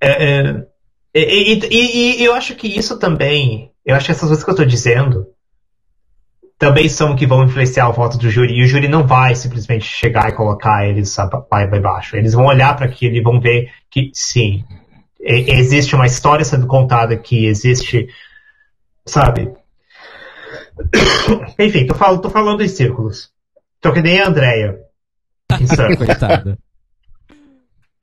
[0.00, 0.66] É, é,
[1.14, 3.72] e, e, e, eu acho que isso também.
[3.84, 5.26] Eu acho que essas coisas que eu estou dizendo
[6.58, 8.54] também são que vão influenciar o voto do júri.
[8.54, 11.14] E o júri não vai simplesmente chegar e colocar eles
[11.50, 12.16] para baixo.
[12.16, 14.64] Eles vão olhar para aquilo e vão ver que, sim,
[15.20, 18.08] existe uma história sendo contada que existe,
[19.06, 19.52] sabe?
[21.58, 23.30] Enfim, tô, falando, tô falando em círculos.
[23.80, 24.78] Tô que nem a Andrea.
[25.98, 26.58] Coitada.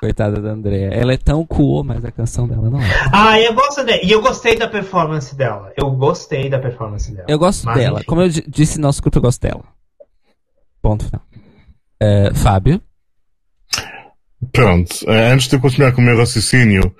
[0.01, 0.89] Coitada da Andrea.
[0.91, 2.85] Ela é tão cool, mas a canção dela não é.
[3.13, 4.01] Ah, eu gosto dela.
[4.03, 5.71] E eu gostei da performance dela.
[5.77, 7.27] Eu gostei da performance dela.
[7.29, 7.97] Eu gosto mas, dela.
[7.99, 8.07] Enfim.
[8.07, 9.63] Como eu disse no nosso grupo, eu gosto dela.
[10.81, 11.21] Ponto final.
[12.01, 12.81] Uh, Fábio?
[14.51, 14.91] Pronto.
[15.03, 16.95] Uh, antes de eu continuar com o meu raciocínio,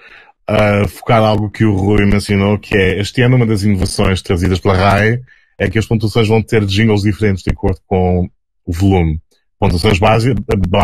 [0.47, 4.59] uh, focar algo que o Rui mencionou, que é, este ano uma das inovações trazidas
[4.59, 5.19] pela RAI
[5.57, 8.29] é que as pontuações vão ter jingles diferentes de acordo com
[8.63, 9.19] o volume.
[9.57, 10.35] Pontuações base,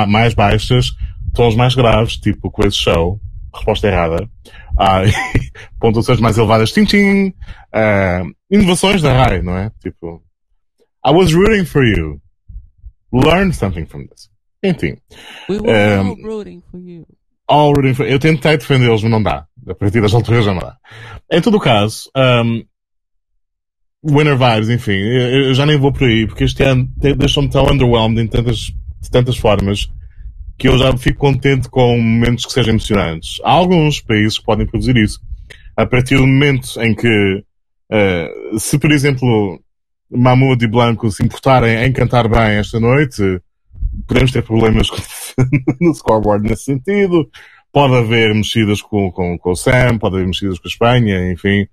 [0.08, 0.96] mais baixas
[1.34, 3.20] tons mais graves, tipo Quiz Show,
[3.54, 4.30] resposta errada.
[4.78, 5.02] Ah,
[5.80, 7.28] pontuações mais elevadas, tim tim.
[7.74, 9.72] Uh, inovações da RAI, não é?
[9.82, 10.24] Tipo,
[11.06, 12.22] I was rooting for you.
[13.12, 14.30] Learn something from this.
[14.64, 14.98] Enfim.
[15.50, 17.06] We were um, all rooting for you.
[17.48, 19.46] All rooting for Eu tentei defendê-los, mas não dá.
[19.68, 20.78] A partir das alturas já não dá.
[21.32, 22.64] Em todo o caso, um,
[24.04, 28.22] Winner Vibes, enfim, eu já nem vou por aí, porque este ano deixou-me tão underwhelmed
[28.22, 29.90] em tantas, de tantas formas
[30.58, 33.40] que eu já fico contente com momentos que sejam emocionantes.
[33.44, 35.20] Há alguns países que podem produzir isso.
[35.76, 37.44] A partir do momento em que,
[37.92, 39.62] uh, se por exemplo,
[40.10, 43.40] Mahmoud e Blanco se importarem em cantar bem esta noite,
[44.08, 44.88] podemos ter problemas
[45.80, 47.30] no scoreboard nesse sentido.
[47.72, 51.68] Pode haver mexidas com, com, com o Sam, pode haver mexidas com a Espanha, enfim.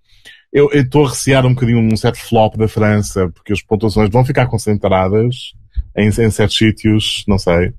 [0.52, 4.24] Eu estou a recear um bocadinho um certo flop da França, porque as pontuações vão
[4.24, 5.55] ficar concentradas
[5.97, 7.73] em, em certos sítios, não sei.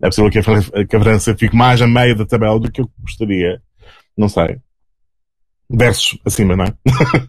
[0.00, 2.70] É possível que a, França, que a França fique mais a meio da tabela do
[2.70, 3.60] que eu gostaria.
[4.16, 4.58] Não sei.
[5.70, 6.74] Versos acima, não é?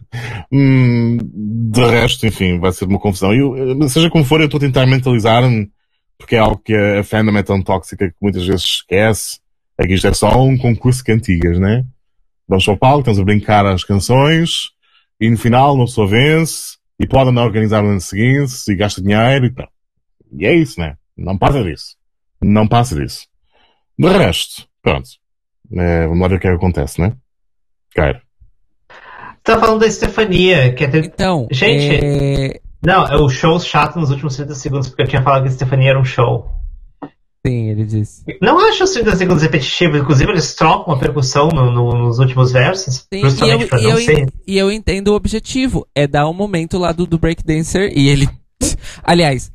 [0.50, 3.34] hum, de resto, enfim, vai ser uma confusão.
[3.34, 5.70] Eu, seja como for, eu estou a tentar mentalizar-me,
[6.16, 9.40] porque é algo que a fandom é tão tóxica que muitas vezes esquece.
[9.76, 11.84] É que isto é só um concurso de cantigas, né?
[12.48, 14.70] Vamos para o palco, estamos a brincar as canções,
[15.20, 19.00] e no final uma pessoa vence, e pode não organizar no ano seguinte, e gasta
[19.00, 19.54] dinheiro, e,
[20.38, 20.96] e é isso, né?
[21.16, 21.99] Não passa disso.
[22.42, 23.26] Não passa disso.
[23.98, 25.08] De resto, pronto.
[25.72, 27.12] É, vamos lá ver o que, é que acontece, né?
[27.94, 28.20] Cairo.
[29.42, 30.90] Tá falando da Estefania, que é.
[30.98, 31.46] Então.
[31.50, 32.04] Gente.
[32.04, 32.60] É...
[32.84, 35.52] Não, é o show chato nos últimos 30 segundos, porque eu tinha falado que a
[35.52, 36.48] Estefania era um show.
[37.46, 38.22] Sim, ele disse.
[38.40, 39.98] Não acho os 30 segundos repetitivos.
[40.00, 43.06] Inclusive, eles trocam a percussão no- no- nos últimos versos.
[43.12, 44.26] Sim, e justamente eu, pra e não eu ser.
[44.46, 45.86] e eu entendo o objetivo.
[45.94, 48.28] É dar um momento lá do, do breakdancer e ele.
[49.02, 49.50] Aliás,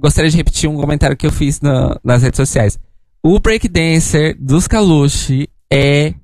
[0.00, 2.78] gostaria de repetir um comentário que eu fiz na- nas redes sociais.
[3.22, 6.14] O breakdancer dos Kalushi é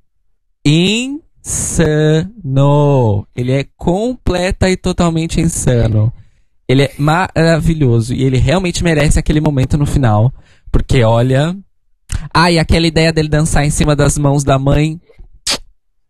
[1.45, 3.27] insano.
[3.35, 6.11] Ele é completa e totalmente insano.
[6.67, 10.33] Ele é maravilhoso e ele realmente merece aquele momento no final.
[10.71, 11.55] Porque olha.
[12.33, 14.99] Ah, e aquela ideia dele dançar em cima das mãos da mãe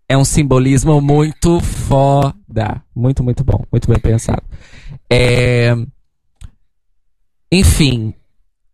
[0.09, 2.81] é um simbolismo muito foda.
[2.95, 3.63] Muito, muito bom.
[3.71, 4.41] Muito bem pensado.
[5.11, 5.75] É...
[7.51, 8.13] Enfim.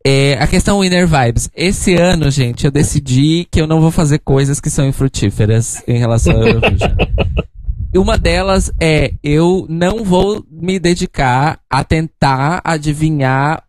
[0.06, 1.50] é, a questão Inner Vibes.
[1.56, 5.98] Esse ano, gente, eu decidi que eu não vou fazer coisas que são infrutíferas em
[5.98, 6.91] relação ao Eurovision.
[7.94, 13.64] E Uma delas é eu não vou me dedicar a tentar adivinhar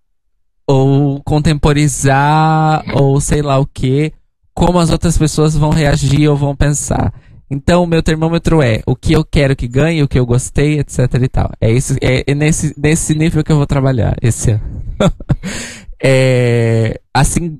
[0.66, 4.12] ou contemporizar ou sei lá o que,
[4.54, 7.12] como as outras pessoas vão reagir ou vão pensar.
[7.50, 10.98] Então, meu termômetro é o que eu quero que ganhe, o que eu gostei, etc
[11.22, 11.50] e tal.
[11.60, 14.82] É, isso, é, é nesse, nesse nível que eu vou trabalhar esse ano.
[16.02, 17.58] é, assim,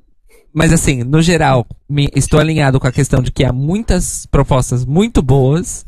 [0.53, 4.85] mas assim, no geral, me- estou alinhado com a questão de que há muitas propostas
[4.85, 5.85] muito boas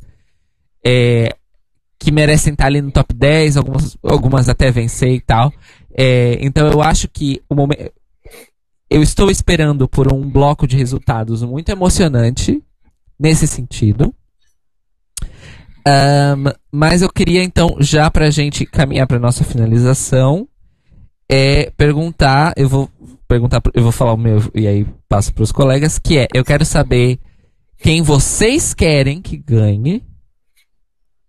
[0.86, 1.36] é,
[2.00, 5.52] que merecem estar ali no top 10, algumas, algumas até vencer e tal.
[5.98, 7.92] É, então eu acho que o momento.
[8.90, 12.64] Eu estou esperando por um bloco de resultados muito emocionante
[13.20, 14.14] nesse sentido.
[15.86, 20.48] Ahn, mas eu queria então, já pra gente caminhar pra nossa finalização,
[21.30, 22.90] é perguntar, eu vou
[23.28, 26.66] perguntar, eu vou falar o meu e aí passo pros colegas, que é, eu quero
[26.66, 27.20] saber
[27.78, 30.04] quem vocês querem que ganhe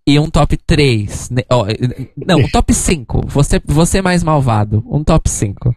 [0.08, 1.30] e um top 3.
[1.30, 3.26] né, ó, eh, não, um top 5.
[3.26, 4.82] Você, você mais malvado.
[4.88, 5.74] Um top 5.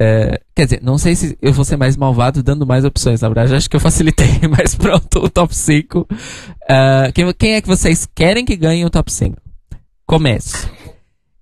[0.00, 3.28] É, quer dizer, não sei se eu vou ser mais malvado dando mais opções, na
[3.28, 3.54] verdade.
[3.54, 6.06] Acho que eu facilitei, mas pronto, o top 5.
[6.68, 9.36] Ah, quem, quem é que vocês querem que ganhe o top 5?
[10.06, 10.70] Começo.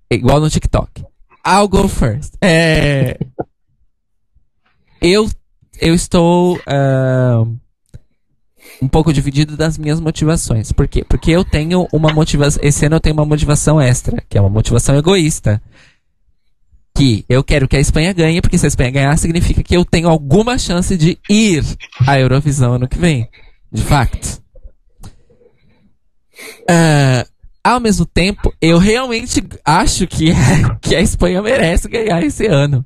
[0.09, 1.05] Igual no TikTok.
[1.45, 2.33] I'll go first.
[2.41, 3.17] É,
[5.01, 5.29] eu,
[5.79, 6.59] eu estou.
[6.65, 7.43] ah,
[8.81, 10.71] um pouco dividido das minhas motivações.
[10.71, 11.03] Por quê?
[11.03, 12.61] Porque eu tenho uma motivação.
[12.63, 15.61] Esse ano eu tenho uma motivação extra, que é uma motivação egoísta.
[16.97, 19.85] Que eu quero que a Espanha ganhe, porque se a Espanha ganhar, significa que eu
[19.85, 21.63] tenho alguma chance de ir
[22.07, 23.29] à Eurovisão ano que vem.
[23.71, 24.41] De facto.
[26.67, 27.25] Ah,
[27.63, 30.31] ao mesmo tempo, eu realmente acho que,
[30.81, 32.85] que a Espanha merece ganhar esse ano.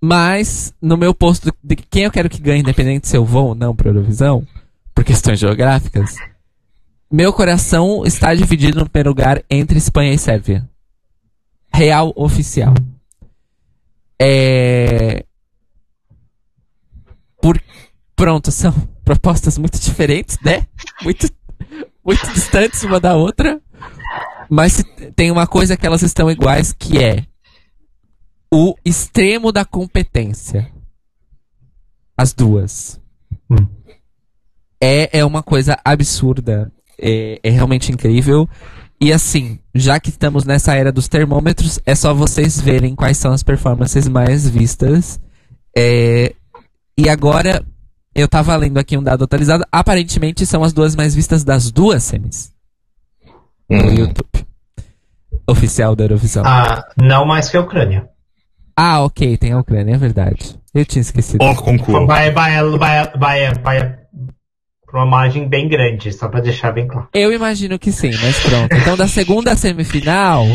[0.00, 3.54] Mas, no meu posto de quem eu quero que ganhe, independente se eu vou ou
[3.54, 4.46] não para Eurovisão,
[4.94, 6.16] por questões geográficas,
[7.10, 10.67] meu coração está dividido no primeiro lugar entre Espanha e Sérvia.
[11.78, 12.74] Real oficial.
[14.20, 15.24] É.
[17.40, 17.62] Por...
[18.16, 18.72] Pronto, são
[19.04, 20.66] propostas muito diferentes, né?
[21.04, 21.30] Muito,
[22.04, 23.62] muito distantes uma da outra.
[24.50, 24.82] Mas
[25.14, 27.24] tem uma coisa que elas estão iguais, que é
[28.52, 30.72] o extremo da competência.
[32.16, 33.00] As duas.
[33.48, 33.68] Hum.
[34.80, 36.72] É, é uma coisa absurda.
[37.00, 38.48] É, é realmente incrível.
[39.00, 43.32] E assim, já que estamos nessa era dos termômetros, é só vocês verem quais são
[43.32, 45.20] as performances mais vistas.
[45.76, 46.34] É,
[46.98, 47.64] e agora,
[48.14, 49.64] eu tava lendo aqui um dado atualizado.
[49.70, 52.52] Aparentemente são as duas mais vistas das duas semis
[53.70, 53.94] no Hum.
[53.94, 54.46] YouTube.
[55.48, 56.42] Oficial da Eurovisão.
[56.44, 58.08] Ah, não mais que a Ucrânia.
[58.76, 60.58] Ah, ok, tem a Ucrânia, é verdade.
[60.74, 61.42] Eu tinha esquecido.
[61.42, 62.06] Or concurso.
[62.06, 63.98] Vai, vai, vai, vai, vai pra
[64.94, 67.08] uma margem bem grande, só pra deixar bem claro.
[67.14, 68.74] Eu imagino que sim, mas pronto.
[68.74, 70.46] Então, da segunda semifinal,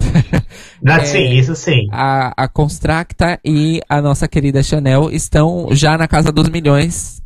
[0.86, 1.04] Ah, É.
[1.04, 1.88] Sim, isso sim.
[1.90, 7.22] a, a Constracta e a nossa querida Chanel estão já na casa dos milhões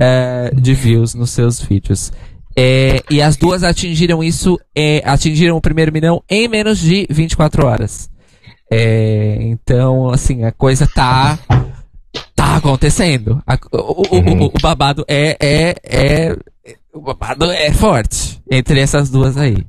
[0.00, 2.12] é, de views nos seus vídeos.
[2.56, 7.66] É, e as duas atingiram isso, é, atingiram o primeiro milhão em menos de 24
[7.66, 8.10] horas.
[8.70, 11.38] É, então, assim, a coisa tá.
[12.34, 13.42] Tá acontecendo.
[13.72, 16.36] O, o- o- o babado é, é, é.
[16.92, 19.64] O babado é forte entre essas duas aí.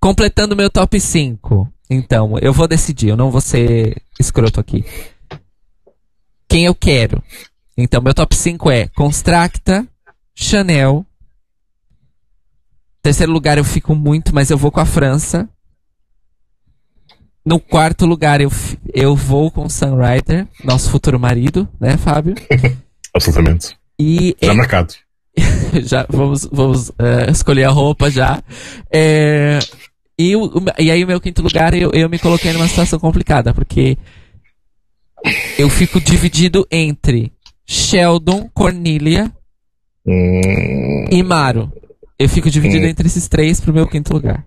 [0.00, 1.68] Completando meu top 5.
[1.90, 4.84] Então, eu vou decidir, eu não vou ser escroto aqui.
[6.48, 7.22] Quem eu quero?
[7.76, 9.86] Então, meu top 5 é Constracta,
[10.34, 11.04] Chanel.
[13.02, 15.48] Terceiro lugar eu fico muito, mas eu vou com a França.
[17.48, 18.50] No quarto lugar eu,
[18.92, 22.34] eu vou com o Sunrider, nosso futuro marido, né, Fábio?
[23.14, 23.74] Absolutamente.
[23.98, 24.92] E Já em- marcado.
[25.82, 28.42] já vamos, vamos eh, escolher a roupa já.
[28.92, 29.60] É,
[30.18, 33.54] e, o- e aí o meu quinto lugar eu, eu me coloquei numa situação complicada,
[33.54, 33.96] porque
[35.58, 37.32] Eu fico dividido entre
[37.66, 39.32] Sheldon, Cornelia
[40.06, 41.72] Hum, e Maro.
[42.18, 42.88] Eu fico dividido Hum.
[42.90, 44.44] entre esses três pro meu quinto lugar.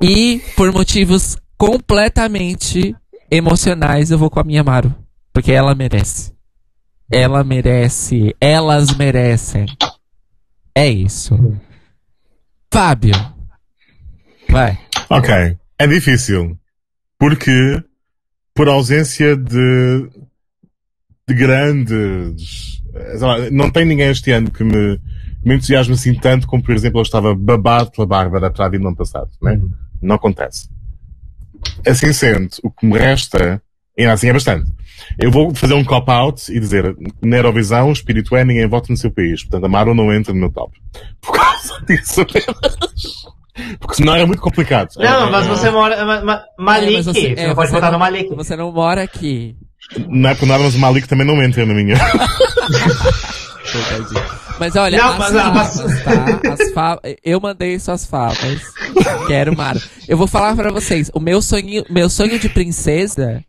[0.00, 2.94] E por motivos completamente
[3.30, 4.94] emocionais, eu vou com a minha Maro.
[5.32, 6.32] Porque ela merece.
[7.10, 8.34] Ela merece.
[8.40, 9.66] Elas merecem.
[10.74, 11.36] É isso.
[12.72, 13.14] Fábio.
[14.48, 14.78] Vai.
[15.08, 15.56] ok.
[15.78, 16.58] É difícil.
[17.18, 17.82] Porque,
[18.54, 20.08] por ausência de,
[21.28, 22.82] de grandes.
[23.18, 25.00] lá, não tem ninguém este ano que me,
[25.46, 28.88] me entusiasme assim tanto como, por exemplo, eu estava babado pela Bárbara para vir no
[28.88, 29.30] ano passado.
[29.40, 29.60] Né?
[30.02, 30.68] Não acontece.
[31.86, 33.62] Assim sendo, o que me resta,
[33.96, 34.68] ainda assim é bastante.
[35.16, 38.96] Eu vou fazer um cop-out e dizer, na Eurovisão, o espírito é ninguém vota no
[38.96, 39.44] seu país.
[39.44, 40.76] Portanto, a Maro não entra no meu top.
[41.22, 42.76] Por causa disso apenas.
[43.78, 44.88] Porque senão era muito complicado.
[44.96, 46.04] Não, É- mas você mora.
[46.04, 48.34] Ma, ma, Malik, É, você, é, não pode votar no Malik.
[48.34, 49.56] Você não mora aqui.
[50.08, 51.96] Não é por nada, mas o Malik também não entra na minha.
[54.58, 56.52] Mas olha, Não, as mas- favas, tá?
[56.52, 57.00] As fa...
[57.24, 58.62] Eu mandei suas favas.
[59.26, 59.80] Quero, Mara.
[60.08, 61.10] Eu vou falar pra vocês.
[61.14, 63.44] O meu sonho, meu sonho de princesa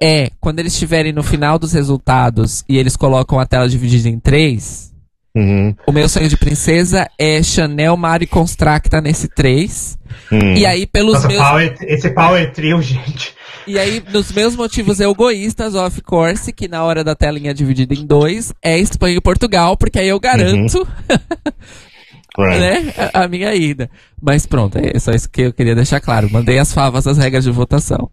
[0.00, 4.18] é quando eles estiverem no final dos resultados e eles colocam a tela dividida em
[4.18, 4.92] três.
[5.38, 5.72] Uhum.
[5.86, 9.96] O meu sonho de princesa é Chanel, Mari Constracta nesse três.
[10.32, 10.54] Hum.
[10.54, 11.40] E aí, pelos Nossa, meus.
[11.40, 13.32] power, esse power trio, gente.
[13.64, 18.04] E aí, nos meus motivos egoístas, of course, que na hora da telinha dividida em
[18.04, 20.86] dois, é Espanha e Portugal, porque aí eu garanto
[22.36, 22.58] Right.
[22.58, 23.88] né, a, a minha ida.
[24.20, 26.28] Mas pronto, é só isso que eu queria deixar claro.
[26.32, 28.10] Mandei as favas as regras de votação.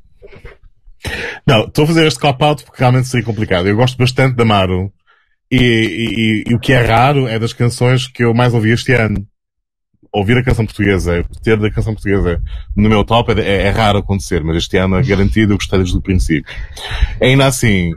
[1.45, 3.67] Não, estou a fazer este cop-out porque realmente seria complicado.
[3.67, 4.91] Eu gosto bastante da Maru.
[5.51, 8.71] E, e- e- e o que é raro é das canções que eu mais ouvi
[8.71, 9.25] este ano.
[10.11, 12.41] Ouvir a canção portuguesa, ter a canção portuguesa
[12.75, 15.77] no meu top é, é- é raro acontecer, mas este ano é garantido, eu gostei
[15.79, 16.51] desde o princípio.
[17.21, 17.91] Ainda assim,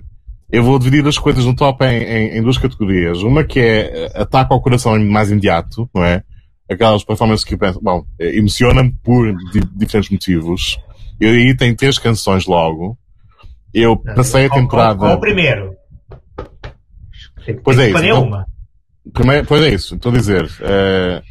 [0.50, 3.22] eu vou dividir as coisas no top em, em- em duas categorias.
[3.22, 6.22] Uma que é eh, ataque ao coração mais imediato, não é?
[6.70, 10.76] Aquelas performances que eu penso, bom, eh, emociona-me por di- diferentes motivos.
[11.20, 12.98] E aí tem três canções logo.
[13.72, 14.98] Eu passei a Qual- temporada.
[14.98, 15.72] Qual, qual o primeiro?
[17.54, 18.46] Que Pois é isso, então- uma.
[19.12, 20.50] Primeiro, pois é isso, estou a dizer.
[20.60, 21.22] eh,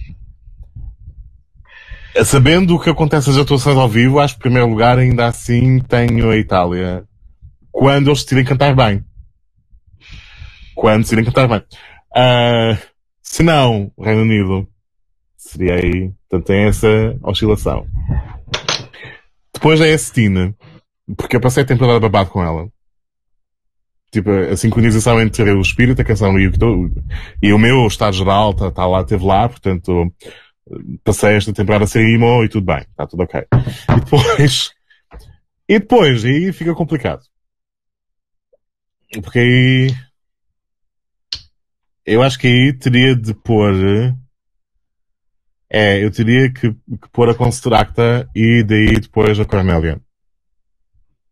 [2.26, 5.80] sabendo o que acontece nas atuações ao vivo, acho que, em primeiro lugar, ainda assim,
[5.80, 7.04] tenho a Itália.
[7.72, 9.06] Quando eles decidirem cantar bem.
[10.74, 11.62] Quando decidirem cantar bem.
[12.16, 12.76] Ah,
[13.22, 14.68] se não, Reino Unido.
[15.38, 16.12] Seria aí.
[16.30, 16.88] Portanto, tem essa
[17.22, 17.86] oscilação.
[19.54, 20.56] Depois é a Cetina.
[21.16, 22.68] Porque eu passei a temporada babado com ela.
[24.18, 26.52] Tipo, a sincronização entre o espírito, a canção e o,
[27.40, 30.12] e o meu estado geral está tá lá, esteve lá, portanto,
[31.04, 33.46] passei esta temporada a ser emo e tudo bem, está tudo ok.
[33.52, 34.72] E depois,
[35.70, 37.22] e depois, aí fica complicado.
[39.22, 39.96] Porque aí,
[42.04, 43.76] eu acho que aí teria de pôr,
[45.70, 50.02] é, eu teria que, que pôr a Constracta e daí depois a Cornélia.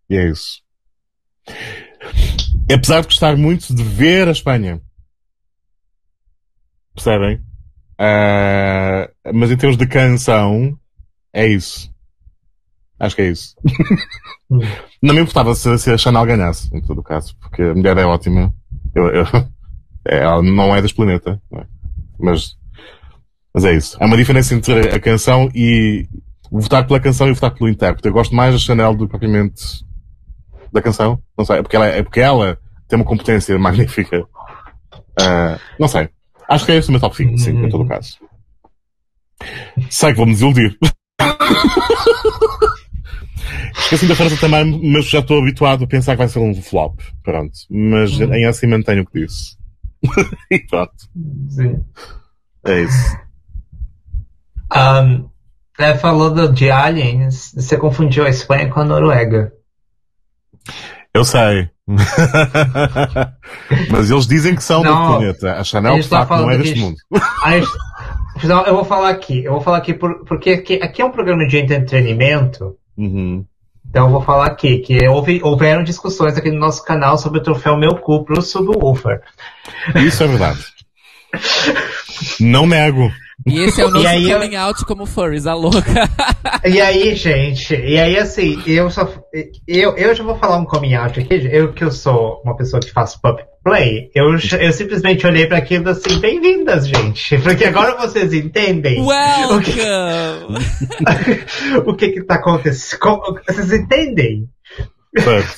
[0.07, 0.63] E é isso.
[2.71, 4.81] Apesar de gostar muito de ver a Espanha.
[6.93, 7.41] Percebem?
[7.97, 10.77] Ah, mas em termos de canção,
[11.33, 11.93] é isso.
[12.99, 13.55] Acho que é isso.
[15.01, 17.97] Não me importava se, se a Chanel ganhasse, em todo o caso, porque a mulher
[17.97, 18.53] é ótima.
[18.93, 19.25] Eu, eu-
[20.07, 21.65] é, ela não é deste planeta, é?
[22.19, 22.55] mas,
[23.53, 23.97] mas é isso.
[23.99, 26.07] Há uma diferença entre a canção e
[26.49, 28.07] votar pela canção e votar pelo intérprete.
[28.07, 29.83] Eu gosto mais da Chanel do que propriamente
[30.71, 31.21] da canção.
[31.37, 34.23] Não sei, é porque ela, é porque ela tem uma competência magnífica.
[35.19, 36.09] Ah, não sei.
[36.47, 38.17] Acho que é esse o meu top 5, sim, em todo o caso.
[39.89, 40.77] Sei que vou-me desiludir.
[43.77, 46.99] Esqueci da França também, mas já estou habituado a pensar que vai ser um flop.
[47.23, 47.53] Pronto.
[47.69, 49.57] Mas em assim mantenho o que disse.
[50.49, 50.93] e pronto.
[51.49, 51.83] Sim.
[52.65, 53.17] É isso.
[54.75, 55.29] Um,
[55.77, 59.53] é, falou de aliens, você confundiu a Espanha com a Noruega.
[61.13, 61.69] Eu sei.
[63.89, 65.53] mas eles dizem que são do Não, planeta.
[65.53, 66.95] A Chanel, de facto, não é deste mundo.
[67.43, 67.63] Aí,
[68.43, 71.11] não, eu vou falar aqui, eu vou falar aqui por- porque aqui, aqui é um
[71.11, 73.45] programa de entretenimento, Uhum.
[73.87, 77.43] então eu vou falar aqui que houve, houveram discussões aqui no nosso canal sobre o
[77.43, 79.21] troféu Meu Cu pro Subwoofer.
[79.95, 80.65] Isso é verdade.
[82.39, 83.11] Não nego.
[83.45, 85.81] E esse é o nosso aí eu- coming out como furries, a louca.
[86.67, 89.07] E aí, gente, e aí assim, eu só
[89.67, 92.79] eu, eu já vou falar um coming out aqui, eu que eu sou uma pessoa
[92.79, 97.37] que faço pub, play, eu, eu simplesmente olhei para aquilo assim, bem-vindas, gente.
[97.43, 98.99] Porque agora vocês entendem.
[99.05, 99.65] Welcome!
[101.85, 102.99] O que que tá acontecendo?
[103.47, 104.49] Vocês entendem?
[105.19, 105.55] Certo.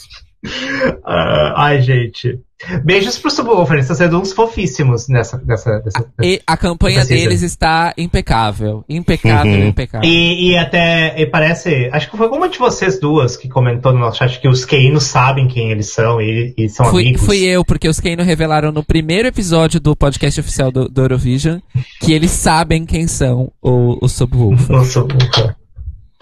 [1.05, 2.37] Ah, ai, gente.
[2.83, 5.39] Beijos pro Subwoofer, estão sendo uns fofíssimos nessa.
[5.45, 8.83] nessa, nessa- E a campanha deles está impecável.
[8.89, 9.67] Impecável, Uhum.
[9.67, 10.09] impecável.
[10.09, 11.87] E, e até e parece.
[11.93, 15.03] Acho que foi uma de vocês duas que comentou no nosso chat que os Keinos
[15.03, 17.25] sabem quem eles são e, e são Fui, amigos.
[17.25, 21.59] fui eu, porque os Keino revelaram no primeiro episódio do podcast oficial do, do Eurovision
[22.01, 24.75] que eles sabem quem são o, o Subwoofer.
[24.75, 25.55] No Subwoofer.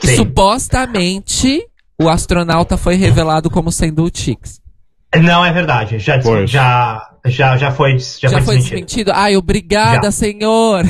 [0.04, 0.16] E Sim.
[0.18, 1.66] supostamente
[1.98, 4.60] o astronauta foi revelado como sendo o Chix.
[5.22, 6.00] Não é verdade.
[6.00, 6.50] Já, Pois.
[6.50, 8.86] já, já, já foi, já Já, foi foi desmentido.
[8.86, 9.12] desmentido?
[9.14, 10.12] Ai, obrigada, Já.
[10.12, 10.84] senhor!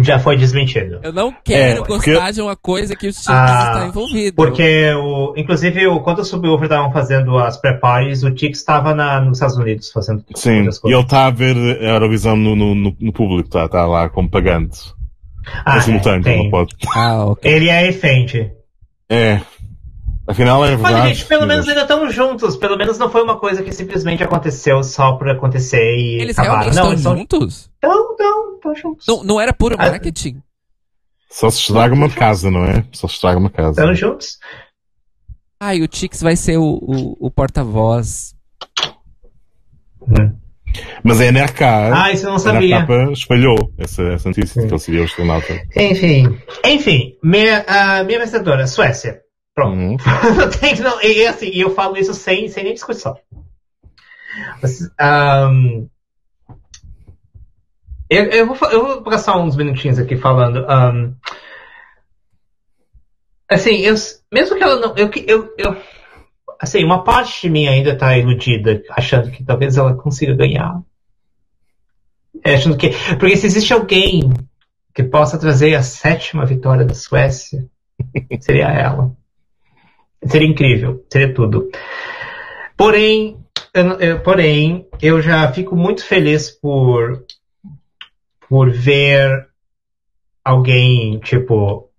[0.00, 1.00] Já foi desmentido.
[1.02, 3.44] Eu não quero É, porque- gostar de uma coisa que o Chix Ah,
[3.74, 4.34] está envolvido.
[4.36, 9.20] Porque, o, inclusive, o, quando o Subwoofer estavam fazendo as pré-parties, o Tix estava na-
[9.20, 10.58] nos Estados Unidos fazendo Sim.
[10.60, 10.96] outras E coisas.
[10.98, 14.30] ele está a ver a Eurovisão no, no, no, no público, está tá lá como
[14.30, 14.78] pagante.
[15.64, 16.74] Ah, é simultâneo, não pode.
[16.94, 17.50] Ah, ok.
[17.52, 18.50] Ele é efente.
[19.08, 19.40] É.
[20.28, 20.94] Afinal é verdade.
[20.94, 22.56] Olha, gente, pelo menos ainda estão juntos.
[22.56, 26.70] Pelo menos não foi uma coisa que simplesmente aconteceu só por acontecer e Eles acabaram.
[26.70, 27.70] realmente Não, estão eles juntos?
[27.74, 29.06] Estão, estão, estão juntos.
[29.06, 30.42] Não, não era puro Ah, marketing?
[31.30, 32.84] Só se estraga uma casa, não é?
[32.92, 33.80] Só se estraga uma casa.
[33.80, 34.38] Estão juntos.
[35.60, 38.34] Ai, o Chix vai ser o, o, o porta-voz.
[40.02, 40.34] Hum.
[41.02, 42.80] Mas a NRK, Ah, isso eu não a sabia.
[42.80, 44.60] NRK espalhou essa, essa notícia Sim.
[44.62, 45.62] de que ele seria o astronauta.
[45.76, 46.38] Enfim.
[46.64, 49.20] Enfim, minha, a minha vencedora, Suécia.
[49.56, 49.74] Pronto.
[49.74, 49.96] Uhum.
[50.36, 53.18] Não tem que não, e assim, eu falo isso sem, sem nem discussão.
[55.00, 55.88] Ahm,
[58.10, 60.58] eu, eu, vou, eu vou gastar uns minutinhos aqui falando.
[60.68, 61.14] ahm,
[63.48, 63.94] assim, eu,
[64.30, 64.94] mesmo que ela não.
[64.94, 65.76] Eu, eu, eu,
[66.60, 70.82] assim, uma parte de mim ainda está iludida, achando que talvez ela consiga ganhar.
[72.44, 72.90] É, achando que.
[73.18, 74.30] Porque se existe alguém
[74.94, 77.66] que possa trazer a sétima vitória da Suécia,
[78.38, 79.16] seria ela.
[80.28, 81.68] Seria incrível, seria tudo.
[82.76, 83.38] Porém,
[83.72, 87.24] eu, eu- porém, eu já fico muito feliz por
[88.48, 89.48] por ver
[90.44, 91.90] alguém tipo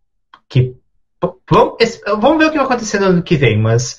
[0.47, 0.73] que
[1.51, 1.75] vamos,
[2.19, 3.97] vamos ver o que vai acontecer no ano que vem, mas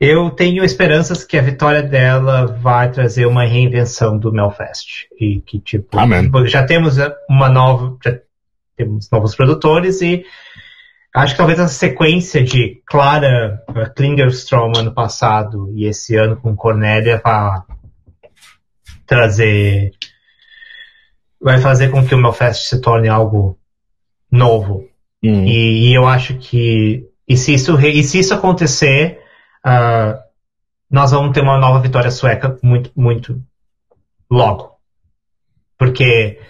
[0.00, 5.58] eu tenho esperanças que a vitória dela vai trazer uma reinvenção do Melfest e que
[5.58, 6.30] tipo Amém.
[6.46, 6.96] já temos
[7.28, 8.18] uma nova já
[8.76, 10.24] temos novos produtores e
[11.14, 16.56] Acho que talvez a sequência de Clara eh, Klingerstrom ano passado e esse ano com
[16.56, 17.64] Cornélia vá
[19.06, 19.92] trazer.
[21.40, 23.56] vai fazer com que o Melfest se torne algo
[24.28, 24.88] novo.
[25.22, 25.44] Uhum.
[25.44, 27.08] E, e eu acho que.
[27.28, 29.20] E se isso, e se isso acontecer,
[29.62, 30.20] ah,
[30.90, 33.40] nós vamos ter uma nova vitória sueca muito, muito
[34.28, 34.72] logo.
[35.78, 36.40] Porque.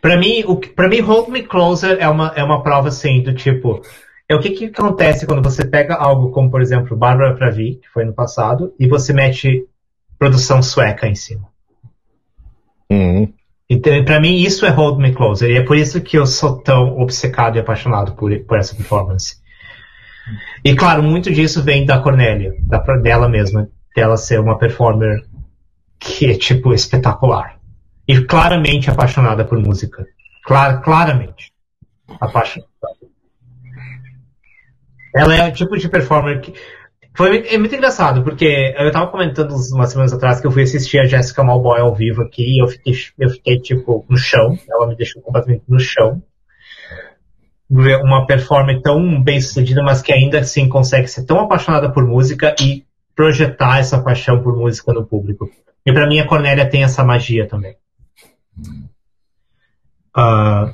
[0.00, 3.34] Pra mim, o, pra mim, Hold Me Closer é uma, é uma prova assim do
[3.34, 3.82] tipo.
[4.28, 7.88] É o que, que acontece quando você pega algo como, por exemplo, Bárbara Pravi, que
[7.88, 9.66] foi no passado, e você mete
[10.18, 11.48] produção sueca em cima.
[12.90, 13.32] Uhum.
[13.68, 15.50] Então, pra mim, isso é Hold Me Closer.
[15.50, 19.36] E é por isso que eu sou tão obcecado e apaixonado por, por essa performance.
[20.64, 25.24] E claro, muito disso vem da Cornélia, da, dela mesma, dela ser uma performer
[25.98, 27.59] que é, tipo, espetacular.
[28.10, 30.04] E claramente apaixonada por música.
[30.44, 31.52] Clar, claramente
[32.20, 32.68] apaixonada.
[35.14, 36.52] Ela é o tipo de performer que.
[37.16, 40.98] Foi é muito engraçado, porque eu tava comentando umas semanas atrás que eu fui assistir
[40.98, 44.58] a Jessica Malboy ao vivo aqui e eu fiquei, eu fiquei tipo, no chão.
[44.68, 46.20] Ela me deixou completamente no chão.
[47.70, 52.56] Uma performer tão bem sucedida, mas que ainda assim consegue ser tão apaixonada por música
[52.60, 52.84] e
[53.14, 55.48] projetar essa paixão por música no público.
[55.86, 57.76] E pra mim a Cornélia tem essa magia também.
[60.14, 60.72] Ah,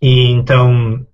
[0.00, 1.06] e então,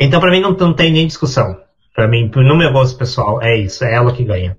[0.00, 1.60] então para mim não, não tem nem discussão.
[1.94, 4.56] Para mim, no meu gosto pessoal, é isso, é ela que ganha.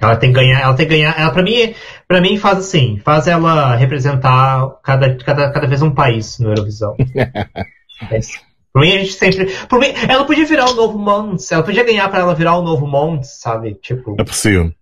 [0.00, 1.74] Ela tem que ganhar, ela tem que ganhar, ela para mim,
[2.06, 6.94] para mim faz assim, faz ela representar cada, cada, cada vez um país no Eurovisão.
[8.10, 8.38] é isso.
[8.72, 11.82] Por mim a gente sempre, por mim, ela podia virar o novo Mons, ela podia
[11.82, 13.74] ganhar para ela virar o novo Mons, sabe?
[13.74, 14.74] Tipo, Aprecio.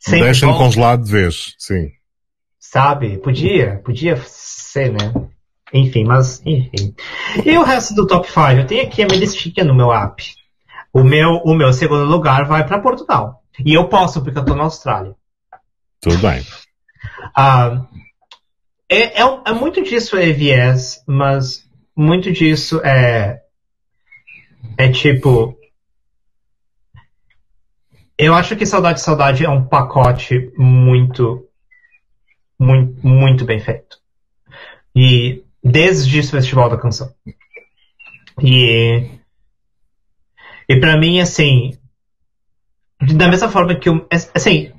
[0.00, 0.56] sempre Deixem bom.
[0.56, 1.90] congelado de vez, sim.
[2.70, 3.18] Sabe?
[3.18, 5.12] Podia, podia ser, né?
[5.72, 6.94] Enfim, mas, enfim.
[7.44, 8.40] E o resto do top 5?
[8.40, 10.24] Eu tenho aqui a minha listinha no meu app.
[10.92, 13.42] O meu, o meu segundo lugar vai para Portugal.
[13.64, 15.14] E eu posso, porque eu tô na Austrália.
[16.00, 16.42] Tudo bem.
[17.36, 17.86] Ah,
[18.88, 23.40] é, é, é muito disso é viés, mas muito disso é.
[24.76, 25.56] É tipo.
[28.18, 31.46] Eu acho que Saudade Saudade é um pacote muito
[32.64, 33.98] muito, muito bem feito.
[34.94, 37.12] E desde o Festival da Canção.
[38.42, 39.08] E,
[40.68, 41.76] e para mim, assim,
[43.00, 44.72] da mesma forma que eu, assim,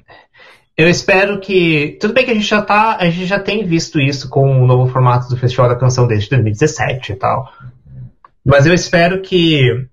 [0.77, 1.97] eu espero que.
[2.01, 2.97] Tudo bem que a gente já tá.
[2.99, 6.29] A gente já tem visto isso com o novo formato do Festival da Canção desde
[6.29, 7.51] 2017 e tal.
[8.45, 9.87] Mas eu espero que.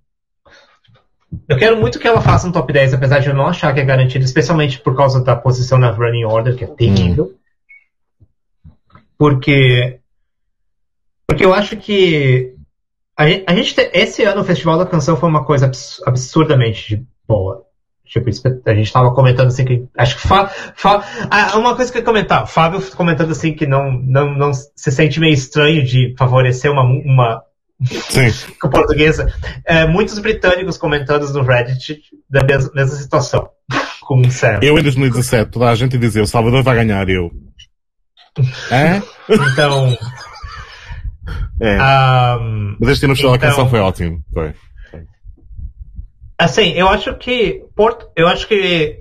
[1.48, 3.80] Eu quero muito que ela faça um top 10, apesar de eu não achar que
[3.80, 7.32] é garantido, especialmente por causa da posição na running order, que é terrível.
[7.32, 7.41] Hum.
[9.22, 10.00] Porque.
[11.28, 12.56] Porque eu acho que.
[13.16, 15.70] A gente, a gente, esse ano o Festival da Canção foi uma coisa
[16.04, 17.62] absurdamente boa.
[18.04, 18.28] Tipo,
[18.66, 19.86] a gente estava comentando assim que.
[19.96, 20.26] Acho que.
[20.26, 22.48] Fa, fa, ah, uma coisa que eu ia comentar.
[22.48, 26.82] Fábio comentando assim que não, não, não se sente meio estranho de favorecer uma.
[26.82, 27.42] uma
[28.60, 29.32] com portuguesa.
[29.64, 33.48] É, muitos britânicos comentando no Reddit da mesma, mesma situação.
[34.00, 34.20] Com.
[34.60, 37.30] Eu em 2017, toda a gente dizia o Salvador vai ganhar, eu.
[38.70, 39.02] É?
[39.28, 39.96] Então.
[41.60, 41.76] É.
[42.38, 44.22] Um, Mas este ano então, a canção foi ótimo.
[44.32, 44.54] Foi.
[46.38, 48.98] Assim, eu acho que Porto, eu acho que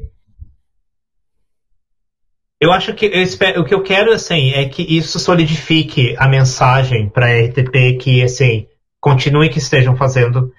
[2.59, 6.27] eu acho que eu espero, o que eu quero assim é que isso solidifique a
[6.27, 8.67] mensagem para a RTP que assim
[8.99, 10.53] continue que estejam fazendo.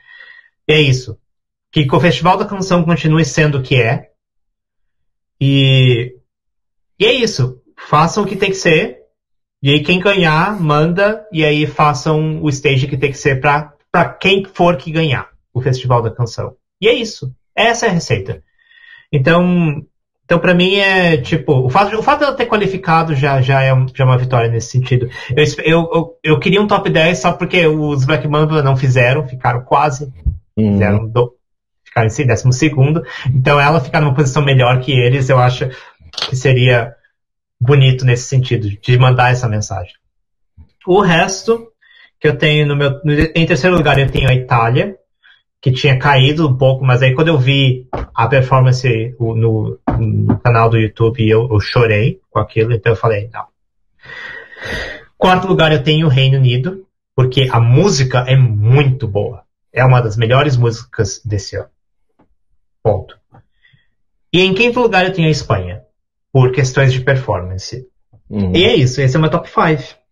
[0.66, 1.16] é isso.
[1.70, 4.10] Que o Festival da Canção continue sendo o que é.
[5.40, 6.16] E,
[6.98, 7.61] e é isso.
[7.88, 8.98] Façam o que tem que ser.
[9.62, 11.24] E aí quem ganhar, manda.
[11.32, 15.60] E aí façam o stage que tem que ser para quem for que ganhar o
[15.60, 16.54] Festival da Canção.
[16.80, 17.32] E é isso.
[17.54, 18.42] Essa é a receita.
[19.12, 19.84] Então,
[20.24, 23.40] então para mim é tipo, o fato, de, o fato de ela ter qualificado já,
[23.42, 25.08] já, é, já é uma vitória nesse sentido.
[25.36, 29.28] Eu, eu, eu, eu queria um top 10 só porque os Black Mamba não fizeram,
[29.28, 30.12] ficaram quase.
[30.56, 30.72] Uhum.
[30.72, 31.34] Fizeram do,
[31.84, 33.02] ficaram em décimo segundo.
[33.26, 35.68] Então ela ficar numa posição melhor que eles, eu acho
[36.10, 36.94] que seria
[37.62, 39.94] bonito nesse sentido, de mandar essa mensagem.
[40.84, 41.68] O resto
[42.18, 43.00] que eu tenho no meu.
[43.34, 44.96] Em terceiro lugar eu tenho a Itália,
[45.60, 50.68] que tinha caído um pouco, mas aí quando eu vi a performance no, no canal
[50.68, 53.46] do YouTube, eu, eu, chorei com aquilo, então eu falei, não.
[55.16, 56.84] Quarto lugar eu tenho o Reino Unido,
[57.14, 59.44] porque a música é muito boa.
[59.72, 61.70] É uma das melhores músicas desse ano.
[62.82, 63.16] Ponto.
[64.32, 65.82] E em quinto lugar eu tenho a Espanha,
[66.32, 67.86] por questões de performance.
[68.28, 68.52] Uhum.
[68.54, 70.02] E é isso, esse é o meu top 5.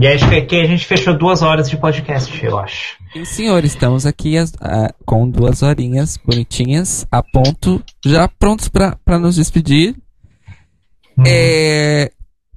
[0.00, 2.96] E acho que aqui a gente fechou duas horas de podcast, eu acho.
[3.14, 9.18] E senhores, estamos aqui a, a, com duas horinhas bonitinhas, a ponto, já prontos para
[9.18, 9.94] nos despedir.
[11.16, 11.24] Hum.
[11.26, 12.10] É,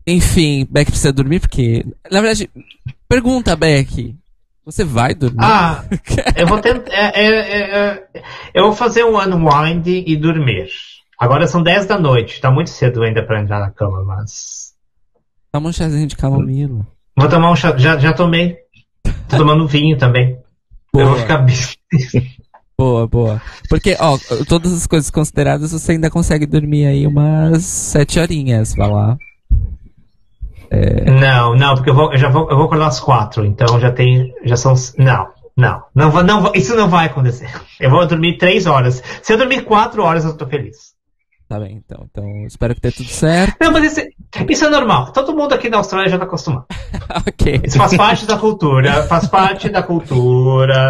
[0.08, 1.86] enfim, Beck precisa dormir, porque.
[2.12, 2.50] Na verdade,
[3.08, 4.16] pergunta, Beck.
[4.66, 5.38] Você vai dormir?
[5.42, 5.86] Ah,
[6.36, 6.92] eu vou tentar.
[6.92, 8.08] É, é, é,
[8.54, 10.70] eu vou fazer um unwind e dormir.
[11.20, 14.74] Agora são 10 da noite, tá muito cedo ainda para entrar na cama, mas.
[15.52, 16.86] Toma um chazinho de camomila.
[17.18, 17.76] Vou tomar um chá.
[17.78, 18.58] Já, já tomei.
[19.30, 20.38] Tô tomando vinho também.
[20.94, 21.04] Boa.
[21.04, 21.46] Eu vou ficar
[22.78, 23.42] Boa, boa.
[23.70, 24.18] Porque, ó,
[24.48, 29.18] todas as coisas consideradas, você ainda consegue dormir aí umas sete horinhas, vai lá.
[30.70, 31.10] É...
[31.10, 33.92] Não, não, porque eu, vou, eu já vou, eu vou acordar às quatro, então já
[33.92, 37.50] tem, já são, não, não, não, não, isso não vai acontecer.
[37.80, 39.02] Eu vou dormir três horas.
[39.22, 40.95] Se eu dormir quatro horas, eu tô feliz.
[41.48, 42.08] Tá bem, então.
[42.10, 43.56] Então, espero que dê tudo certo.
[43.62, 44.08] Não, mas isso,
[44.50, 45.12] isso é normal.
[45.12, 46.66] Todo mundo aqui na Austrália já tá acostumado.
[47.28, 47.62] ok.
[47.64, 49.04] Isso faz parte da cultura.
[49.04, 50.90] Faz parte da cultura.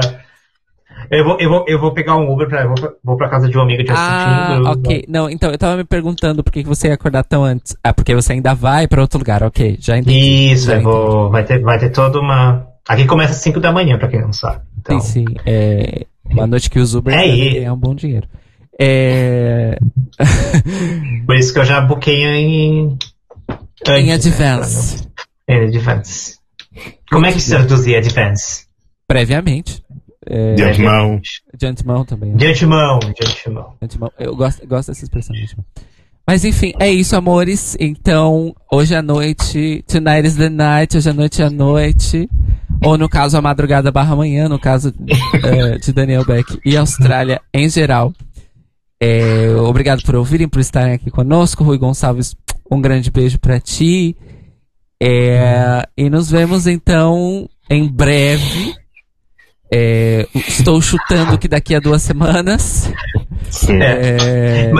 [1.12, 2.64] Eu vou, eu vou, eu vou pegar um Uber pra.
[2.64, 4.68] Eu vou, vou pra casa de uma amiga de assistindo.
[4.68, 5.06] Ah, ok.
[5.10, 7.76] Não, então, eu tava me perguntando por que você ia acordar tão antes.
[7.84, 9.44] Ah, porque você ainda vai pra outro lugar.
[9.44, 10.52] Ok, já entendi.
[10.54, 11.30] Isso, já eu vou.
[11.30, 12.66] Vai ter, vai ter toda uma.
[12.88, 14.62] Aqui começa às 5 da manhã, pra quem não sabe.
[14.80, 15.00] Então...
[15.02, 15.36] Sim, sim.
[15.46, 18.28] É uma noite que os Uber é, é um bom dinheiro.
[18.80, 19.78] É...
[21.26, 22.98] Por isso que eu já buquei em.
[23.88, 25.08] Em advance.
[25.48, 26.38] Em advance.
[27.10, 28.66] Como é que se traduzia advance?
[29.08, 29.84] Previamente.
[30.26, 30.56] É...
[30.56, 31.22] De antemão.
[31.58, 32.32] De antemão também.
[32.32, 32.38] Né?
[32.38, 33.76] De antemão, de antemão.
[33.80, 34.12] De antemão.
[34.20, 35.36] Eu gosto, gosto dessa expressão.
[35.36, 35.56] De
[36.28, 37.78] Mas enfim, é isso, amores.
[37.80, 42.30] Então, hoje à noite, tonight is the night, hoje à noite é a noite.
[42.84, 47.40] Ou no caso, a madrugada barra manhã, no caso uh, de Daniel Beck e Austrália
[47.54, 48.12] em geral.
[49.08, 51.64] É, obrigado por ouvirem, por estarem aqui conosco.
[51.64, 52.36] Rui Gonçalves,
[52.72, 54.18] um grande beijo para ti.
[55.00, 58.74] É, e nos vemos então em breve.
[59.72, 62.92] É, estou chutando que daqui a duas semanas.
[63.70, 64.72] É...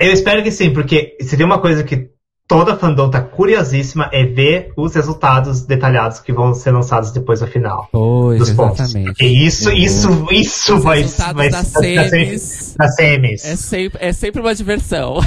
[0.00, 2.08] Eu espero que sim, porque se tem uma coisa que
[2.50, 7.38] toda a fandom tá curiosíssima é ver os resultados detalhados que vão ser lançados depois
[7.38, 7.88] do final.
[7.92, 8.80] Pois, dos pontos.
[8.80, 9.06] exatamente.
[9.06, 12.74] Porque isso, isso, isso Os vai, vai ser semis.
[12.76, 13.44] das semis.
[13.44, 15.20] É sempre, é sempre uma diversão.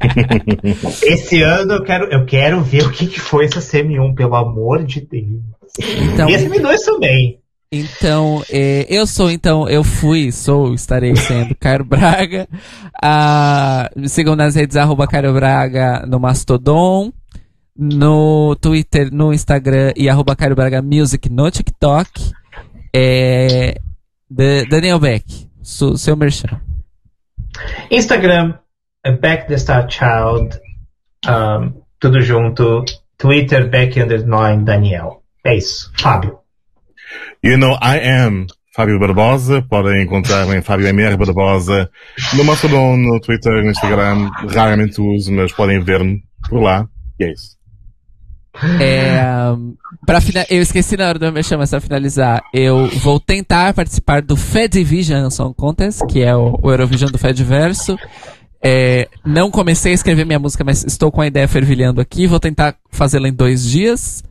[1.04, 4.34] Esse ano eu quero, eu quero ver o que, que foi essa semi 1, pelo
[4.34, 5.42] amor de Deus.
[5.78, 7.38] Então, E a semi 2 também.
[7.70, 12.48] Então, é, eu sou, então, eu fui, sou, estarei sendo Cairo Braga.
[13.02, 17.12] Ah, me sigam nas redes arroba Cairo Braga no Mastodon,
[17.76, 22.08] no Twitter, no Instagram e arroba Cairo Braga Music no TikTok.
[22.94, 23.74] É,
[24.30, 25.24] Da- Daniel Beck,
[25.62, 26.60] su- seu merchan.
[27.90, 28.54] Instagram,
[29.04, 30.58] é Back the Star Child,
[31.28, 32.84] um, tudo junto.
[33.18, 35.22] Twitter, Back Underline Daniel.
[35.44, 35.90] É isso.
[35.98, 36.38] Fábio.
[37.46, 39.62] You know, I am Fábio Barbosa.
[39.62, 41.88] Podem encontrar-me em Fábio MR Barbosa
[42.34, 44.28] no Mastodon, no Twitter, no Instagram.
[44.52, 46.88] Raramente uso, mas podem ver-me por lá.
[47.20, 47.54] E é isso.
[48.80, 54.22] É, fina- eu esqueci na hora do meu merchan, mas finalizar, eu vou tentar participar
[54.22, 57.96] do Fedivision Song Contest, que é o, o Eurovision do Fediverso.
[58.60, 62.26] É, não comecei a escrever minha música, mas estou com a ideia fervilhando aqui.
[62.26, 64.24] Vou tentar fazê-la em dois dias,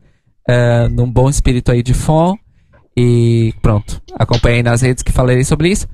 [0.49, 2.33] é, num bom espírito aí de fã.
[2.97, 5.87] E pronto, acompanhei nas redes que falarei sobre isso.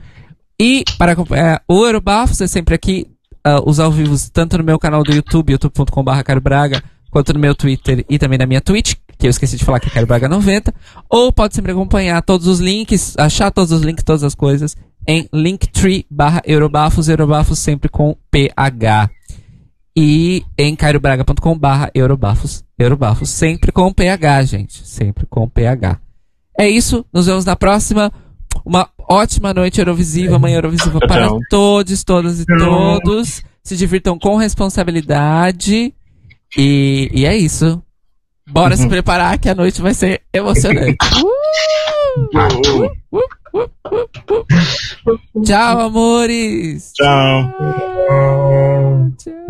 [0.60, 3.08] E para acompanhar o Eurobafos é sempre aqui,
[3.44, 8.06] ah, os ao vivo, tanto no meu canal do YouTube, youtube.com.br quanto no meu Twitter
[8.10, 10.74] e também na minha Twitch, que eu esqueci de falar que é Caro Braga 90.
[11.10, 15.28] Ou pode sempre acompanhar todos os links, achar todos os links, todas as coisas, em
[15.34, 17.08] linktree barra Eurobafos,
[17.60, 19.10] sempre com PH.
[19.96, 26.00] E em cairobraga.com barra Eurobafos, Eurobafos sempre com PH, gente, sempre com PH.
[26.62, 28.14] É isso, nos vemos na próxima.
[28.64, 31.40] Uma ótima noite Eurovisiva, manhã Eurovisiva Tchau, para tchau.
[31.50, 33.42] todos, todas e todos.
[33.64, 35.92] Se divirtam com responsabilidade.
[36.56, 37.82] E, e é isso.
[38.48, 40.98] Bora se preparar que a noite vai ser emocionante.
[43.54, 45.44] Uh.
[45.44, 46.92] Tchau, amores!
[46.94, 47.54] Tchau.
[49.18, 49.41] Tchau.